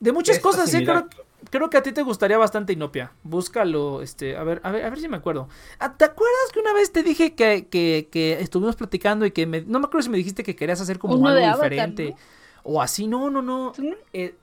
[0.00, 1.08] De muchas cosas, sí, creo,
[1.50, 3.10] creo que a ti te gustaría bastante Inopia.
[3.24, 5.48] Búscalo, este, a ver, a ver, a ver si me acuerdo.
[5.80, 9.46] Ah, ¿Te acuerdas que una vez te dije que, que, que estuvimos platicando y que
[9.46, 12.14] me, no me acuerdo si me dijiste que querías hacer como Uno algo Avatar, diferente?
[12.62, 13.72] O así, no, no, no.
[14.12, 14.36] Eh,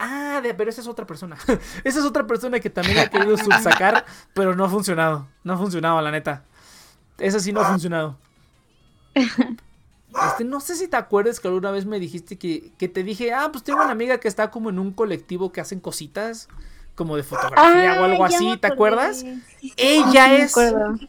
[0.00, 1.36] ah, de- pero esa es otra persona.
[1.84, 4.04] esa es otra persona que también ha querido subsacar,
[4.34, 5.28] pero no ha funcionado.
[5.44, 6.42] No ha funcionado, la neta.
[7.18, 8.18] Esa sí no ha funcionado.
[10.30, 13.34] Este, no sé si te acuerdas que alguna vez me dijiste que, que te dije,
[13.34, 16.48] ah, pues tengo una amiga que está como en un colectivo que hacen cositas
[16.94, 19.20] como de fotografía o algo así, ¿te acuerdas?
[19.60, 20.54] Sí, Ella sí, es,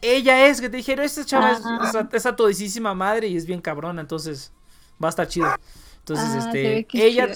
[0.02, 1.80] ella es, que te dijeron, esta chava es, Ah.
[1.88, 4.52] es a- es a todisísima madre y es bien cabrona, entonces
[5.02, 5.48] va a estar chido.
[6.00, 7.28] Entonces, Ah, este, ella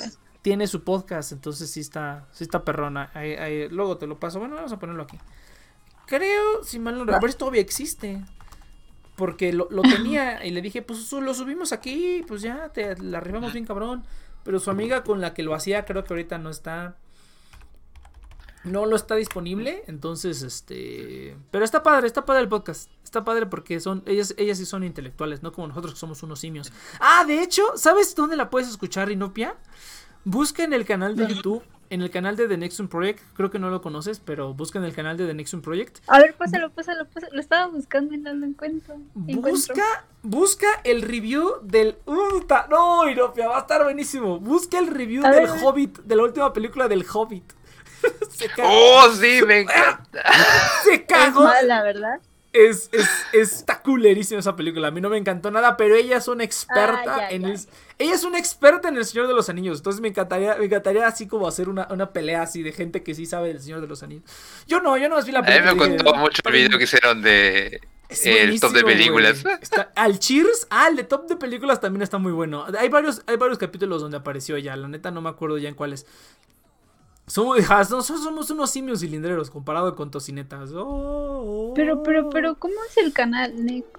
[0.42, 3.10] tiene su podcast, entonces sí está, sí está perrona.
[3.14, 5.16] Ahí- ahí- luego te lo paso, bueno, vamos a ponerlo aquí.
[6.06, 8.22] Creo, si mal no recuerdo, todavía existe.
[9.22, 13.18] Porque lo, lo tenía y le dije, pues lo subimos aquí, pues ya, te la
[13.18, 14.02] arribamos bien cabrón.
[14.42, 16.96] Pero su amiga con la que lo hacía, creo que ahorita no está.
[18.64, 21.36] No lo está disponible, entonces este.
[21.52, 22.90] Pero está padre, está padre el podcast.
[23.04, 24.02] Está padre porque son.
[24.06, 26.72] Ellas, ellas sí son intelectuales, no como nosotros que somos unos simios.
[26.98, 29.54] Ah, de hecho, ¿sabes dónde la puedes escuchar, Inopia?
[30.24, 31.62] Busca en el canal de YouTube,
[31.92, 33.20] en el canal de The Nexon Project.
[33.34, 35.98] Creo que no lo conoces, pero busca en el canal de The Nexon Project.
[36.08, 37.32] A ver, pásalo, pásalo, pásalo.
[37.34, 38.96] Lo estaba buscando y no lo encuentro.
[39.28, 39.50] Encuentro.
[39.74, 41.96] Busca, busca el review del.
[42.06, 44.40] ¡Uh, ta- no, Inopia, va a estar buenísimo.
[44.40, 45.62] Busca el review A del ver.
[45.62, 47.52] Hobbit, de la última película del Hobbit.
[48.30, 48.68] se cagó.
[48.72, 50.22] Oh, sí, me encanta.
[50.84, 51.44] se Es cagó.
[51.44, 52.20] mala, ¿verdad?
[52.54, 54.88] Es, es, está culerísima esa película.
[54.88, 57.48] A mí no me encantó nada, pero ella es una experta Ah, ya, en ya.
[57.48, 57.60] el.
[58.02, 59.78] Ella es una experta en el Señor de los Anillos.
[59.78, 63.14] Entonces me encantaría, me encantaría así como hacer una, una pelea así de gente que
[63.14, 64.24] sí sabe del Señor de los Anillos.
[64.66, 65.74] Yo no, yo no vi la A mí película.
[65.74, 67.80] me dije, contó mucho el "Está video que hicieron de
[68.24, 69.44] el top de películas.
[69.62, 72.66] Está- al Cheers, ah, el de top de películas también está muy bueno.
[72.78, 75.74] Hay varios, hay varios capítulos donde apareció ya, la neta no me acuerdo ya en
[75.74, 76.06] cuáles.
[77.26, 80.72] Somos, nosotros somos unos simios cilindreros comparado con tocinetas.
[80.72, 81.74] Oh, oh.
[81.74, 83.96] Pero, pero, pero, ¿cómo es el canal Next?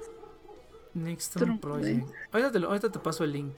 [0.93, 2.05] Next Project.
[2.31, 3.55] Ahorita te, lo- ahorita te paso el link.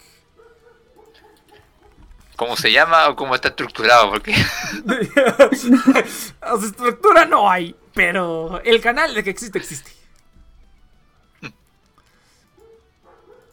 [2.35, 4.11] ¿Cómo se llama o cómo está estructurado?
[4.11, 4.33] Porque
[5.51, 9.91] O sea, estructura no hay, pero el canal de que existe, existe.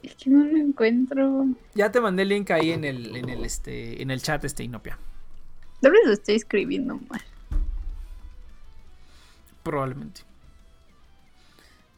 [0.02, 1.46] Es que no lo encuentro.
[1.74, 4.64] Ya te mandé el link ahí en el, en el, este, en el chat, este
[4.64, 4.98] Inopia.
[5.80, 7.22] Tal vez lo estoy escribiendo mal.
[9.62, 10.22] Probablemente.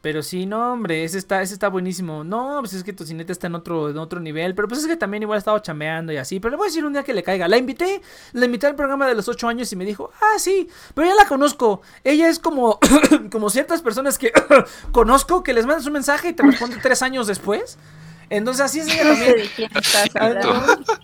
[0.05, 2.23] Pero sí, no, hombre, ese está, ese está buenísimo.
[2.23, 4.53] No, pues es que Tocineta está en otro, en otro nivel.
[4.53, 6.39] Pero pues es que también igual ha estado chameando y así.
[6.39, 7.47] Pero le voy a decir un día que le caiga.
[7.47, 8.03] La invité,
[8.33, 11.15] la invité al programa de los 8 años y me dijo, ah, sí, pero ya
[11.15, 11.81] la conozco.
[12.03, 12.77] Ella es como,
[13.31, 14.31] como ciertas personas que
[14.91, 17.79] conozco que les mandas un mensaje y te responde tres años después.
[18.29, 20.45] Entonces así es ella también.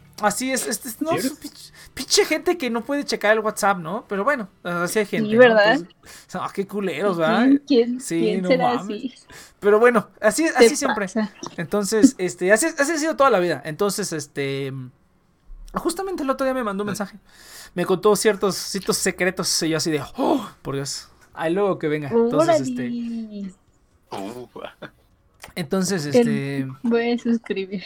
[0.21, 1.37] Así es, este, no, es un
[1.93, 4.05] pinche, gente que no puede checar el WhatsApp, ¿no?
[4.07, 5.29] Pero bueno, así hay gente.
[5.29, 5.39] Sí, ¿no?
[5.39, 5.73] ¿verdad?
[5.73, 7.45] Entonces, ah, qué culeros, ¿verdad?
[7.45, 8.81] ¿Quién, quién, Sí, quién no será mames.
[8.81, 9.13] así?
[9.59, 11.05] Pero bueno, así, ¿Qué así siempre.
[11.05, 11.31] pasa?
[11.57, 13.61] Entonces, este, así, así ha sido toda la vida.
[13.65, 14.73] Entonces, este,
[15.73, 17.17] justamente el otro día me mandó un mensaje.
[17.73, 21.09] Me contó ciertos, ciertos secretos y yo así de, oh, por Dios.
[21.33, 22.09] Ahí luego que venga.
[22.09, 23.53] Entonces, este,
[24.09, 24.91] Órale.
[25.55, 27.83] Entonces, este, Voy a suscribir.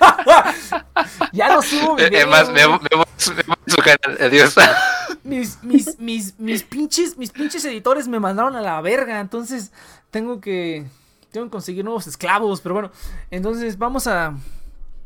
[1.32, 2.28] ya no subo es videos.
[2.30, 4.18] más, me, voy- a su canal.
[4.20, 4.54] Adiós.
[5.24, 9.20] mis, mis, mis, mis pinches, mis pinches editores me mandaron a la verga.
[9.20, 9.72] Entonces,
[10.10, 10.86] tengo que.
[11.30, 12.60] Tengo que conseguir nuevos esclavos.
[12.60, 12.90] Pero bueno.
[13.30, 14.34] Entonces, vamos a.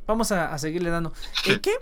[0.06, 1.12] Vamos a, a seguirle dando.
[1.46, 1.72] ¿El qué?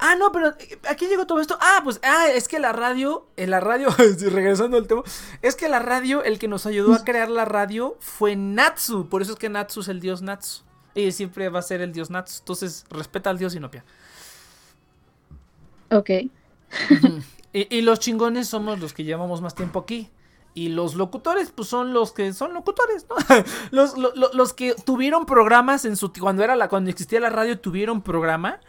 [0.00, 1.58] Ah, no, pero eh, aquí llegó todo esto.
[1.60, 3.88] Ah, pues, ah, es que la radio, en la radio,
[4.30, 5.02] regresando al tema,
[5.42, 9.08] es que la radio, el que nos ayudó a crear la radio fue Natsu.
[9.08, 10.62] Por eso es que Natsu es el dios Natsu.
[11.00, 12.38] Y siempre va a ser el dios Natsu.
[12.40, 13.84] Entonces, respeta al dios Inopia.
[15.90, 16.10] Ok.
[17.50, 20.10] Y, y los chingones somos los que llevamos más tiempo aquí.
[20.52, 23.16] Y los locutores, pues son los que son locutores, ¿no?
[23.70, 26.12] los, lo- lo- los que tuvieron programas en su.
[26.12, 26.68] Cuando era la.
[26.68, 28.60] Cuando existía la radio, tuvieron programa.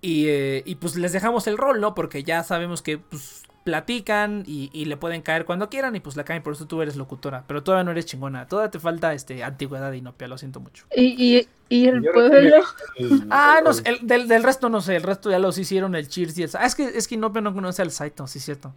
[0.00, 1.94] Y, eh, y pues les dejamos el rol, ¿no?
[1.94, 5.94] Porque ya sabemos que pues platican y, y le pueden caer cuando quieran.
[5.94, 7.44] Y pues la caen, por eso tú eres locutora.
[7.46, 8.46] Pero todavía no eres chingona.
[8.46, 10.84] Todavía te falta este antigüedad y inopia, lo siento mucho.
[10.96, 12.56] ¿Y, y, y el Yo pueblo?
[12.96, 15.94] el- Ah, no, sé, el- del, del resto no sé, el resto ya los hicieron
[15.94, 16.50] el Cheers y el...
[16.54, 18.74] Ah, es que, es que Inopia no conoce al Saito, sí es cierto.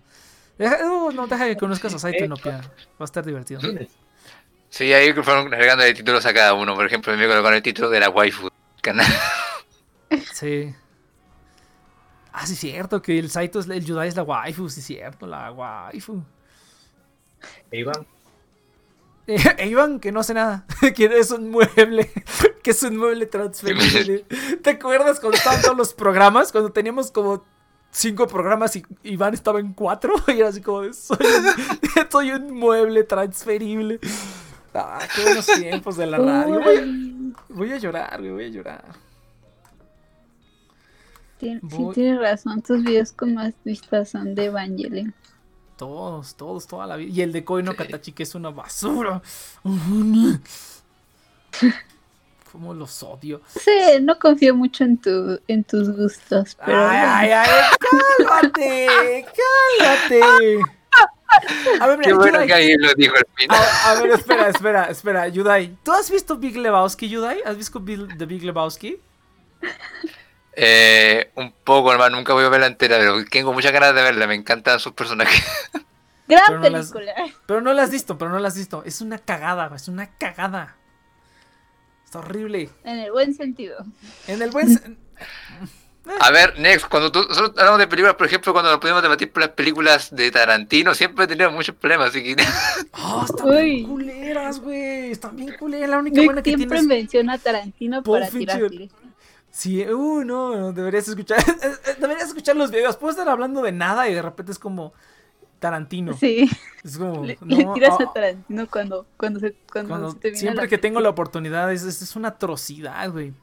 [0.57, 2.65] Deja, uh, no, deja que conozcas a Saito Inopia, va
[2.99, 3.61] a estar divertido.
[4.69, 6.75] Sí, ahí fueron agregando títulos a cada uno.
[6.75, 8.49] Por ejemplo, me colocaron el título de la waifu.
[8.81, 9.05] Canal.
[10.33, 10.73] Sí.
[12.31, 14.85] Ah, sí es cierto, que el Saito, es, el Yudai es la waifu, sí es
[14.85, 16.23] cierto, la waifu.
[17.71, 18.05] Iván,
[19.27, 22.11] Eh, Iván, que no hace nada, que es un mueble,
[22.63, 24.25] que es un mueble transferible.
[24.61, 26.51] ¿Te acuerdas cuando estaban todos los programas?
[26.51, 27.43] Cuando teníamos como
[27.91, 32.53] cinco programas y Iván estaba en cuatro y era así como, soy un, soy un
[32.53, 33.99] mueble transferible.
[34.73, 36.61] Ah, qué buenos tiempos de la radio.
[36.61, 39.10] Voy a, voy a llorar, voy a llorar.
[41.41, 42.61] Tien- sí, Voy- tienes razón.
[42.61, 45.13] Tus videos con más vistas son de Evangelion.
[45.77, 47.09] Todos, todos, toda la vida.
[47.11, 49.21] Y el de Koino Katachi, que es una basura.
[52.51, 53.41] Cómo los odio.
[53.47, 57.49] Sí, no confío mucho en tu, en tus gustos, pero Ay, ay, ay,
[58.27, 59.25] cálmate,
[59.79, 60.59] cálmate.
[61.79, 63.57] A ver, Qué mira, bueno Yudai, que alguien lo dijo al final.
[63.57, 65.77] a, a ver, espera, espera, espera, Yudai.
[65.81, 67.41] ¿Tú has visto Big Lebowski, Yudai?
[67.45, 68.97] ¿Has visto Bill- The Big Lebowski?
[70.53, 74.27] Eh, un poco, hermano, nunca voy a verla entera, pero tengo muchas ganas de verla,
[74.27, 75.41] me encantan sus personajes.
[76.27, 77.13] gran Pero no las- película.
[77.45, 78.83] Pero no la has visto, pero no la has visto.
[78.85, 80.75] Es una cagada, es una cagada.
[82.05, 82.69] Está horrible.
[82.83, 83.77] En el buen sentido.
[84.27, 84.67] En el buen...
[84.67, 84.97] sen-
[86.19, 89.31] A ver, Next, cuando tú, nosotros hablamos de películas, por ejemplo, cuando nos podemos debatir
[89.31, 92.43] por las películas de Tarantino, siempre tenido muchos problemas, así que...
[92.93, 95.11] Oh, están bien culeras, güey.
[95.11, 95.89] Están bien culeras.
[95.91, 96.97] La única Nick buena que siempre tienes...
[96.97, 98.89] menciona a Tarantino Pulp para tirarle.
[99.51, 101.37] Sí, uh, no, no, deberías escuchar,
[101.99, 102.95] deberías escuchar los videos.
[102.97, 104.93] Puedo estar hablando de nada y de repente es como
[105.59, 106.13] Tarantino.
[106.17, 106.49] Sí,
[106.83, 107.37] Es como, le,
[107.73, 110.77] tiras ah, a Tarantino cuando, cuando se, cuando cuando- se te viene siempre la que
[110.77, 113.33] tengo la oportunidad, es, es, es una atrocidad, güey.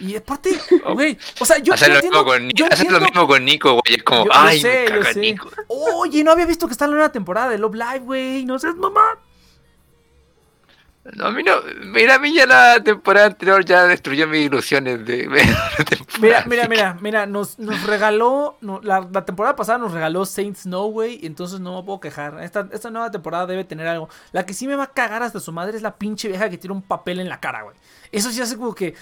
[0.00, 0.50] Y aparte,
[0.94, 3.44] güey, o sea, yo, lo, entiendo, mismo con, Ni- yo hacer lo entiendo- mismo con
[3.44, 5.20] Nico, güey, es como, yo- yo ay, sé, me yo caga sé.
[5.20, 5.50] Nico.
[5.68, 8.44] Oye, no había visto que está en la nueva temporada de Love Live, güey.
[8.44, 9.00] No seas mamá.
[11.04, 11.54] No, a mí no,
[11.86, 15.28] mira, a mí ya la temporada anterior ya destruyó mis ilusiones de.
[16.20, 20.66] Mira, mira, mira, mira, nos, nos regaló, no, la, la temporada pasada nos regaló Saints
[20.66, 22.40] No, güey, entonces no me puedo quejar.
[22.42, 24.08] Esta, esta nueva temporada debe tener algo.
[24.30, 26.58] La que sí me va a cagar hasta su madre es la pinche vieja que
[26.58, 27.74] tiene un papel en la cara, güey.
[28.12, 28.94] Eso sí hace como que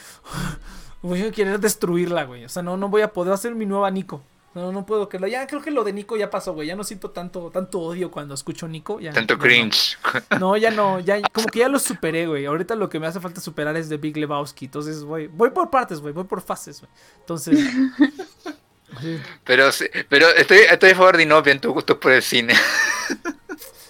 [1.02, 2.44] voy a querer destruirla, güey.
[2.46, 4.22] O sea, no, no voy a poder hacer mi nueva Nico.
[4.52, 5.28] No, no puedo creerlo.
[5.28, 6.66] Ya creo que lo de Nico ya pasó, güey.
[6.66, 8.98] Ya no siento tanto, tanto odio cuando escucho Nico.
[8.98, 9.96] Ya, Tanto ya cringe.
[10.40, 12.46] No, ya no, ya como que ya lo superé, güey.
[12.46, 14.64] Ahorita lo que me hace falta superar es de Big Lebowski.
[14.64, 16.90] Entonces, voy, voy por partes, güey, voy por fases, güey.
[17.20, 17.60] Entonces,
[19.00, 22.22] sí, Pero, sí- pero estoy, estoy a favor de Inopia en tu gusto por el
[22.22, 22.54] cine.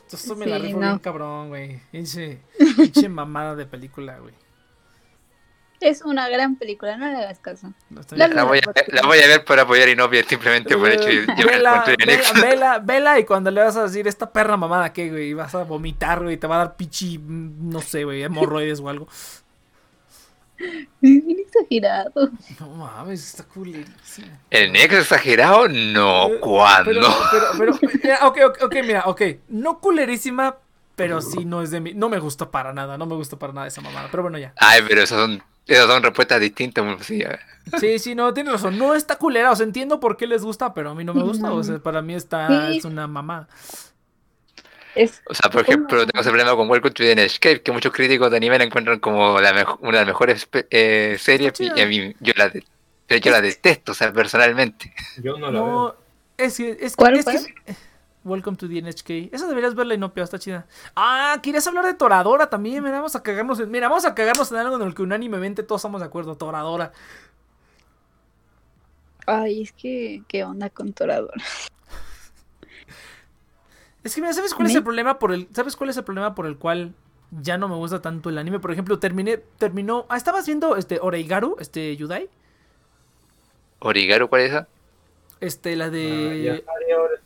[0.02, 0.86] entonces me la Sí, rifo no.
[0.88, 1.80] bien cabrón, güey.
[1.90, 4.34] Pinche mamada de película, güey.
[5.80, 7.72] Es una gran película, no le hagas caso.
[7.88, 10.90] No La- La voy, a, la voy a ver para apoyar a Inopia simplemente por
[10.90, 14.92] hecho de Vela, vela, vela, vela, y cuando le vas a decir esta perra mamada,
[14.92, 15.30] ¿qué, güey?
[15.30, 18.88] Y vas a vomitar, güey, te va a dar pichi, no sé, güey, hemorroides o
[18.90, 19.08] algo.
[21.00, 22.30] Bien exagerado.
[22.60, 24.28] No mames, está culerísimo.
[24.50, 25.66] ¿El Nex exagerado?
[25.68, 26.90] No, Eh, ¿cuándo?
[26.90, 27.08] Pero,
[27.56, 29.22] pero, pero, eh, ok, ok, ok, mira, ok.
[29.48, 30.56] No culerísima,
[30.96, 31.94] pero sí no es de mí.
[31.94, 34.08] No me gusta para nada, no me gusta para nada esa mamada.
[34.10, 34.52] Pero bueno, ya.
[34.58, 35.42] Ay, pero esas son,
[35.74, 36.84] esas son respuestas distintas.
[37.06, 37.22] sí.
[37.78, 38.78] Sí, sí, no, tienes razón.
[38.78, 41.22] No está culera, o sea, entiendo por qué les gusta, pero a mí no me
[41.22, 41.52] gusta.
[41.52, 42.78] O sea, para mí está, Sí.
[42.78, 43.48] es una mamada.
[44.96, 47.92] Es O sea, por ejemplo, tengo ese problema con Welcome to the Escape, que muchos
[47.92, 51.80] críticos de anime la encuentran como la mejo- una de las mejores eh, series y
[51.80, 52.64] a mí yo la, de-
[53.06, 54.92] pero yo la detesto, o sea, personalmente.
[55.22, 55.66] Yo no la veo.
[55.70, 55.94] No,
[56.36, 57.54] es que, es que, ¿Cuál, es que-?
[58.22, 59.32] Welcome to the NHK.
[59.32, 60.66] Esa deberías verla y no, está chida.
[60.94, 62.82] Ah, querías hablar de Toradora también.
[62.82, 65.62] Mira, vamos a cagarnos en, mira, vamos a cagarnos en algo en el que unánimemente
[65.62, 66.36] todos estamos de acuerdo.
[66.36, 66.92] Toradora.
[69.26, 71.34] Ay, es que, ¿qué onda con Torador?
[74.02, 76.34] Es que mira, ¿sabes cuál es el problema por el ¿Sabes cuál es el problema
[76.34, 76.94] por el cual
[77.42, 78.58] ya no me gusta tanto el anime?
[78.58, 82.30] Por ejemplo, terminé terminó, ah, estabas viendo este Oreigaru, este Yudai,
[83.80, 84.68] Origaru, ¿cuál es esa?
[85.40, 87.19] este la Ah, de Station,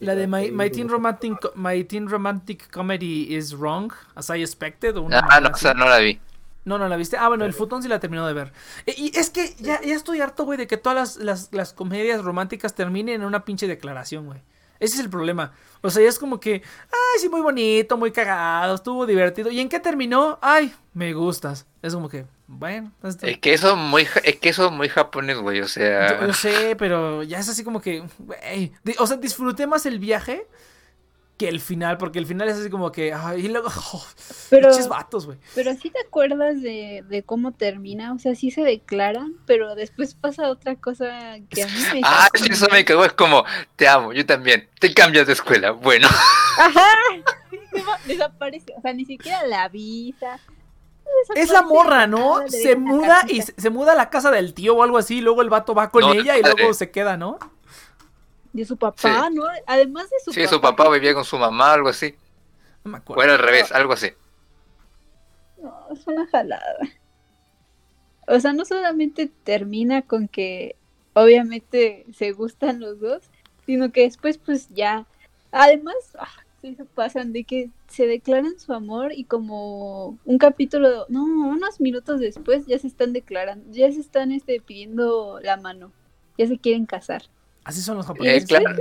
[0.00, 4.40] la de My, My Teen Romantic Co- My Teen Romantic Comedy is Wrong as I
[4.42, 6.18] expected una Ah, no, o sea, no la vi.
[6.64, 7.16] No, no la viste.
[7.16, 8.52] Ah, bueno, el futón sí la terminó de ver.
[8.86, 11.72] E- Y es que ya, ya estoy harto, güey, de que todas las, las, las
[11.72, 14.40] comedias románticas terminen en una pinche declaración, güey.
[14.80, 15.52] Ese es el problema.
[15.80, 16.54] O sea, ya es como que,
[16.90, 19.50] ay, sí, muy bonito, muy cagado, estuvo divertido.
[19.50, 20.38] ¿Y en qué terminó?
[20.42, 21.66] Ay, me gustas.
[21.82, 25.38] Es como que, bueno, Es que eso es muy, es que eso es muy japonés,
[25.38, 26.20] güey, o sea...
[26.20, 28.72] yo, yo sé, pero ya es así como que, güey.
[28.98, 30.46] O sea, disfruté más el viaje
[31.36, 34.06] que el final, porque el final es así como que, ay, y luego, oh,
[34.48, 35.38] Pero, vatos, güey.
[35.54, 40.14] pero sí te acuerdas de, de cómo termina, o sea, sí se declaran, pero después
[40.14, 43.44] pasa otra cosa que a mí me Ah, sí, eso me cagó, es como,
[43.76, 46.08] te amo, yo también, te cambias de escuela, bueno.
[46.58, 46.88] Ajá,
[47.72, 50.40] Desa- desaparece, o sea, ni siquiera la avisa.
[51.34, 52.48] Es la Desaparece morra, ¿no?
[52.48, 55.42] Se muda y se, se muda a la casa del tío o algo así, luego
[55.42, 57.38] el vato va con No, ella y luego se queda, ¿no?
[58.52, 59.44] De su papá, ¿no?
[59.66, 60.50] Además de su Sí, papá.
[60.54, 62.14] su papá vivía con su mamá, algo así.
[62.84, 63.16] No me acuerdo.
[63.18, 64.12] Bueno, al revés, algo así.
[65.58, 66.78] No, es una jalada.
[68.28, 70.76] O sea, no solamente termina con que
[71.14, 73.22] obviamente se gustan los dos,
[73.64, 75.06] sino que después pues ya,
[75.52, 76.28] además, ah,
[76.74, 82.18] se pasan de que se declaran su amor y como un capítulo, no, unos minutos
[82.20, 85.92] después ya se están declarando, ya se están este pidiendo la mano,
[86.38, 87.22] ya se quieren casar.
[87.64, 88.48] Así son los Eh, japoneses.
[88.48, 88.74] claro.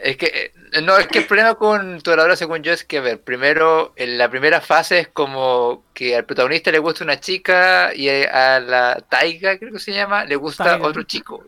[0.00, 3.00] Es que, eh, no, es que el problema con Toradora, según yo, es que, a
[3.00, 7.92] ver, primero, en la primera fase es como que al protagonista le gusta una chica
[7.94, 10.86] y a la Taiga, creo que se llama, le gusta Taiga.
[10.86, 11.44] otro chico.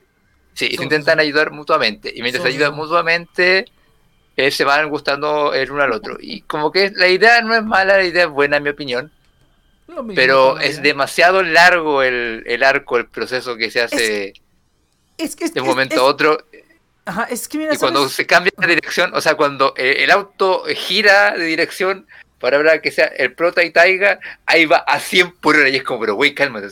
[0.52, 2.12] Sí, y se intentan ayudar mutuamente.
[2.14, 3.66] Y mientras Son- ayudan mutuamente,
[4.46, 6.16] eh, se van gustando el uno al otro.
[6.20, 9.10] Y como que la idea no es mala, la idea es buena, en mi opinión.
[10.14, 14.34] Pero es demasiado largo el, el arco, el proceso que se hace
[15.18, 16.38] Es que es, de un momento es- a otro.
[17.06, 18.14] Ajá, es que mira, Y cuando ¿sabes?
[18.14, 22.06] se cambia de dirección, o sea, cuando el auto gira de dirección
[22.38, 25.76] para hablar que sea el prota y Taiga, ahí va a 100 por hora y
[25.76, 26.68] es como, pero güey, cálmate.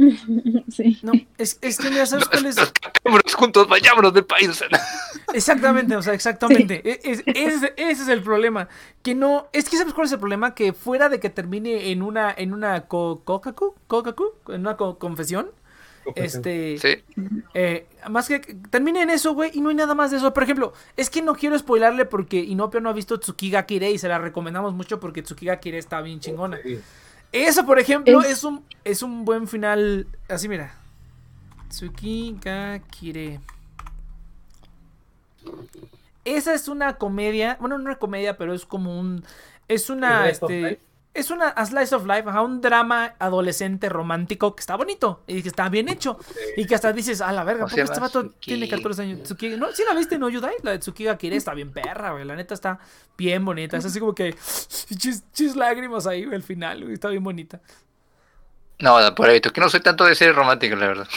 [0.70, 0.98] sí.
[1.02, 2.56] No, es, es que mira, ¿sabes cuál es?
[3.34, 4.48] juntos, vayámonos del país.
[4.48, 4.68] o sea,
[5.34, 6.82] Exactamente, o sea, exactamente.
[6.84, 8.68] E- es- ese, ese es el problema.
[9.02, 9.48] Que no.
[9.52, 10.54] Es que sabes cuál es el problema?
[10.54, 12.32] Que fuera de que termine en una.
[12.36, 15.50] en una co- cocacu, cocacu, en una co- confesión.
[16.16, 16.78] Este.
[16.78, 16.88] sí.
[17.54, 20.32] eh, más que que termine en eso, güey, y no hay nada más de eso.
[20.32, 23.98] Por ejemplo, es que no quiero spoilarle porque Inopio no ha visto Tsukiga Kire y
[23.98, 26.58] se la recomendamos mucho porque Tsukiga Kire está bien chingona.
[27.32, 30.06] Eso, por ejemplo, Es- es un, es un buen final.
[30.28, 30.74] Así, mira.
[31.68, 33.40] Tsukiga Kire.
[36.24, 37.56] Esa es una comedia.
[37.60, 39.24] Bueno, no una comedia, pero es como un.
[39.68, 40.24] Es una.
[40.24, 40.80] ¿Slice of Este, life?
[41.12, 45.42] Es una a slice of life, ajá, un drama adolescente romántico que está bonito y
[45.42, 46.18] que está bien hecho.
[46.56, 49.02] Y que hasta dices, a la verga, ¿Cómo ¿por qué este vato Tsuki- tiene 14
[49.02, 49.18] años?
[49.58, 49.72] ¿No?
[49.72, 50.54] ¿Sí la viste, no, Yudai?
[50.62, 52.24] La de Tsukiga Kire está bien perra, güey.
[52.24, 52.78] La neta está
[53.18, 53.76] bien bonita.
[53.76, 54.34] Es así como que.
[54.96, 56.94] Chis, chis lágrimas ahí, güey, al final, güey.
[56.94, 57.60] Está bien bonita.
[58.78, 61.08] No, por ahí, es que no soy tanto de series románticas, la verdad.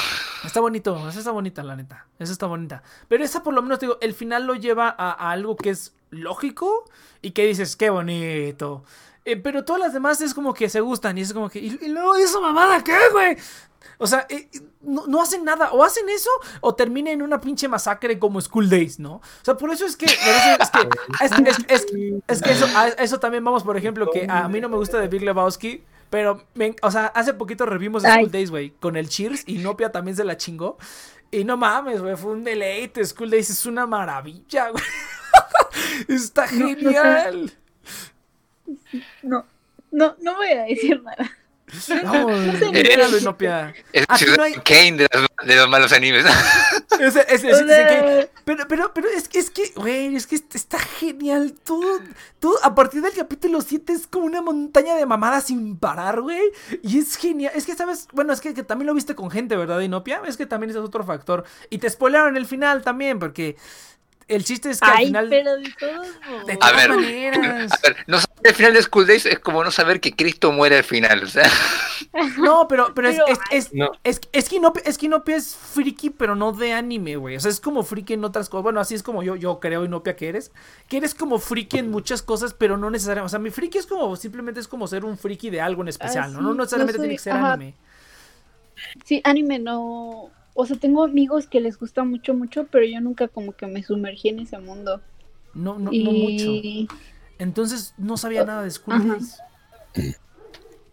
[0.43, 2.07] Está bonito, esa está bonita, la neta.
[2.19, 2.83] Esa está bonita.
[3.07, 5.69] Pero esa por lo menos, te digo, el final lo lleva a, a algo que
[5.69, 6.89] es lógico
[7.21, 8.83] y que dices, qué bonito.
[9.25, 11.77] Eh, pero todas las demás es como que se gustan y es como que, ¿y,
[11.81, 13.37] y luego esa mamada qué, güey?
[13.97, 14.49] O sea, eh,
[14.81, 15.71] no, no hacen nada.
[15.71, 16.29] O hacen eso
[16.61, 19.15] o termina en una pinche masacre como School Days, ¿no?
[19.15, 20.05] O sea, por eso es que...
[20.05, 20.17] eso
[20.59, 20.89] es que,
[21.23, 21.85] es, es- es-
[22.27, 24.99] es que eso, a eso también vamos, por ejemplo, que a mí no me gusta
[24.99, 25.83] de Big Lebowski.
[26.09, 28.11] Pero, me- o sea, hace poquito revimos Ay.
[28.23, 30.77] School Days, güey, con el Cheers y Nopia también se la chingó.
[31.31, 33.03] Y no mames, güey, fue un deleite.
[33.05, 34.83] School Days es una maravilla, güey.
[36.07, 37.53] Está No, no genial.
[39.21, 39.45] No,
[39.91, 41.31] no, no voy a decir nada.
[42.03, 43.23] Vamos, sé ni míralo, qué.
[43.23, 43.73] Nopia.
[43.91, 45.07] Es Aquí Ciudad no hay- Kane
[45.45, 46.25] de, los malos animes.
[48.45, 51.53] Pero, pero, pero es que, es que, güey, es que está genial.
[51.63, 51.99] Todo,
[52.39, 56.41] todo, a partir del capítulo 7 es como una montaña de mamadas sin parar, güey.
[56.81, 57.53] Y es genial.
[57.55, 58.07] Es que, ¿sabes?
[58.11, 60.21] Bueno, es que, que también lo viste con gente, ¿verdad, Inopia?
[60.27, 61.45] Es que también ese es otro factor.
[61.69, 63.55] Y te spoilearon el final también, porque
[64.35, 65.27] el chiste es que al final.
[65.30, 65.64] pero de.
[66.45, 67.72] De A todas ver, maneras.
[67.73, 70.51] A ver, no saber el final de School Days es como no saber que Cristo
[70.51, 71.23] muere al final.
[71.23, 71.49] O sea,
[72.38, 73.91] No, pero, pero, es, Pero, es, es, No.
[74.03, 77.35] es, es que Inopia, es que Inopia es friki, pero no de anime, güey.
[77.35, 78.64] O sea, es como friki en otras cosas.
[78.64, 80.51] Bueno, así es como yo, yo creo, Inopia, que eres.
[80.88, 83.26] Que eres como friki en muchas cosas, pero no necesariamente.
[83.27, 85.88] O sea, mi friki es como, simplemente es como ser un friki de algo en
[85.88, 86.38] especial, Ah, ¿no?
[86.39, 87.53] sí, No no necesariamente soy- tiene que ser ajá.
[87.53, 87.76] anime.
[89.05, 90.30] Sí, anime no.
[90.53, 93.81] O sea, tengo amigos que les gusta mucho, mucho, pero yo nunca como que me
[93.84, 95.01] sumergí en ese mundo.
[95.53, 96.03] No, no, y...
[96.03, 96.93] no mucho.
[97.39, 99.19] Entonces no sabía nada de School.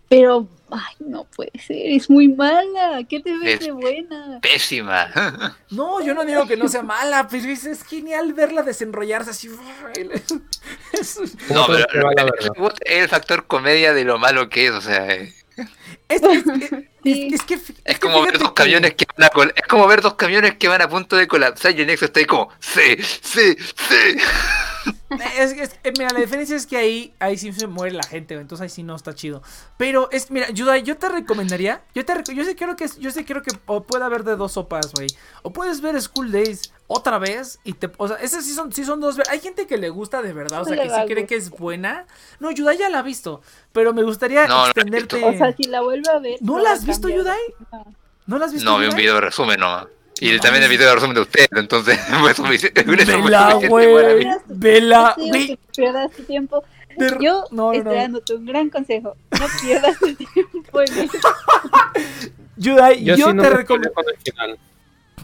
[0.08, 3.04] Pero, ay, no puede ser, es muy mala.
[3.08, 4.40] ¿Qué te ves Es- de buena?
[4.42, 5.06] pésima.
[5.70, 9.48] No, yo no digo que no sea mala, pero es, es genial verla desenrollarse así.
[10.92, 11.16] Es,
[11.48, 12.26] No, ¿Cómo pero verdad?
[12.84, 14.72] es el factor comedia de lo malo que es.
[14.72, 15.32] O sea, eh,
[16.10, 17.30] es, es- es- Sí.
[17.32, 19.86] es que, es es que como ver dos camiones que van a col- es como
[19.86, 22.50] ver dos camiones que van a punto de colapsar y el Nexo está ahí como,
[22.60, 24.18] sí, sí, sí.
[25.38, 28.34] Es, es- eh, mira, la diferencia es que ahí, ahí sí se muere la gente,
[28.34, 29.42] entonces ahí sí no está chido.
[29.76, 33.24] Pero es, mira, Yudai, yo te recomendaría, yo te yo sí creo que yo sí
[33.24, 35.08] creo que o puede haber de dos sopas, güey.
[35.42, 38.84] O puedes ver School Days otra vez y te, o sea, esas sí son, sí
[38.84, 39.16] son dos.
[39.28, 41.50] Hay gente que le gusta de verdad, o sea, No que sí cree que es
[41.50, 42.06] buena.
[42.38, 43.42] No, Yudai ya la ha visto,
[43.72, 45.16] pero me gustaría No, no extenderte.
[45.16, 45.28] visto.
[45.30, 46.38] O sea, si la vuelvo a ver.
[46.40, 47.08] ¿No la has visto.
[47.08, 47.40] Yudai?
[47.72, 47.84] No.
[48.26, 48.70] ¿No la has visto?
[48.70, 49.86] No, vi un video de resumen nomás.
[50.18, 51.98] Y No también el video de resumen de ustedes, entonces
[52.86, 54.26] Vela, güey.
[54.46, 55.58] Vela, güey.
[55.74, 56.64] pierdas tu tiempo.
[56.96, 57.98] De- Yo no, no, estoy no.
[58.00, 59.16] dándote un gran consejo.
[59.38, 61.18] No pierdas tu tiempo en eso.
[62.56, 63.94] Yudai, yo, Yo, sí te recomiendo.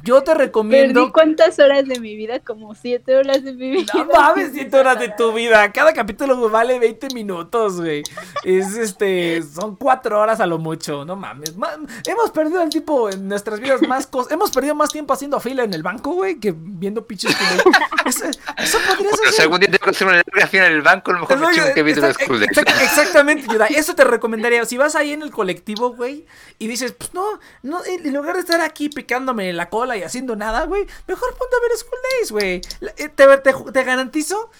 [0.03, 1.01] Yo te recomiendo.
[1.01, 3.93] Perdí cuántas horas de mi vida, como siete horas de mi vida.
[3.95, 5.71] No mames, 100 horas de tu vida.
[5.73, 8.03] Cada capítulo vale 20 minutos, güey.
[8.45, 9.43] Es este.
[9.43, 11.05] Son 4 horas a lo mucho.
[11.05, 11.57] No mames.
[11.57, 14.33] Ma- hemos perdido el tipo en nuestras vidas más cosas.
[14.33, 17.35] Hemos perdido más tiempo haciendo fila en el banco, güey, que viendo pinches.
[17.37, 19.43] como- Eso, eso podría Bueno, si ser.
[19.43, 21.63] algún día que hacer una larga fila en el banco, a lo mejor me echo
[21.63, 24.65] un capítulo de exact- Exactamente, Yuda, Eso te recomendaría.
[24.65, 26.25] Si vas ahí en el colectivo, güey,
[26.61, 27.25] y dices, pues no,
[27.63, 31.55] no, en lugar de estar aquí picándome la cola y haciendo nada, güey, mejor ponte
[31.55, 32.61] a ver School Days, güey.
[32.97, 34.51] Eh, Te, te- te garantizo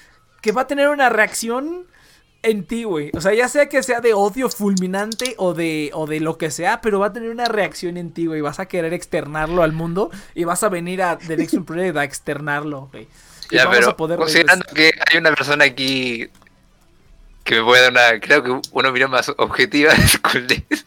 [0.43, 1.87] que va a tener una reacción
[2.43, 3.11] en ti, güey.
[3.15, 6.51] O sea, ya sea que sea de odio fulminante o de, o de lo que
[6.53, 8.43] sea, pero va a tener una reacción en ti, güey.
[8.43, 12.05] Vas a querer externarlo al mundo y vas a venir a The Next Project a
[12.05, 13.09] externarlo, güey.
[13.51, 16.29] Y Ya, vamos pero a poder considerando que hay una persona aquí
[17.43, 20.87] que me puede dar una, creo que una opinión más objetiva de School Days.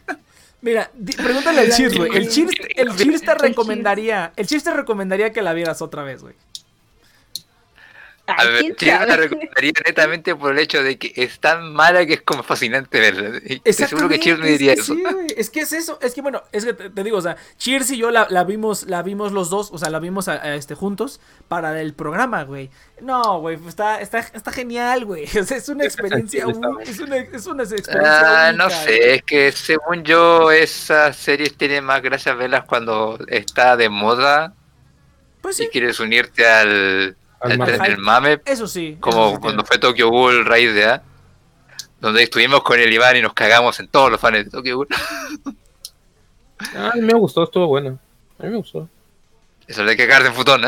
[0.61, 2.17] Mira, pregúntale al Cheers, güey.
[2.17, 6.03] El Cheers, el Cheers te El recomendaría, el Cheers te recomendaría que la vieras otra
[6.03, 6.35] vez, güey.
[8.37, 12.05] A ver, ¿quién yo la recomendaría netamente por el hecho de que es tan mala
[12.05, 13.39] que es como fascinante verla.
[13.71, 14.93] Seguro que Cheers me es diría que eso.
[14.95, 15.03] sí,
[15.35, 17.91] es que es eso, es que bueno, es que te, te digo, o sea, Cheers
[17.91, 20.55] y yo la, la vimos, la vimos los dos, o sea, la vimos a- a
[20.55, 22.69] este juntos para el programa, güey.
[23.01, 25.25] No, güey, pues está, está, está genial, güey.
[25.39, 29.09] O sea, es una experiencia, es una, es una experiencia Ah, no sé, güey.
[29.15, 34.53] es que según yo esas series tienen más gracia verlas cuando está de moda
[35.41, 38.41] Pues sí, y quieres unirte al, Al al mame.
[38.45, 38.97] eso sí.
[38.99, 41.03] como eso sí cuando fue Tokyo Ghoul raíz de A,
[42.01, 44.87] donde estuvimos con el Iván y nos cagamos en todos los fans de Tokyo Ghoul.
[46.75, 47.97] Ah, a mí me gustó, estuvo bueno.
[48.37, 48.89] A mí me gustó.
[49.65, 50.67] Eso de cagarse en futón, ¿eh?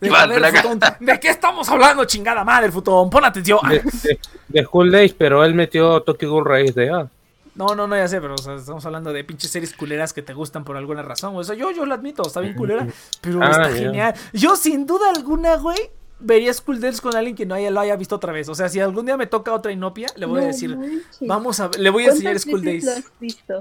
[0.00, 0.56] De, Iván, ver.
[0.56, 3.08] Futón, ¿de qué estamos hablando, chingada madre, el futón?
[3.08, 3.60] Pon atención.
[3.68, 4.18] De, de,
[4.48, 7.08] de School Days, pero él metió Tokyo Ghoul raíz de A.
[7.54, 10.22] No, no, no, ya sé, pero o sea, estamos hablando de pinches series culeras que
[10.22, 11.36] te gustan por alguna razón.
[11.36, 12.86] O sea, yo, yo lo admito, está bien culera,
[13.20, 14.14] pero Ah, está genial.
[14.32, 15.78] Yo, sin duda alguna, güey,
[16.18, 18.48] vería School Days con alguien que no haya, lo haya visto otra vez.
[18.48, 21.02] O sea, si algún día me toca otra inopia, le voy a decir, manches.
[21.20, 22.84] vamos a, le voy a enseñar ¿Cuántas School Days.
[22.84, 23.60] lo has visto?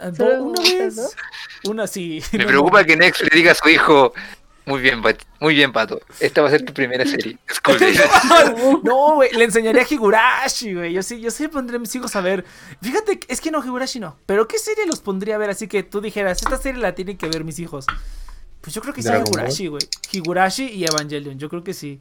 [0.00, 1.16] Ah, ¿Solo do- Una vez,
[1.68, 2.22] una sí.
[2.32, 2.86] Me No, preocupa no.
[2.86, 4.14] que Nex le diga a su hijo,
[4.70, 7.36] muy bien, Pat- muy bien, Pato, esta va a ser tu primera serie.
[7.52, 8.00] School Days".
[8.82, 10.92] No, güey, le enseñaría a Higurashi, güey.
[10.92, 12.44] Yo sí, yo sí pondré a mis hijos a ver.
[12.80, 14.16] Fíjate, que- es que no, Higurashi no.
[14.26, 15.50] Pero ¿qué serie los pondría a ver?
[15.50, 17.86] Así que tú dijeras, esta serie la tienen que ver mis hijos.
[18.60, 19.82] Pues yo creo que sí, Higurashi, güey.
[20.12, 22.00] Higurashi y Evangelion, yo creo que sí.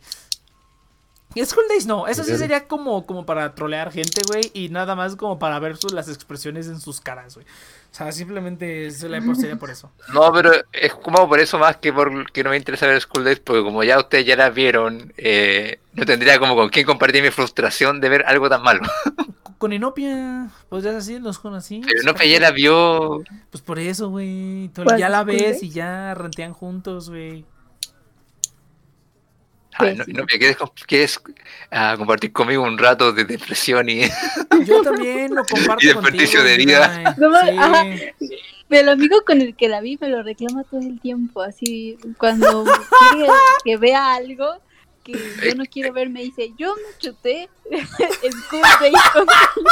[1.36, 4.96] Y School Days no, eso sí sería como, como para trolear gente, güey, y nada
[4.96, 7.46] más como para ver sus, las expresiones en sus caras, güey.
[7.92, 9.92] O sea, simplemente sería por, sería por eso.
[10.14, 13.40] No, pero es como por eso más que porque no me interesa ver School Days,
[13.40, 17.32] porque como ya ustedes ya la vieron, eh, no tendría como con quién compartir mi
[17.32, 18.82] frustración de ver algo tan malo.
[19.58, 21.82] Con- Inopia, podrías así, con así.
[21.86, 23.24] Pero no, ya la vio.
[23.52, 24.70] Pues por eso, güey.
[24.74, 24.98] ¿Cuál?
[24.98, 27.44] Ya la ¿School ves y ya rantean juntos, güey.
[29.80, 30.26] Ay, no, no,
[30.88, 31.22] ¿quieres,
[31.72, 34.02] ah, compartir conmigo un rato de depresión y
[34.66, 37.16] Yo también lo comparto Y desperdicio de vida.
[37.16, 37.56] Yudai.
[37.56, 37.70] No
[38.20, 38.30] Sí.
[38.70, 42.66] El amigo con el que la vi me lo reclama todo el tiempo, así cuando
[43.14, 43.32] quiere
[43.64, 44.58] que vea algo
[45.04, 49.70] que yo no quiero ver, me dice, yo me chuté Days contigo".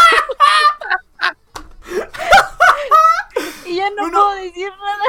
[3.65, 5.05] Y ya no puedo decir nada.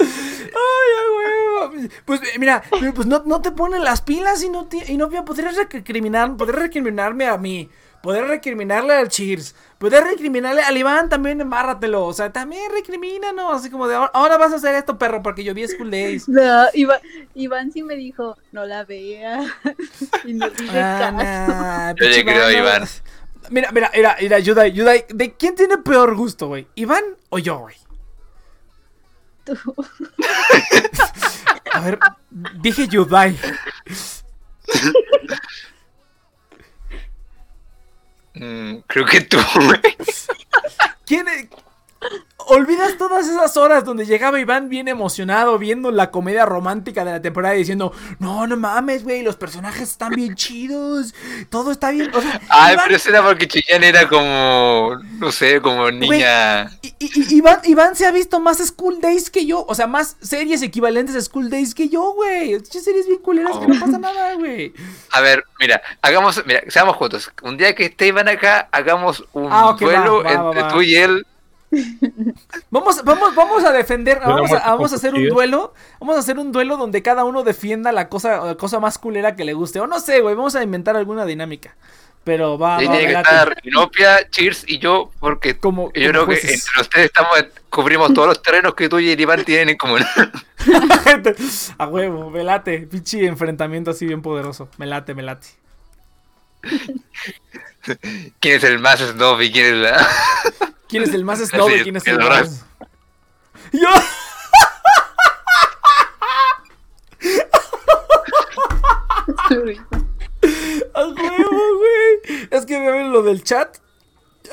[0.00, 1.88] Ay, a huevo.
[2.04, 2.62] Pues eh, mira,
[2.94, 6.62] pues no, no te ponen las pilas y no, te, y no podrías recriminar, podrías
[6.62, 7.68] recriminarme a mí.
[8.02, 9.54] Podrías recriminarle al Cheers.
[9.78, 12.04] Podrías recriminarle al Iván también, embárratelo.
[12.04, 13.54] O sea, también recrimínanos.
[13.54, 16.28] Así como de ahora, ahora vas a hacer esto, perro, porque yo vi School Days.
[16.28, 16.98] No, Iván,
[17.34, 19.44] Iván sí me dijo, no la vea.
[20.24, 21.16] Y no hice Ah, caso.
[21.16, 22.52] nah, Yo le creo a.
[22.52, 22.88] Iván.
[23.50, 26.66] Mira, mira, mira, mira, Yudai, Yudai, ¿de quién tiene peor gusto, güey?
[26.74, 27.76] ¿Iván o yo, güey?
[29.44, 29.54] Tú.
[31.72, 31.98] A ver,
[32.60, 33.38] dije Yudai.
[38.34, 39.80] Mm, creo que tú, güey.
[41.04, 41.48] ¿Quién es?
[42.44, 47.22] Olvidas todas esas horas donde llegaba Iván bien emocionado viendo la comedia romántica de la
[47.22, 51.14] temporada diciendo, no, no mames, güey, los personajes están bien chidos,
[51.50, 52.10] todo está bien.
[52.14, 56.70] O sea, Ay, Iván, pero eso era porque Chillán era como, no sé, como niña.
[56.82, 60.62] I- Iván, Iván se ha visto más School Days que yo, o sea, más series
[60.62, 62.58] equivalentes a School Days que yo, güey.
[62.64, 64.72] Series bien culeras que no pasa nada, güey.
[65.12, 67.30] A ver, mira, hagamos, mira, seamos juntos.
[67.42, 70.68] Un día que esté Iván acá, hagamos un Ah, duelo va, va, entre va.
[70.68, 71.24] tú y él.
[72.70, 76.38] Vamos, vamos, vamos a defender, vamos a, vamos a hacer un duelo, vamos a hacer
[76.38, 79.80] un duelo donde cada uno defienda la cosa, la cosa más culera que le guste.
[79.80, 81.74] O no sé, güey, vamos a inventar alguna dinámica.
[82.24, 83.28] Pero va, tiene que velate.
[83.28, 88.14] estar Inopia, Cheers y yo, porque Como- yo como creo que entre ustedes estamos, cubrimos
[88.14, 90.00] todos los terrenos que tú y el Iván tienen en común.
[91.78, 94.68] a huevo, me late, pinche enfrentamiento así bien poderoso.
[94.76, 95.48] Me late, me late.
[98.38, 100.08] ¿Quién es el más snob y quién es la...?
[100.92, 102.66] ¿Quién es el más snob y quién es el más?
[103.72, 103.88] Yo.
[110.94, 112.20] A huevo, güey.
[112.50, 113.78] Es que veo lo del chat.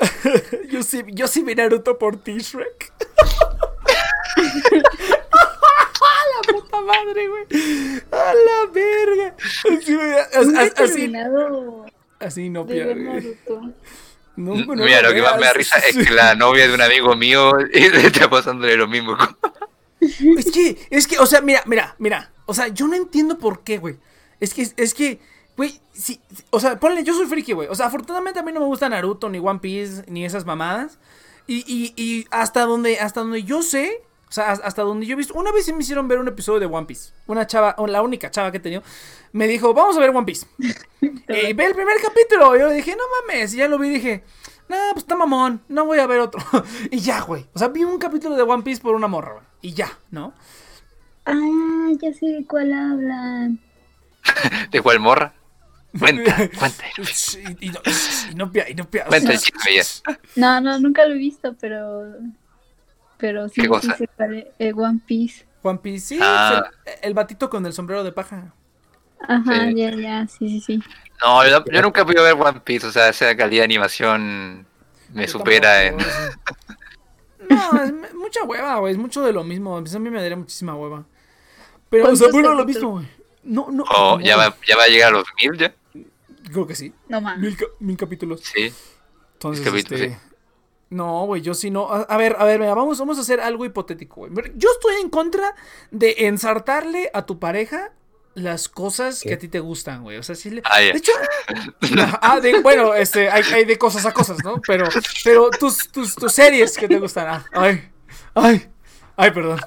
[0.70, 2.90] yo sí, yo sí vi Naruto por ti, Shrek.
[4.40, 4.48] la
[6.50, 7.44] puta madre, güey.
[8.12, 9.36] A la verga.
[9.76, 9.94] Así,
[10.32, 11.84] así, terminado
[12.18, 12.64] así no.
[12.64, 13.74] Naruto.
[14.40, 16.80] No, no Mira, lo que más me da risa es que la novia de un
[16.80, 19.16] amigo mío está pasándole lo mismo.
[20.00, 22.32] Es que, es que, o sea, mira, mira, mira.
[22.46, 23.98] O sea, yo no entiendo por qué, güey.
[24.40, 25.20] Es que, es que,
[25.56, 27.68] güey, sí, sí, o sea, ponle, yo soy friki, güey.
[27.68, 30.98] O sea, afortunadamente a mí no me gusta Naruto, ni One Piece, ni esas mamadas.
[31.46, 35.14] Y, y, y hasta donde, hasta donde yo sé, o sea, has- hasta donde yo
[35.14, 37.10] he visto, una vez sí me hicieron ver un episodio de One Piece.
[37.26, 38.82] Una chava, o la única chava que he tenido,
[39.32, 40.46] me dijo, vamos a ver One Piece.
[41.00, 42.56] y ve el primer capítulo.
[42.56, 43.52] Y yo le dije, no mames.
[43.54, 44.24] Y ya lo vi y dije,
[44.68, 46.40] no, pues está mamón, no voy a ver otro.
[46.92, 47.44] y ya, güey.
[47.54, 49.44] O sea, vi un capítulo de One Piece por una morra, güey.
[49.62, 50.32] Y ya, ¿no?
[51.26, 53.58] Ah, ya sé de cuál hablan.
[54.70, 55.34] ¿De cuál morra?
[55.98, 56.84] Cuenta, cuenta.
[57.58, 57.80] Y, y no,
[58.30, 60.18] y no pia- y no pia- Cuenta sea, el chisme ya.
[60.36, 62.14] No, no, nunca lo he visto, pero.
[63.20, 65.46] Pero sí, ¿Qué sí cuál es, eh, One Piece.
[65.62, 66.62] One Piece, sí, Ah.
[66.86, 68.54] el, el batito con el sombrero de paja.
[69.28, 69.74] Ajá, Sí.
[69.76, 70.82] ya, ya, sí, sí, sí.
[71.22, 74.66] No, yo, yo nunca podido ver One Piece, o sea, esa calidad de animación
[75.12, 76.00] me Yo supera en...
[76.00, 76.06] sí.
[77.48, 78.92] No, es mucha hueva, güey.
[78.92, 79.76] Es mucho de lo mismo.
[79.76, 81.04] A mí me daría muchísima hueva.
[81.88, 83.08] Pero, o sea, ¿Cuántos bueno, lo mismo, güey.
[83.42, 83.82] No, no.
[83.90, 85.74] Oh, no, ya va, ya va a llegar a los mil ya.
[86.52, 86.92] Creo que sí.
[87.08, 87.40] No mames.
[87.40, 88.42] Mil, ca- mil capítulos.
[88.44, 88.72] Sí.
[89.32, 90.18] Entonces, capítulos, este...
[90.90, 91.88] No, güey, yo sí no.
[91.92, 94.52] A, a ver, a ver, mira, vamos, vamos a hacer algo hipotético, güey.
[94.56, 95.54] Yo estoy en contra
[95.90, 97.92] de ensartarle a tu pareja
[98.34, 100.16] las cosas que a ti te gustan, güey.
[100.18, 100.62] O sea, sí le...
[100.64, 100.92] Ah, ya.
[100.92, 101.12] De hecho,
[102.22, 104.60] ah, de- bueno, este, hay, hay de cosas a cosas, ¿no?
[104.66, 104.86] Pero,
[105.24, 107.26] pero tus, tus, tus series que te gustan.
[107.28, 107.88] ah, ay,
[108.34, 108.68] ay,
[109.16, 109.60] ay, perdón.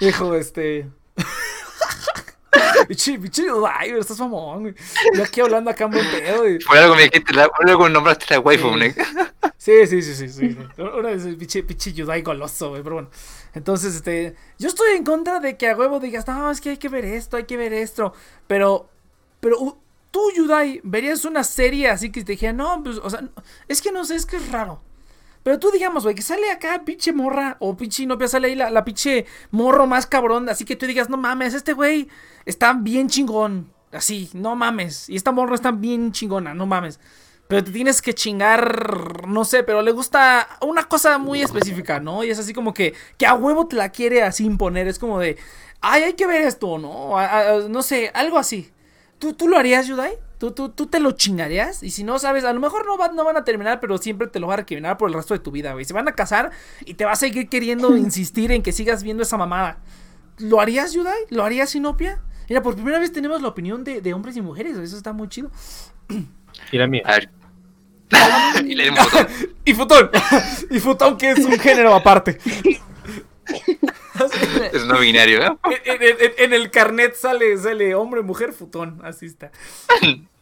[0.00, 0.88] Hijo, este.
[2.88, 4.74] Pichi, pichi, ay, güey, estás mamón, güey.
[5.14, 6.60] Yo aquí hablando acá en buen pedo, güey.
[6.60, 8.76] Fue algo me dijiste, la- algo nombraste la waifu.
[8.76, 8.84] ¿no?
[9.56, 10.56] Sí, sí, sí, sí, sí.
[10.78, 13.10] Una vez pinche, pinche Yudai goloso, güey, pero bueno.
[13.54, 16.76] Entonces, este, yo estoy en contra de que a huevo digas, no, es que hay
[16.78, 18.12] que ver esto, hay que ver esto.
[18.46, 18.88] Pero,
[19.40, 19.78] pero
[20.10, 23.22] tú, Yudai, verías una serie así que te dijera, no, pues, o sea,
[23.68, 24.82] es que no sé, es que es raro.
[25.42, 28.70] Pero tú digamos, güey, que sale acá pinche morra o pinche novia, sale ahí la,
[28.70, 32.08] la pinche morro más cabrón, así que tú digas, no mames, este güey
[32.44, 35.08] está bien chingón, así, no mames.
[35.08, 37.00] Y esta morra está bien chingona, no mames.
[37.48, 42.24] Pero te tienes que chingar, no sé, pero le gusta una cosa muy específica, ¿no?
[42.24, 45.18] Y es así como que, que a huevo te la quiere así imponer, es como
[45.18, 45.36] de,
[45.80, 47.16] ay, hay que ver esto, ¿no?
[47.68, 48.70] No sé, algo así.
[49.18, 50.18] ¿Tú, tú lo harías, Yudai?
[50.42, 51.84] ¿Tú, tú, ¿Tú te lo chingarías?
[51.84, 54.26] Y si no, sabes, a lo mejor no, va- no van a terminar, pero siempre
[54.26, 55.84] te lo van a recriminar por el resto de tu vida, güey.
[55.84, 56.50] Se van a casar
[56.84, 59.78] y te va a seguir queriendo insistir en que sigas viendo esa mamada.
[60.38, 61.20] ¿Lo harías, Yudai?
[61.30, 62.20] ¿Lo harías, Sinopia?
[62.48, 65.28] Mira, por primera vez tenemos la opinión de, de hombres y mujeres, eso está muy
[65.28, 65.48] chido.
[66.72, 67.02] Y la mía.
[67.04, 67.30] A ver.
[68.66, 69.28] y le botón.
[69.64, 70.10] Y futón.
[70.70, 72.40] y futón que es un género aparte.
[74.72, 75.56] Es no binario, ¿eh?
[75.84, 79.00] en- en el carnet sale, sale hombre, mujer, futón.
[79.04, 79.52] Así está.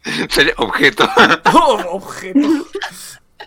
[0.31, 1.09] Sale objeto.
[1.53, 2.49] Oh, objeto.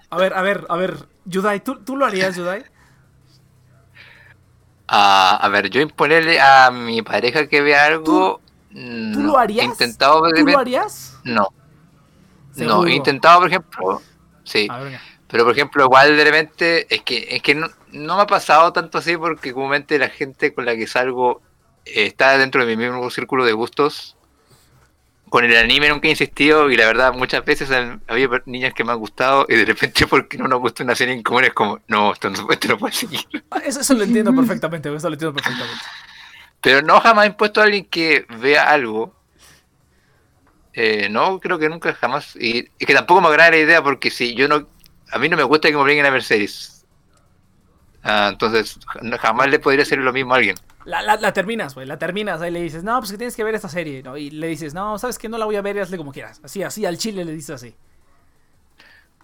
[0.10, 1.08] A ver, a ver, a ver.
[1.26, 2.64] Yudai, ¿tú, tú lo harías, Yudai?
[4.88, 8.42] Ah, a ver, yo imponerle a mi pareja que vea algo.
[8.72, 9.20] ¿Tú no.
[9.22, 9.66] lo harías?
[9.66, 10.22] He intentado.
[10.30, 11.18] ¿Tú lo harías?
[11.24, 11.48] No.
[12.52, 12.76] Seguro.
[12.76, 14.02] No, he intentado, por ejemplo.
[14.44, 14.68] Sí.
[14.70, 15.02] A ver, venga.
[15.34, 18.72] Pero por ejemplo, igual de repente, es que, es que no, no me ha pasado
[18.72, 21.42] tanto así porque comúnmente la gente con la que salgo
[21.86, 24.16] eh, está dentro de mi mismo círculo de gustos.
[25.34, 28.84] Con el anime nunca he insistido y la verdad muchas veces han- había niñas que
[28.84, 31.54] me han gustado y de repente porque no nos gusta una serie en común es
[31.54, 33.22] como, no, esto no, esto no puede seguir.
[33.50, 35.84] Ah, Eso, eso lo entiendo perfectamente, eso lo entiendo perfectamente.
[36.62, 39.16] Pero no jamás he impuesto a alguien que vea algo.
[40.74, 42.36] Eh, no, creo que nunca jamás.
[42.36, 44.68] Y, y que tampoco me agrada la idea porque si yo no.
[45.12, 46.86] A mí no me gusta que me obliguen a ver series.
[48.04, 50.56] Ah, entonces, ja- jamás le podría hacer lo mismo a alguien.
[50.86, 52.42] La, la, la terminas, güey, la terminas.
[52.42, 54.18] Ahí le dices, no, pues que tienes que ver esta serie, ¿no?
[54.18, 56.42] Y le dices, no, sabes que no la voy a ver, hazle como quieras.
[56.44, 57.76] Así, así, al chile le dices así.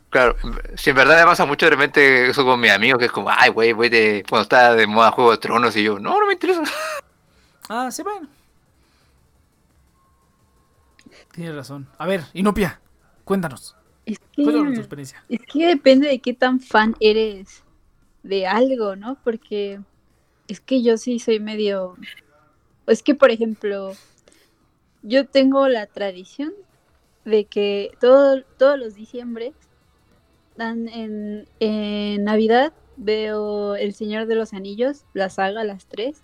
[0.09, 0.35] Claro,
[0.75, 3.29] si en verdad me pasa mucho de repente eso con mis amigos, que es como,
[3.29, 6.27] ay, güey, güey, de, cuando está de moda Juego de Tronos y yo, no, no
[6.27, 6.63] me interesa.
[7.71, 8.27] Ah, sí, bueno.
[11.31, 11.87] Tienes razón.
[11.99, 12.81] A ver, Inopia,
[13.23, 13.75] cuéntanos.
[14.07, 15.23] Es que, Cuéntanos tu experiencia.
[15.29, 17.63] es que depende de qué tan fan eres
[18.23, 19.19] de algo, ¿no?
[19.23, 19.79] Porque
[20.49, 21.95] es que yo sí soy medio...
[22.87, 23.93] Es que, por ejemplo,
[25.03, 26.53] yo tengo la tradición
[27.23, 29.53] de que todo, todos los diciembre
[30.57, 36.23] en, en Navidad veo El Señor de los Anillos, la saga, las tres.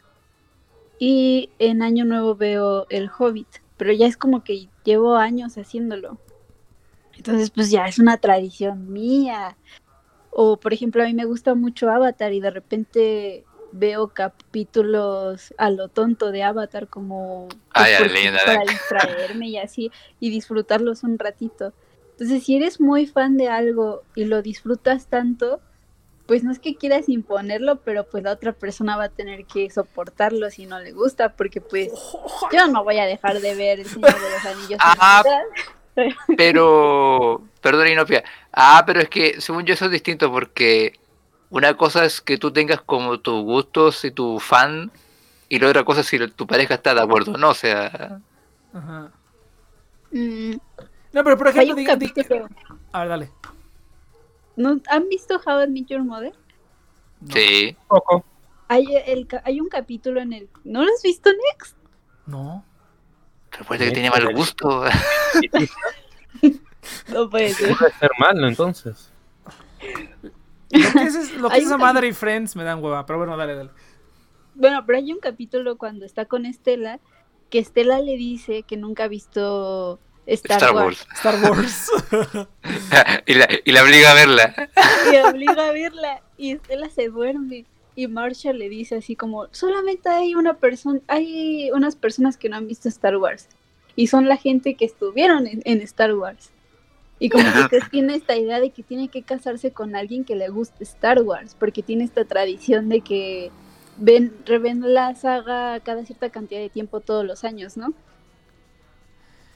[0.98, 3.48] Y en Año Nuevo veo El Hobbit.
[3.78, 6.18] Pero ya es como que llevo años haciéndolo.
[7.16, 9.56] Entonces, pues ya es una tradición mía.
[10.32, 13.46] O, por ejemplo, a mí me gusta mucho Avatar y de repente
[13.78, 20.30] veo capítulos a lo tonto de Avatar como pues, de para distraerme y así y
[20.30, 21.74] disfrutarlos un ratito.
[22.12, 25.60] Entonces, si eres muy fan de algo y lo disfrutas tanto,
[26.26, 29.70] pues no es que quieras imponerlo, pero pues la otra persona va a tener que
[29.70, 31.92] soportarlo si no le gusta, porque pues
[32.52, 34.80] yo no voy a dejar de ver el Señor de los Anillos.
[34.80, 35.24] a la Ah.
[36.36, 38.24] Pero, perdón, Inopia.
[38.52, 41.00] Ah, pero es que según yo eso es distinto porque
[41.56, 44.92] una cosa es que tú tengas como tus gustos y tu fan
[45.50, 47.50] y la otra cosa es si tu pareja está de acuerdo o no.
[47.50, 48.20] O sea,
[48.74, 49.12] Ajá.
[50.12, 50.52] Mm,
[51.14, 52.50] No, pero por hay ejemplo, un diga, di- capítulo.
[52.92, 53.32] A ver, dale.
[54.58, 56.34] ¿No, ¿Han visto How I Met Your Mother?
[57.22, 57.34] No.
[57.34, 57.76] sí.
[57.88, 58.24] Poco.
[58.68, 60.50] Hay, el, hay un capítulo en el...
[60.64, 61.76] ¿No lo has visto, Nex?
[62.26, 62.66] No.
[63.52, 64.84] Recuerda que tiene mal gusto.
[67.10, 67.76] No puede ser.
[67.78, 69.10] Puede ser malo entonces.
[70.72, 72.84] Lo que es, es- lo que Hay es un esa madre y Friends me dan
[72.84, 73.70] hueva, pero bueno, dale, dale.
[74.56, 77.00] Bueno, pero hay un capítulo cuando está con Estela,
[77.50, 81.06] que Estela le dice que nunca ha visto Star, Star Wars.
[81.06, 81.08] Wars.
[81.16, 81.92] Star Wars.
[83.26, 84.70] y, la, y la obliga a verla.
[85.12, 87.66] Y obliga a verla y Estela se duerme.
[87.98, 92.58] Y Marshall le dice así como, solamente hay una persona, hay unas personas que no
[92.58, 93.48] han visto Star Wars.
[93.96, 96.52] Y son la gente que estuvieron en, en Star Wars.
[97.18, 100.36] Y como que usted tiene esta idea de que tiene que casarse con alguien que
[100.36, 103.52] le guste Star Wars, porque tiene esta tradición de que
[103.98, 107.94] ven, reven la saga cada cierta cantidad de tiempo todos los años, ¿no?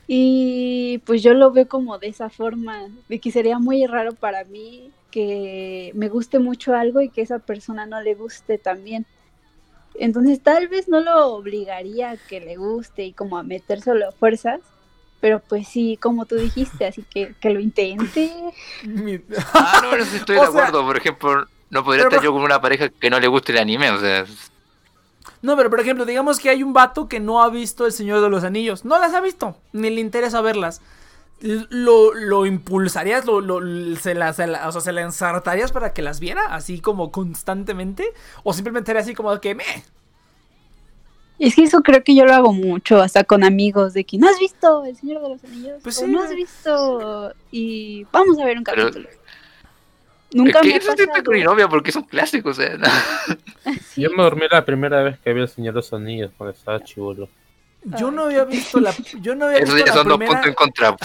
[0.08, 4.44] Y pues yo lo veo como de esa forma, de que sería muy raro para
[4.44, 9.06] mí que me guste mucho algo y que esa persona no le guste también.
[9.96, 14.12] Entonces tal vez no lo obligaría a que le guste y como a metérselo a
[14.12, 14.62] fuerzas,
[15.22, 18.32] pero pues sí, como tú dijiste, así que que lo intente.
[18.84, 19.20] Mi-
[19.54, 20.86] Ah, no, eso estoy O de sea- acuerdo.
[20.86, 23.58] Por ejemplo, no podría Pero- estar yo con una pareja que no le guste el
[23.60, 23.92] anime.
[23.92, 24.26] O sea,
[25.42, 28.22] No, pero por ejemplo, digamos que hay un vato que no ha visto El Señor
[28.22, 28.84] de los Anillos.
[28.86, 30.82] No las ha visto, ni le interesa verlas.
[31.42, 33.26] ¿Lo, lo impulsarías?
[33.26, 36.42] Lo, lo- se, la, se la- o sea, ¿se la ensartarías para que las viera
[36.54, 38.12] así como constantemente?
[38.44, 39.64] ¿O simplemente era así como que me?
[41.40, 44.28] Es que eso creo que yo lo hago mucho, hasta con amigos, de que no
[44.28, 48.38] has visto El Señor de los Anillos, Pues o sí, no has visto y vamos
[48.40, 49.10] a ver un Pero- capítulo.
[50.32, 51.24] Nunca es me eso pasado.
[51.26, 52.60] con mi novia porque son clásicos.
[52.60, 52.86] O sea, no.
[53.88, 54.02] Sí.
[54.04, 56.84] Yo me dormí la primera vez que vi el Señor de los Anillos cuando estaba
[56.84, 57.28] chivulo.
[57.84, 58.94] Yo no había visto la.
[59.22, 60.42] Yo no había Eso visto la primera.
[60.46, 60.96] en contra.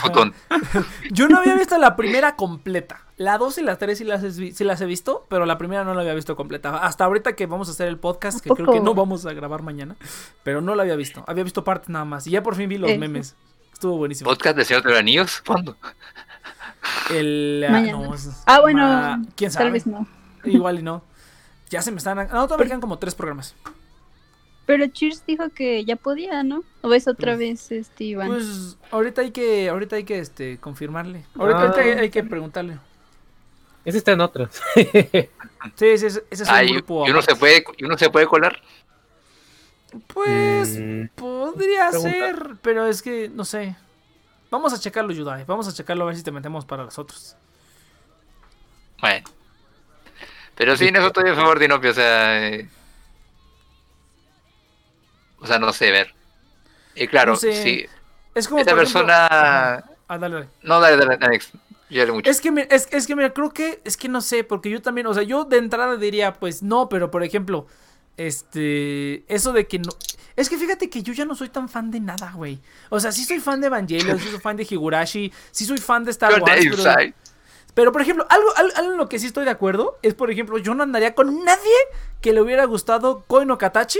[1.12, 3.00] Yo no había visto la primera completa.
[3.16, 5.94] La 2 y la 3 sí las, sí las he visto, pero la primera no
[5.94, 6.76] la había visto completa.
[6.78, 9.32] Hasta ahorita que vamos a hacer el podcast, que ¿A creo que no vamos a
[9.32, 9.94] grabar mañana,
[10.42, 11.22] pero no la había visto.
[11.28, 12.26] Había visto partes nada más.
[12.26, 12.98] Y ya por fin vi los Eh.
[12.98, 13.36] memes.
[13.72, 14.28] Estuvo buenísimo.
[14.30, 15.42] ¿Podcast de Señor de los Anillos?
[15.46, 15.76] ¿Cuándo?
[17.10, 18.14] El, ah, no,
[18.46, 19.64] Ah, bueno, ma- ¿Quién sabe?
[19.66, 20.06] tal vez no.
[20.44, 21.02] Igual y no.
[21.70, 22.16] Ya se me están.
[22.16, 23.54] No, todavía me quedan como tres programas.
[24.66, 26.64] Pero Cheers dijo que ya podía, ¿no?
[26.80, 28.28] ¿O ves otra vez, este, Iván?
[28.28, 31.24] Pues ahorita hay que, ahorita hay que este, confirmarle.
[31.38, 31.62] Ahorita, Ah.
[31.64, 32.78] ahorita hay, hay que preguntarle.
[33.84, 34.62] Ese está en otras.
[34.74, 34.88] Sí,
[35.74, 37.06] sí, ese, ese es un Ah, y, grupo.
[37.06, 38.58] y uno se puede, y uno se puede colar.
[40.08, 42.10] Pues Mm, podría Pregunta.
[42.10, 43.76] ser, pero es que no sé.
[44.50, 45.44] Vamos a checarlo, Yudai.
[45.44, 47.36] Vamos a checarlo a ver si te metemos para los otros.
[49.00, 49.24] Bueno.
[50.56, 52.48] Pero sí, en eso estoy a favor de Inopia, o sea.
[52.48, 52.68] eh,
[55.44, 56.12] O sea, no sé, ver.
[56.94, 57.62] Y claro, No sé.
[57.62, 57.86] sí.
[58.34, 58.60] Es como.
[58.60, 59.26] Esta ejemplo- persona.
[60.08, 60.48] Ah, dale, dale.
[60.62, 61.50] No, dale, dale, Alex.
[61.90, 62.30] Yo ya le mucho.
[62.30, 64.80] Es que, mira, es, es que mira, creo que es que no sé, porque yo
[64.82, 67.66] también, o sea, yo de entrada diría, pues no, pero por ejemplo,
[68.16, 69.90] este, eso de que no,
[70.36, 72.58] es que fíjate que yo ya no soy tan fan de nada, güey.
[72.88, 76.04] O sea, sí soy fan de Evangelion, sí soy fan de Higurashi, sí soy fan
[76.04, 76.42] de Star You're
[76.82, 77.14] Wars,
[77.74, 80.30] pero, por ejemplo, algo, algo, algo en lo que sí estoy de acuerdo es, por
[80.30, 81.74] ejemplo, yo no andaría con nadie
[82.20, 83.98] que le hubiera gustado Koi no Katachi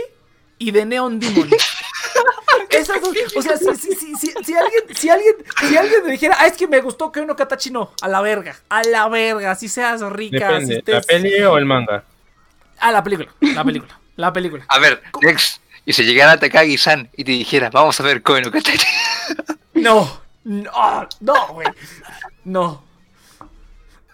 [0.65, 1.51] y de Neon Demon.
[2.71, 6.11] Esas dos, o sea, si, si, si, si, si alguien, si alguien, si alguien me
[6.13, 9.09] dijera, ah, es que me gustó Koi no Katachi, no, a la verga, a la
[9.09, 10.95] verga, si seas rica, Depende, si estés...
[10.95, 12.03] ¿la peli o el manga?
[12.79, 14.65] Ah, la película, la película, la película.
[14.69, 15.61] A ver, Next.
[15.87, 18.87] Y si llegara a Takagi-san y te dijera, vamos a ver Koe no Katachi.
[19.75, 21.69] No, no, no, güey,
[22.45, 22.85] no.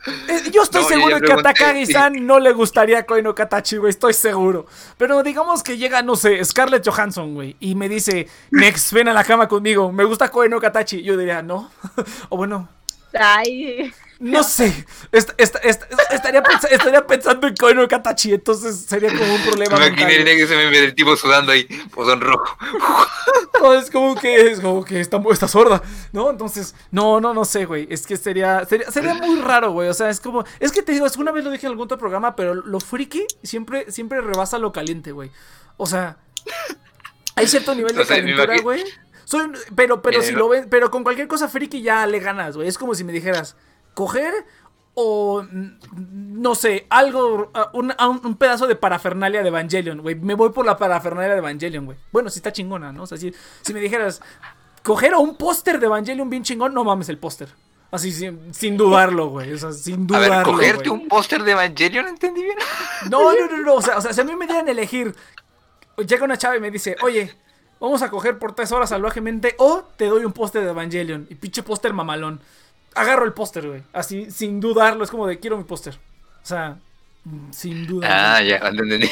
[0.07, 3.35] Eh, yo estoy No, yo seguro de que a Takagi-san no le gustaría Koi no
[3.35, 4.67] Katachi, güey, estoy seguro.
[4.97, 9.13] Pero digamos que llega, no sé, Scarlett Johansson, güey, y me dice, Nex, ven a
[9.13, 11.03] la cama conmigo, me gusta Koi no Katachi.
[11.03, 11.71] Yo diría, no.
[12.31, 12.69] o bueno,
[13.13, 14.67] Ay, No sé.
[15.13, 19.79] Est- est- est- estaría, pens- estaría pensando en Koino Katachi, entonces sería como un problema.
[19.79, 22.57] Me imaginé que se me ve el tipo sudando ahí, botón rojo.
[23.61, 25.83] No, es como que es como que está, está sorda,
[26.13, 26.31] ¿no?
[26.31, 27.87] Entonces, no, no, no sé, güey.
[27.91, 29.91] Es que sería, sería, sería muy raro, güey.
[29.91, 31.73] O sea, es como, es que te digo, es que una vez lo dije en
[31.73, 35.31] algún otro programa, pero lo friki siempre, siempre rebasa lo caliente, güey.
[35.77, 36.17] O sea,
[37.37, 38.83] hay cierto nivel de O sea, calentura, güey.
[39.25, 42.57] Soy, pero, pero si no- lo ven, pero con cualquier cosa friki ya le ganas,
[42.57, 42.67] güey.
[42.67, 43.57] Es como si me dijeras,
[43.95, 44.33] coger
[44.95, 50.15] o mm, no sé, algo, ah, un, a pedazo de parafernalia de Evangelion, güey.
[50.15, 51.99] Me voy por la parafernalia de Evangelion, güey.
[52.13, 53.05] Bueno, si está chingona, ¿no?
[53.05, 54.21] O sea, si, si me dijeras,
[54.83, 57.49] coger o un póster de Evangelion bien chingón, no mames el póster.
[57.93, 59.53] Así, sin, sin dudarlo, güey.
[59.53, 60.31] O sea, sin A dudarlo.
[60.37, 61.03] ver, cogerte güey.
[61.03, 62.57] un póster de Evangelion, ¿entendí bien?
[63.11, 63.75] No, no, no, no.
[63.75, 65.15] O sea, o sea, si a mí me dieran a elegir,
[65.97, 67.35] llega una chava y me dice, oye,
[67.81, 71.27] vamos a coger por tres horas salvajemente o te doy un póster de Evangelion.
[71.31, 72.41] Y pinche póster mamalón.
[72.95, 73.83] Agarro el póster, güey.
[73.93, 75.05] Así, sin dudarlo.
[75.05, 75.99] Es como de, quiero mi póster.
[76.43, 76.79] O sea,
[77.25, 78.37] mm, sin duda.
[78.37, 79.09] Ah, ya, entendí.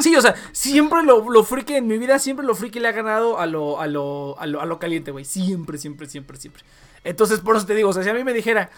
[0.00, 2.92] Sí, o sea, siempre lo, lo friki en mi vida, siempre lo friki le ha
[2.92, 5.24] ganado a lo, a lo, a lo, a lo caliente, güey.
[5.24, 6.62] Siempre, siempre, siempre, siempre.
[7.06, 8.68] Entonces, por eso te digo, o sea, si a mí me dijera,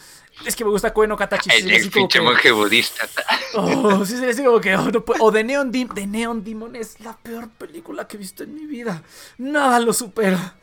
[0.45, 3.09] es que me gusta Koeno Katachi, sí El, pinche monje budista.
[3.55, 4.77] Oh, sí, sería así como que.
[4.77, 8.21] oh, no O The Neon, Demon, The Neon Demon es la peor película que he
[8.21, 9.03] visto en mi vida.
[9.39, 10.57] Nada lo supera.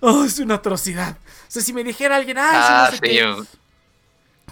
[0.00, 1.16] Oh, es una atrocidad.
[1.52, 3.02] Sea, si me dijera alguien, ay, sí, Ah, no sé sí.
[3.02, 3.14] qué".
[3.16, 3.44] yo-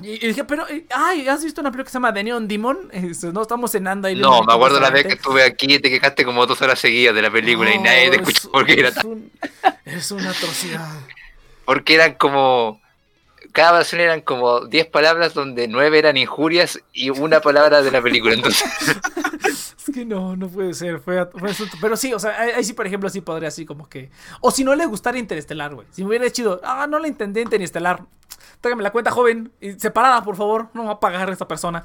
[0.02, 2.46] Y, y dije, pero, eh, ay, ¿has visto una película que se llama The Neon
[2.48, 2.88] Demon?
[2.92, 4.14] Este, no estamos cenando ahí.
[4.16, 7.14] No, me acuerdo la vez que estuve aquí y te quejaste como dos horas seguidas
[7.14, 9.30] de la película y nadie te es- escuchó porque era es un-
[9.84, 10.88] Es una atrocidad.
[11.66, 12.80] porque eran como
[13.52, 18.00] cada oración eran como 10 palabras donde 9 eran injurias y una palabra de la
[18.00, 18.34] película.
[18.34, 18.62] Entonces,
[19.86, 21.00] Es que no, no puede ser.
[21.00, 21.26] Fue,
[21.80, 24.10] Pero sí, o sea, ahí, sí, por ejemplo, sí podría así como que.
[24.40, 25.86] O si no le gustara Interestelar, güey.
[25.90, 28.04] Si me hubiera chido, ah, no le entendí Interestelar.
[28.60, 29.52] Tráigame la cuenta, joven.
[29.60, 30.68] Y separada, por favor.
[30.74, 31.82] No va a pagar esta persona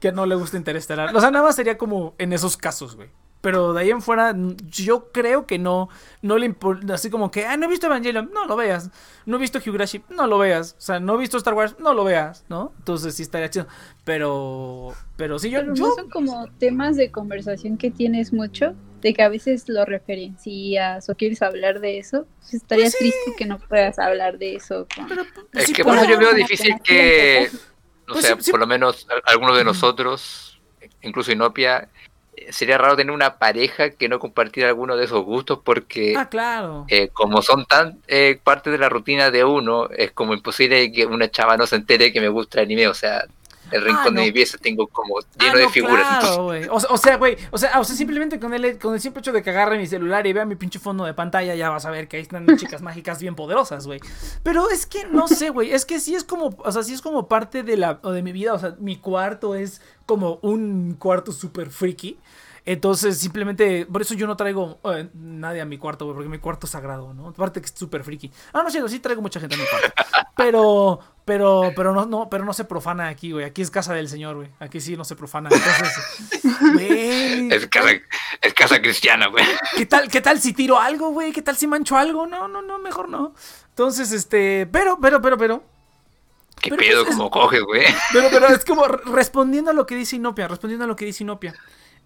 [0.00, 1.16] que no le gusta Interestelar.
[1.16, 3.10] O sea, nada más sería como en esos casos, güey.
[3.42, 4.34] Pero de ahí en fuera,
[4.68, 5.88] yo creo que no,
[6.20, 8.90] no le importa, así como que, ah, no he visto Evangelion, no lo veas.
[9.24, 10.74] No he visto Higurashi, no lo veas.
[10.76, 12.72] O sea, no he visto Star Wars, no lo veas, ¿no?
[12.78, 13.66] Entonces sí estaría chido.
[14.04, 18.74] Pero, pero sí, yo, Pero yo no son como temas de conversación que tienes mucho,
[19.00, 22.26] de que a veces lo referencias o quieres hablar de eso.
[22.40, 22.98] Pues estaría Pues sí.
[22.98, 25.06] triste que no puedas hablar de eso con...
[25.08, 25.22] Pero,
[25.54, 27.50] es sí que por eso yo veo difícil que que,
[28.06, 28.50] no Pues sé, sí, sí.
[28.50, 30.60] por lo menos a- algunos de nosotros,
[31.02, 31.88] incluso Inopia,
[32.50, 36.84] sería raro tener una pareja que no compartiera alguno de esos gustos porque Ah, claro.
[36.88, 41.06] eh, como son tan eh, parte de la rutina de uno, es como imposible que
[41.06, 43.24] una chava no se entere que me gusta el anime, o sea,
[43.72, 44.20] el rincón Ah, no.
[44.20, 46.18] de mi pieza tengo como Ah, lleno de no, figuras.
[46.20, 46.46] Claro.
[46.70, 47.36] O, sea- o sea, güey.
[47.50, 49.86] O sea, o sea, simplemente con el, con el simple hecho de que agarre mi
[49.86, 52.46] celular y vea mi pinche fondo de pantalla, ya vas a ver que ahí están
[52.58, 54.00] chicas mágicas bien poderosas, güey.
[54.42, 55.72] Pero es que no sé, güey.
[55.72, 58.22] Es que sí es como, o sea, sí es como parte de la, o de
[58.22, 58.54] mi vida.
[58.54, 62.18] O sea, mi cuarto es como un cuarto súper freaky.
[62.64, 66.38] Entonces, simplemente, por eso yo no traigo eh, nadie a mi cuarto, güey, porque mi
[66.38, 67.28] cuarto es sagrado, ¿no?
[67.28, 68.30] Aparte que es súper friki.
[68.52, 69.92] Ah, no cierto, sí traigo mucha gente a mi cuarto.
[70.36, 73.44] Pero, pero, pero no, no, pero no se profana aquí, güey.
[73.44, 74.50] Aquí es casa del señor, güey.
[74.60, 75.48] Aquí sí no se profana.
[75.50, 76.42] Entonces,
[76.74, 77.52] güey.
[77.52, 77.88] Es casa,
[78.42, 79.44] es casa cristiana, güey.
[79.76, 81.32] ¿Qué tal, qué tal si tiro algo, güey?
[81.32, 82.26] ¿Qué tal si mancho algo?
[82.26, 83.34] No, no, no, mejor no.
[83.70, 85.64] Entonces, este, pero, pero, pero, pero.
[86.60, 87.84] ¿Qué Pero, pedo pues, es- como coges, güey?
[88.12, 91.06] Pero, pero es como re- respondiendo a lo que dice Inopia, respondiendo a lo que
[91.06, 91.54] dice Inopia.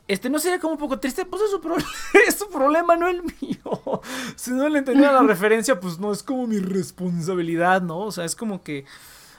[0.07, 1.77] Este no sería como un poco triste, pues es su, pro-
[2.29, 4.03] es su problema, no el mío.
[4.37, 8.01] Si no le entendía la referencia, pues no es como mi responsabilidad, ¿no?
[8.01, 8.85] O sea, es como que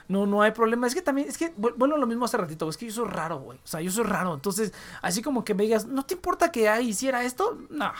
[0.08, 0.86] no, no hay problema.
[0.88, 3.08] Es que también, es que, bu- bueno, lo mismo hace ratito, es que yo soy
[3.08, 3.58] raro, güey.
[3.58, 4.34] O sea, yo soy raro.
[4.34, 4.72] Entonces,
[5.02, 7.58] así como que me digas, ¿no te importa que hiciera esto?
[7.70, 7.92] No.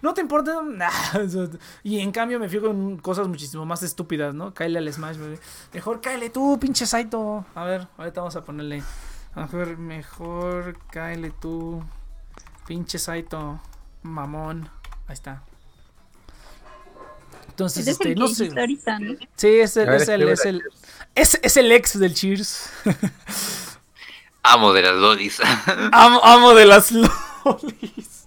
[0.00, 0.62] ¿No te importa?
[0.62, 0.88] Nah.
[1.22, 1.46] O sea,
[1.82, 4.54] Y en cambio me fijo en cosas muchísimo más estúpidas, ¿no?
[4.54, 5.38] Cáele al Smash, güey.
[5.74, 7.44] Mejor cáele tú, pinche Saito.
[7.54, 8.82] A ver, ahorita vamos a ponerle.
[9.34, 11.82] A ver, mejor cáele tú.
[12.66, 13.60] Pinche Saito.
[14.02, 14.68] Mamón.
[15.06, 15.42] Ahí está.
[17.48, 18.50] Entonces, Es este, no sé.
[18.58, 19.14] ahorita, ¿no?
[19.36, 20.62] Sí, es el, es el, es el,
[21.14, 22.70] es, es el ex del Cheers.
[24.42, 25.40] Amo de las lolis.
[25.92, 28.26] Amo, amo de las lolis.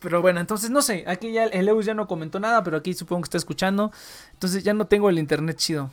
[0.00, 2.94] Pero bueno, entonces no sé, aquí ya el Eus ya no comentó nada, pero aquí
[2.94, 3.92] supongo que está escuchando.
[4.32, 5.90] Entonces ya no tengo el internet chido.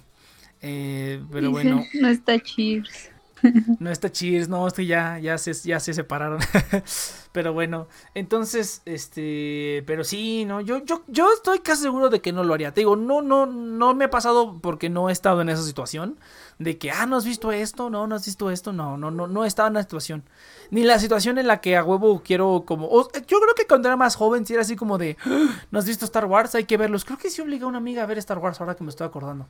[0.68, 3.12] Eh, pero bueno, No está cheers.
[3.80, 6.40] No está Cheers, no, este ya, ya se, ya se separaron.
[7.32, 12.32] pero bueno, entonces, este, pero sí, no, yo, yo, yo estoy casi seguro de que
[12.32, 12.74] no lo haría.
[12.74, 16.18] Te digo, no, no, no me ha pasado porque no he estado en esa situación.
[16.58, 19.28] De que, ah, no has visto esto, no, no has visto esto, no, no, no,
[19.28, 20.24] no he estado en la situación.
[20.72, 22.90] Ni la situación en la que a huevo quiero como.
[22.90, 25.86] yo creo que cuando era más joven, si era así como de, ah, ¿no has
[25.86, 26.56] visto Star Wars?
[26.56, 27.04] Hay que verlos.
[27.04, 29.06] Creo que sí obligué a una amiga a ver Star Wars ahora que me estoy
[29.06, 29.48] acordando.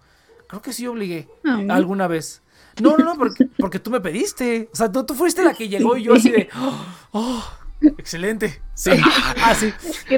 [0.47, 1.27] Creo que sí obligué
[1.69, 2.41] alguna vez.
[2.81, 4.69] No, no, no, porque, porque, tú me pediste.
[4.73, 6.49] O sea, tú, tú, fuiste la que llegó y yo así de.
[7.11, 7.43] Oh,
[7.97, 8.61] excelente.
[8.73, 8.91] Sí.
[9.41, 9.73] Ah, sí.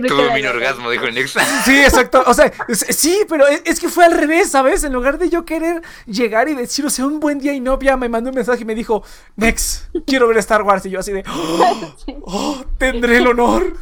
[0.08, 1.46] Tuve mi orgasmo, dijo Nexa.
[1.64, 2.24] Sí, exacto.
[2.26, 4.84] O sea, sí, pero es, que fue al revés, ¿sabes?
[4.84, 7.96] En lugar de yo querer llegar y decir, o sea, un buen día y novia,
[7.96, 9.04] me mandó un mensaje y me dijo,
[9.36, 10.86] Nex, quiero ver Star Wars.
[10.88, 11.24] Y yo así de.
[11.30, 13.78] Oh, oh tendré el honor.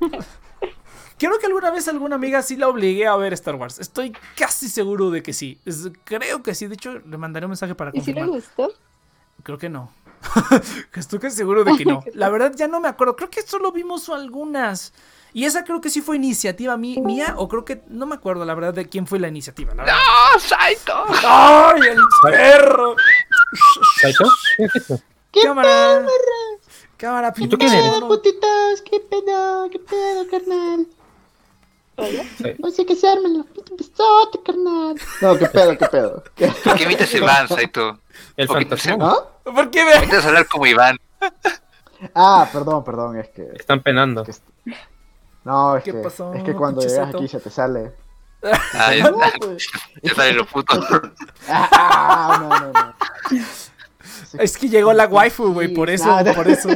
[1.20, 3.78] Creo que alguna vez alguna amiga sí la obligué a ver Star Wars.
[3.78, 5.60] Estoy casi seguro de que sí.
[6.04, 6.66] creo que sí.
[6.66, 8.22] De hecho, le mandaré un mensaje para confirmar.
[8.24, 8.72] ¿Y si le gustó?
[9.42, 9.92] Creo que no.
[10.94, 12.02] Estoy casi seguro de que no.
[12.14, 13.16] La verdad ya no me acuerdo.
[13.16, 14.94] Creo que solo vimos algunas.
[15.34, 18.54] Y esa creo que sí fue iniciativa mía, o creo que no me acuerdo la
[18.54, 19.74] verdad de quién fue la iniciativa.
[19.74, 19.84] ¡No,
[20.40, 21.04] Saito!
[21.22, 22.96] ¡Ay, el perro!
[24.00, 24.24] ¿Saito?
[25.30, 26.06] ¿Qué Cámara.
[26.96, 28.00] Cámara, ¿Y tú quién eres?
[28.00, 28.82] putitos?
[28.90, 29.68] ¿Qué pedo?
[29.70, 30.86] ¿Qué pedo, carnal?
[32.58, 33.46] No sé qué se armen los
[34.44, 34.96] carnal.
[35.20, 36.24] No, qué pedo, qué pedo.
[36.64, 37.98] ¿Por qué imitas Iván, Saito?
[38.36, 38.96] El fantasma.
[39.00, 39.28] ¿Ah?
[39.44, 40.98] ¿Por qué me a hablar como Iván?
[42.14, 43.48] Ah, perdón, perdón, es que.
[43.54, 44.24] Están penando.
[45.44, 47.92] No, es que, es que cuando llegas aquí se te sale.
[48.42, 49.68] Ah, ya, pues.
[50.02, 50.80] ya sale lo puto.
[51.48, 52.94] Ah, no, no, no.
[54.38, 56.68] Es que llegó la waifu, güey, por eso, por eso.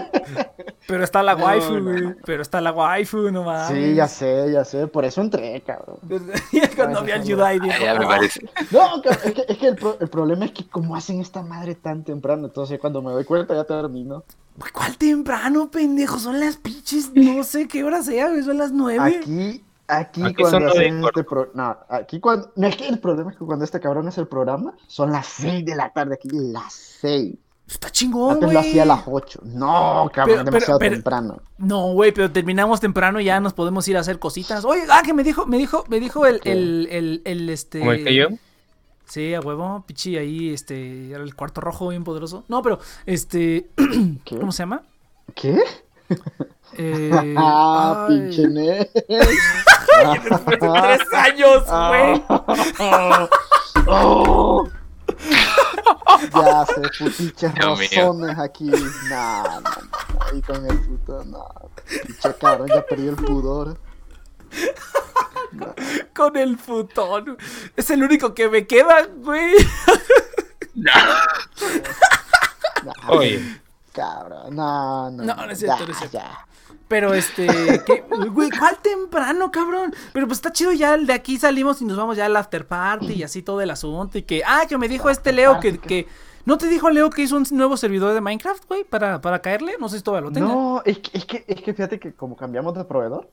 [0.87, 2.15] Pero está la waifu, güey.
[2.25, 3.69] Pero está la waifu, no mames.
[3.69, 4.87] Sí, ya sé, ya sé.
[4.87, 5.99] Por eso entré, cabrón.
[6.77, 7.79] Cuando vi al Yudai, dijo.
[7.83, 8.47] Ya me parece.
[8.71, 12.05] No, es que, es que el, el, problema es que como hacen esta madre tan
[12.05, 14.25] temprano, entonces cuando me doy cuenta ya termino.
[14.73, 16.19] ¿Cuál temprano, pendejo?
[16.19, 18.43] Son las pinches, no sé qué hora sea, güey.
[18.43, 19.21] Son las nueve.
[19.21, 21.51] Aquí Aquí, cuando hacen este pro...
[21.55, 22.51] No, aquí cuando...
[22.57, 25.27] No, es que el problema es que cuando este cabrón hace el programa, son las
[25.27, 27.35] 6 de la tarde aquí, las 6.
[27.67, 29.41] Está chingón, Antes lo hacía a las 8.
[29.45, 31.41] No, cabrón, demasiado temprano.
[31.57, 34.65] No, güey, pero terminamos temprano y ya nos podemos ir a hacer cositas.
[34.65, 37.79] Oye, ah, que me dijo, me dijo, me dijo el, el, el, el, este.
[37.79, 38.29] ¿Como el que yo?
[39.07, 42.45] Sí, a huevo, pichi, ahí, este, era el cuarto rojo bien poderoso.
[42.49, 43.71] No, pero, este,
[44.29, 44.83] ¿cómo se llama?
[45.35, 45.63] ¿Qué?
[46.77, 48.91] Eh, ah, pinche ne.
[49.09, 52.23] Después de tres años, güey.
[53.87, 54.69] oh.
[56.35, 58.71] Ya sé, putiches razones aquí.
[59.11, 61.47] Nah, no, no, ahí con el puto, no.
[62.07, 63.79] Pinche cabrón, ya perdió el pudor.
[66.15, 67.37] Con el futón.
[67.77, 69.55] Es el único que me queda, güey.
[73.09, 73.61] Oye.
[73.93, 75.23] Cabrón, no, no.
[75.23, 76.19] No, no es cierto, no es cierto.
[76.89, 77.47] Pero este,
[78.33, 79.95] güey, ¿cuál temprano, cabrón?
[80.13, 83.15] Pero pues está chido ya, de aquí salimos y nos vamos ya al after party
[83.15, 84.19] y así todo el asunto.
[84.19, 86.07] Y que, ah, que me dijo este Leo que, que,
[86.45, 89.77] ¿no te dijo Leo que hizo un nuevo servidor de Minecraft, güey, para, para caerle?
[89.81, 90.49] No sé si todavía lo tengo.
[90.49, 93.31] No, es que, es que, es que fíjate que como cambiamos de proveedor,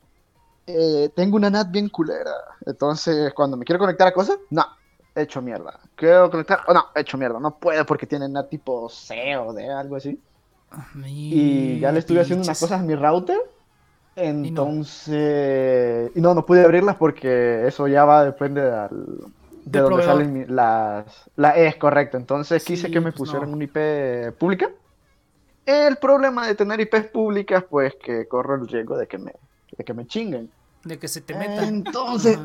[0.68, 2.34] eh, tengo una NAT bien culera.
[2.66, 4.66] Entonces, cuando me quiero conectar a cosas, no,
[5.14, 5.78] hecho mierda.
[5.96, 7.38] Quiero conectar, oh, no, hecho mierda.
[7.38, 10.18] No puedo porque tiene NAT tipo C o D, algo así
[11.06, 13.38] y ya le estuve haciendo unas cosas a mi router.
[14.16, 16.12] Entonces.
[16.16, 16.34] Y no.
[16.34, 18.88] no, pude abrirlas porque eso ya va, depende de,
[19.66, 21.30] de donde salen las.
[21.36, 22.18] La, es correcto.
[22.18, 24.70] Entonces quise que me pues pusieran una IP pública.
[25.66, 29.34] El problema de tener IPs públicas, pues que corro el riesgo de que me,
[29.78, 30.52] de que me chinguen.
[30.84, 31.66] De que se te metan.
[31.66, 32.40] Entonces.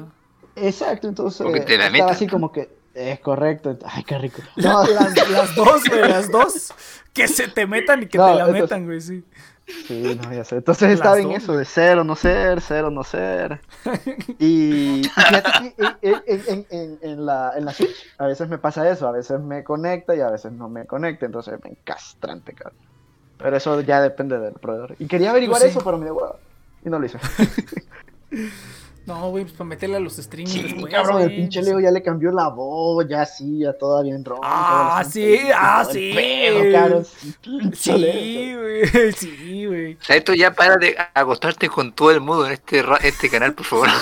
[0.54, 1.46] Exacto, entonces.
[1.66, 2.75] estaba así como que.
[2.96, 3.78] Es correcto.
[3.84, 4.40] Ay, qué rico.
[4.56, 6.72] las, dos, güey, las dos.
[7.12, 9.22] Que se te metan y que te la metan, güey, sí.
[9.66, 10.56] Sí, no, ya sé.
[10.56, 13.60] Entonces estaba en eso de cero no ser, cero no ser.
[14.38, 19.08] Y, fíjate que en, en, en, la, en la Switch a veces me pasa eso,
[19.08, 22.78] a veces me conecta y a veces no me conecta, entonces me encastrante, cabrón.
[23.38, 24.94] Pero eso ya depende del proveedor.
[24.98, 26.36] Y quería averiguar pues eso, pero me dio
[26.84, 27.18] Y no lo hice.
[29.06, 30.92] No, güey, pues para meterle a los streams sí, después.
[30.92, 34.42] cabrón, el pinche Leo ya le cambió la voz, ya sí, ya toda bien ronca.
[34.44, 36.12] Ah, sí, ah, sí.
[37.72, 39.98] sí, güey, sí, güey.
[40.08, 43.88] Esto ya para de agostarte con todo el mundo en este, este canal, por favor.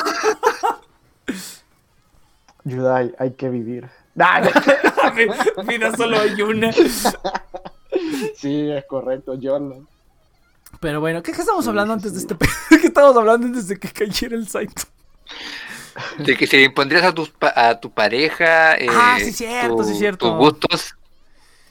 [2.65, 3.91] Yudai, hay que vivir.
[5.67, 6.73] Mira, solo hay una.
[8.37, 9.87] sí, es correcto, Jordan.
[10.81, 12.37] Pero bueno, ¿qué, estamos hablando antes de este
[12.81, 14.83] ¿Qué estamos hablando antes de que cayera el site?
[16.19, 19.95] De que si le impondrías a tu, a tu pareja eh, ah, sí, cierto, sí,
[19.95, 20.29] cierto.
[20.31, 20.95] tus gustos.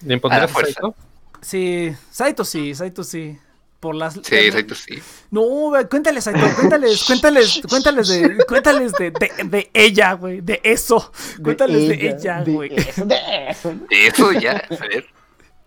[0.01, 0.73] ¿Le impondrías a fuerza.
[0.73, 0.95] Saito?
[1.41, 3.37] Sí, Saito sí, Saito sí.
[3.79, 4.13] Por las.
[4.13, 5.01] Sí, exacto, sí.
[5.29, 11.11] No, cuéntales, Saito, cuéntales, cuéntales, cuéntales de, cuéntales de, de, de ella, güey, de eso.
[11.43, 12.73] Cuéntales de ella, de güey.
[12.77, 13.73] eso, de eso.
[13.89, 15.05] Eso ya, a ver.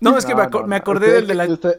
[0.00, 0.80] No, es que me, No, acor- no, me no.
[0.80, 1.44] acordé del de la.
[1.44, 1.78] usted-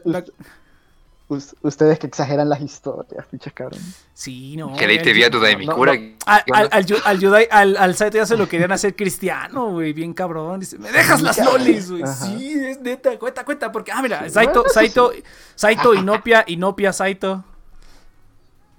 [1.28, 3.80] ustedes que exageran las historias, pinches cabrón.
[4.14, 4.74] Sí, no.
[4.74, 5.94] Que le al- te vi a tu de mi no, cura.
[5.94, 6.00] no.
[6.26, 8.96] Al, ¿Qué al, al, Yu- al Yudai- al- al Saito ya se lo querían hacer
[8.96, 10.60] cristiano, güey, bien cabrón.
[10.60, 12.02] Dice, me dejas las lolis, güey.
[12.06, 15.12] Sí, es neta, cuenta, cuenta, porque, ah, mira, Saito, Saito,
[15.54, 17.44] Saito, Inopia, Inopia, Saito.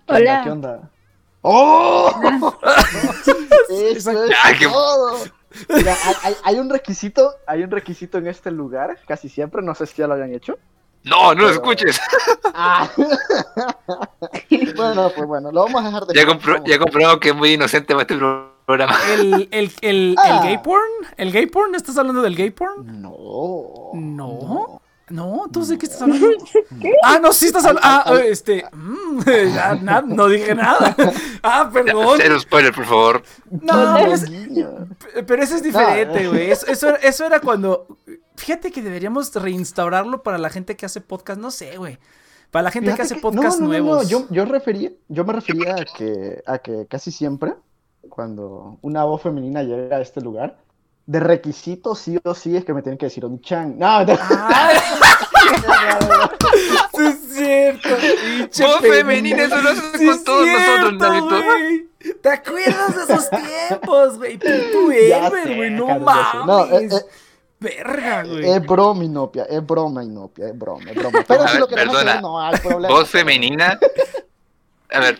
[0.08, 0.20] ¿Qué onda?
[0.32, 0.42] Hola.
[0.44, 0.90] ¿Qué onda?
[1.42, 2.12] ¡Oh!
[3.70, 5.18] Eso es Ah, todo.
[5.70, 5.96] Mira,
[6.44, 10.08] hay un requisito, hay un requisito en este lugar, casi siempre, no sé si ya
[10.08, 10.58] lo habían hecho.
[11.10, 12.00] No, no lo escuches.
[12.54, 12.90] Ah.
[14.76, 17.54] bueno, pues bueno, lo vamos a dejar de Ya, compro- ya comprobamos que es muy
[17.54, 18.96] inocente para este programa.
[19.14, 20.38] El, el, el, Ah.
[20.42, 20.82] el gay porn,
[21.18, 23.02] el gay porn, ¿estás hablando del gay porn?
[23.02, 23.92] No.
[23.94, 24.82] No.
[25.12, 26.28] No, ¿tú de qué estás hablando?
[27.04, 27.82] Ah, no, sí estás hablando.
[27.84, 28.64] Ah, este.
[28.72, 29.22] mm,
[29.56, 30.96] ya, na- no dije nada.
[31.42, 32.18] Ah, perdón.
[32.22, 33.24] Cero spoiler, por favor.
[33.50, 34.88] No, es- Guiño.
[35.26, 36.30] pero eso es diferente, No.
[36.30, 36.52] güey.
[36.52, 37.88] Eso, eso, eso era cuando.
[38.40, 41.40] Fíjate que deberíamos reinstaurarlo para la gente que hace podcast.
[41.42, 41.98] No sé, güey.
[42.52, 44.10] Para la gente que hace que- podcast no, no, no, no, nuevos.
[44.10, 47.54] Yo, yo, refería, yo me refería a que, a que casi siempre,
[48.08, 50.58] cuando una voz femenina llega a este lugar,
[51.06, 53.78] de requisito sí o sí es que me tienen que decir Oni-chan.
[53.78, 54.72] No, no, Ah,
[56.96, 57.90] sí es cierto.
[58.68, 61.44] Voz femenina, eso lo haces Sí con todos nosotros, cierto, Navito.
[61.44, 61.90] güey.
[62.22, 64.38] ¿Te acuerdas de esos tiempos, güey?
[64.38, 66.46] Tú, tú güey, no mames.
[66.46, 67.02] No, eh, eh,
[67.60, 68.50] Verga, güey.
[68.50, 71.20] es broma, Inopia, es broma, Inopia, es broma, es broma.
[71.28, 72.12] Pero A si ver, lo queremos perdona.
[72.12, 72.88] hacer, no hay problema.
[72.96, 73.80] Voz femenina.
[74.92, 75.20] A ver,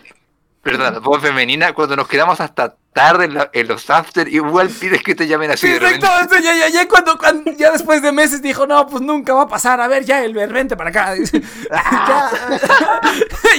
[0.62, 1.74] perdona, voz femenina.
[1.74, 5.50] Cuando nos quedamos hasta tarde en, la- en los after, igual pides que te llamen
[5.52, 6.06] así Sí, de repente.
[6.06, 9.42] exacto, ya, ya, ya cuando, cuando- ya después de meses dijo, no, pues nunca va
[9.42, 11.14] a pasar, a ver, ya, el vente para acá.
[11.70, 12.30] ya,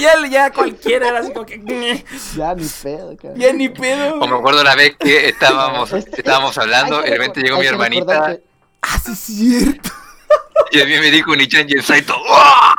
[0.00, 2.04] ya, ya cualquiera era así como que,
[2.36, 3.38] Ya ni pedo, cabrón.
[3.40, 4.18] ya ni pedo.
[4.20, 7.66] O me acuerdo la vez que estábamos, Es- es- estábamos hablando, repente recor- llegó mi
[7.66, 8.51] hermanita que-
[8.82, 9.90] Ah, sí es cierto.
[10.72, 12.14] y a mí me dijo Nichan y el Saito.
[12.16, 12.74] ¡Oh!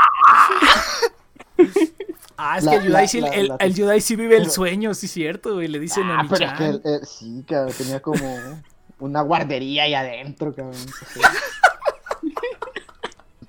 [2.38, 4.44] Ah, es La- que el Yudai sí, la- el, la- el Yudai sí vive el
[4.44, 7.44] pero- sueño, sí es cierto, güey, le dicen a Ah, pero es que eh, sí,
[7.48, 8.62] cabrón, tenía como
[9.00, 10.76] una guardería ahí adentro, cabrón.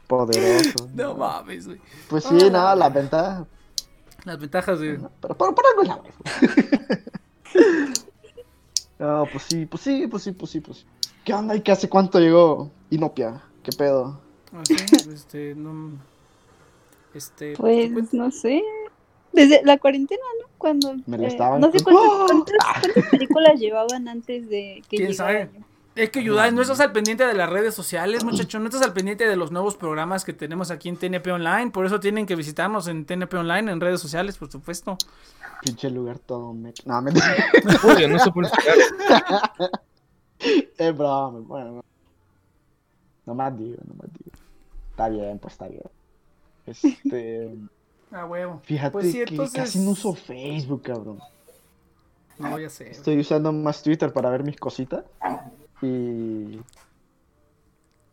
[0.07, 0.89] Poderoso.
[0.95, 1.81] No mames, güey.
[2.09, 3.47] Pues sí, nada, las ventajas.
[4.25, 5.01] Las ventajas de...
[5.21, 6.01] Pero por, por algo es la.
[8.97, 10.87] No, pues sí, pues sí, pues sí, pues sí, pues sí.
[11.25, 11.57] ¿Qué onda?
[11.57, 13.43] ¿Y qué hace cuánto llegó Inopia?
[13.63, 14.21] ¿Qué pedo?
[14.53, 14.77] Así,
[15.13, 15.93] este, no...
[17.15, 17.55] Este...
[17.57, 18.63] Pues ¿tú cuent- no sé.
[19.33, 20.49] Desde la cuarentena, ¿no?
[20.59, 20.95] Cuando.
[21.07, 22.27] Me la eh, estaban no sé cuántas, ¡Oh!
[22.27, 25.49] cuántas, cuántas películas llevaban antes de que ¿Quién llegara.
[25.49, 25.51] sabe?
[25.97, 28.93] Es que Yudai, no estás al pendiente de las redes sociales, muchacho, no estás al
[28.93, 32.35] pendiente de los nuevos programas que tenemos aquí en TNP Online, por eso tienen que
[32.35, 34.99] visitarnos en TNP Online, en redes sociales, por supuesto.
[35.63, 36.73] Pinche lugar todo me...
[36.85, 37.37] No, mentira.
[37.85, 38.59] Uy, no sé publicidad.
[40.79, 41.73] Es broma, bueno.
[41.73, 41.83] No,
[43.27, 44.37] no más digo, no más digo.
[44.91, 45.83] Está bien, pues está bien.
[46.67, 47.55] Este...
[48.15, 48.61] Ah, huevo.
[48.63, 51.19] Fíjate Pues sí, que casi no uso Facebook, cabrón.
[52.39, 52.93] No, ya sé.
[52.93, 55.05] Estoy usando más Twitter para ver mis cositas.
[55.83, 56.61] Y...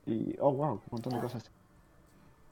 [0.08, 0.36] Y...
[0.40, 1.52] Oh, wow, un montón de cosas.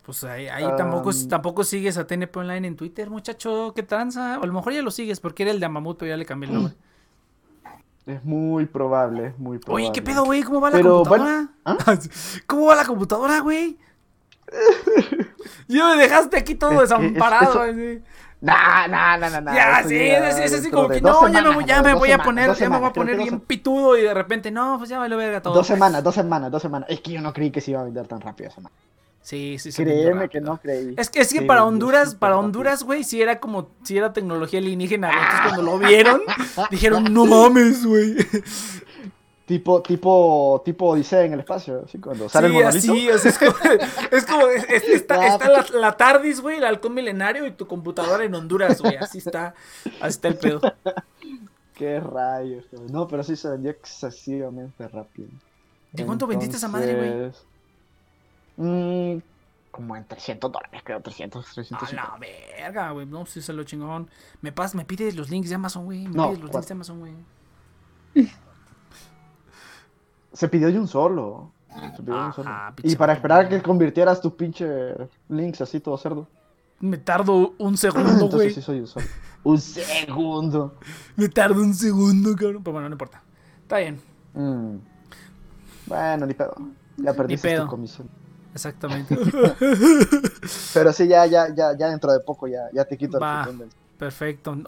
[0.04, 4.40] Pues ahí, ahí tampoco, Um, tampoco sigues a TNP Online en Twitter, muchacho, qué tranza.
[4.40, 6.26] O a lo mejor ya lo sigues porque era el de Amamut, pero ya le
[6.26, 6.76] cambié el nombre.
[8.10, 9.86] Es muy probable, es muy probable.
[9.86, 10.42] Oye, ¿qué pedo, güey?
[10.44, 11.48] ¿Cómo va la computadora?
[11.66, 11.78] ¿ah?
[12.48, 13.78] ¿Cómo va la computadora, güey?
[15.68, 17.64] Yo me dejaste aquí todo Es que- es- desamparado.
[17.66, 18.02] eso-.
[18.42, 19.54] Nah, nah, nah, nah, nah.
[19.54, 22.24] Ya, sí, ya es, es así como que no, ya me, ya me voy a
[22.24, 24.98] poner, ya me voy a poner bien dos- pitudo y de repente, no, pues ya
[25.00, 25.54] me lo verga todo.
[25.54, 26.90] Dos semanas, dos semanas, dos semanas.
[26.90, 28.76] Es que yo no creí que se iba a vender tan rápido esa madre.
[29.22, 30.96] Sí, sí, vendió Créeme que no creí.
[30.98, 32.38] Es que, es que Sí, para Honduras, para.
[32.38, 35.08] Honduras, güey, sí era como, si era tecnología alienígena.
[35.10, 35.20] güey.
[35.20, 36.22] Entonces cuando lo vieron,
[36.72, 38.16] dijeron, no mames, güey.
[39.46, 42.92] Tipo, tipo, tipo Odisea en el espacio, así cuando sale sí, el monolito.
[42.94, 43.52] así, o sea, es como,
[44.12, 47.52] es como es- es- está, Ah, está la, la TARDIS, güey, el halcón milenario y
[47.54, 49.56] tu computadora en Honduras, güey, así está,
[50.02, 50.62] así está el pedo.
[51.74, 52.64] Qué rayos.
[52.70, 52.92] cabrón.
[52.92, 55.30] No, pero sí se vendió excesivamente rápido.
[55.94, 57.32] ¿De cuánto vendiste esa madre, güey?
[58.62, 59.20] Mm,
[59.72, 61.94] como en 300 dólares, creo, 300, A 300.
[61.94, 64.10] la verga, güey, no, sí se lo chingón.
[64.42, 66.74] Me pas, me pides los links de Amazon, güey, me No, pides los links de
[66.74, 67.14] Amazon, güey.
[70.34, 71.52] Se pidió de un solo.
[71.96, 72.50] Se pidió de un solo.
[72.50, 74.68] Ajá, Y para esperar a que convirtieras tus pinche
[75.30, 76.28] links así todo cerdo.
[76.80, 78.24] Me tardo un segundo, güey.
[78.24, 79.06] Entonces sí soy un solo.
[79.44, 80.76] Un segundo.
[81.16, 82.62] Me tardo un segundo, cabrón.
[82.64, 83.22] Pero bueno, no importa.
[83.62, 84.00] Está bien.
[84.34, 84.76] Mm.
[85.88, 86.56] Bueno, ni pedo.
[86.98, 87.64] Ya perdiste pedo.
[87.64, 88.10] tu comisión.
[88.54, 89.16] Exactamente.
[90.74, 93.42] Pero sí, ya, ya, ya, ya dentro de poco ya, ya te quito el Va.
[93.44, 94.56] cupón del- Perfecto.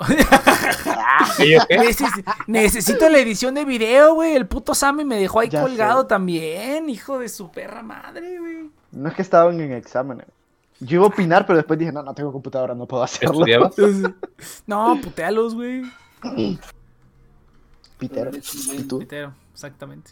[2.47, 4.35] Necesito la edición de video, güey.
[4.35, 6.07] El puto Sammy me dejó ahí Ya colgado sé.
[6.09, 8.69] también, hijo de su perra madre, güey.
[8.91, 10.27] No es que estaban en exámenes.
[10.81, 13.45] Yo iba a opinar, pero después dije, no, no tengo computadora, no puedo hacerlo.
[14.67, 15.83] No, putealos, güey.
[17.97, 18.31] Pitero.
[18.73, 18.99] ¿Y tú?
[18.99, 20.11] Pitero, exactamente.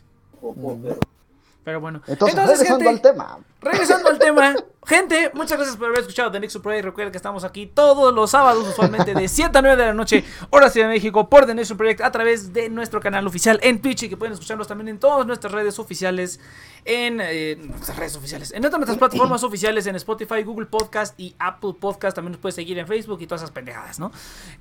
[1.63, 2.01] Pero bueno.
[2.07, 3.39] Entonces, Entonces, regresando gente, al tema.
[3.61, 4.55] Regresando al tema,
[4.88, 6.85] gente, muchas gracias por haber escuchado The Nexus Project.
[6.85, 10.23] Recuerden que estamos aquí todos los sábados, usualmente de 7 a 9 de la noche,
[10.51, 13.81] hora Ciudad de México, por The Nexus Project, a través de nuestro canal oficial en
[13.81, 16.39] Twitch y que pueden escucharnos también en todas nuestras redes oficiales,
[16.85, 21.35] en eh, nuestras redes oficiales, en todas nuestras plataformas oficiales, en Spotify, Google Podcast y
[21.39, 22.15] Apple Podcast.
[22.15, 24.11] También nos puedes seguir en Facebook y todas esas pendejadas, ¿no?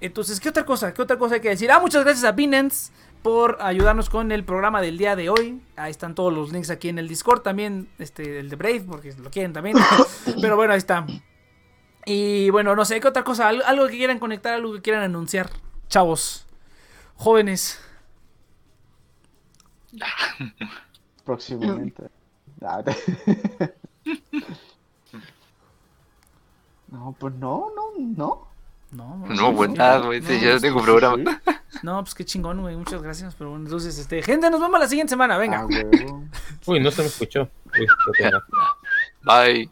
[0.01, 0.93] Entonces, ¿qué otra cosa?
[0.93, 1.71] ¿Qué otra cosa hay que decir?
[1.71, 2.91] Ah, muchas gracias a Binance
[3.23, 5.61] por ayudarnos con el programa del día de hoy.
[5.77, 9.13] Ahí están todos los links aquí en el Discord también, este, el de Brave, porque
[9.15, 9.77] lo quieren también.
[10.41, 11.07] Pero bueno, ahí está.
[12.07, 13.49] Y bueno, no sé, ¿qué otra cosa?
[13.49, 15.51] Algo, algo que quieran conectar, algo que quieran anunciar.
[15.89, 16.47] Chavos,
[17.17, 17.81] jóvenes.
[21.25, 22.05] Próximamente.
[22.85, 23.75] Te-
[26.91, 28.49] No, pues no, no, no.
[28.91, 30.23] No, No, pues nada, güey.
[30.23, 31.41] sí, yo tengo programa.
[31.83, 32.75] No, pues qué chingón, güey.
[32.77, 33.35] Muchas gracias.
[33.35, 35.37] Pero bueno, entonces, este, gente, nos vemos la siguiente semana.
[35.37, 35.67] Venga.
[35.71, 36.21] Ah.
[36.67, 37.49] Uy, no se me escuchó.
[37.79, 37.87] Uy.
[39.23, 39.69] Bye.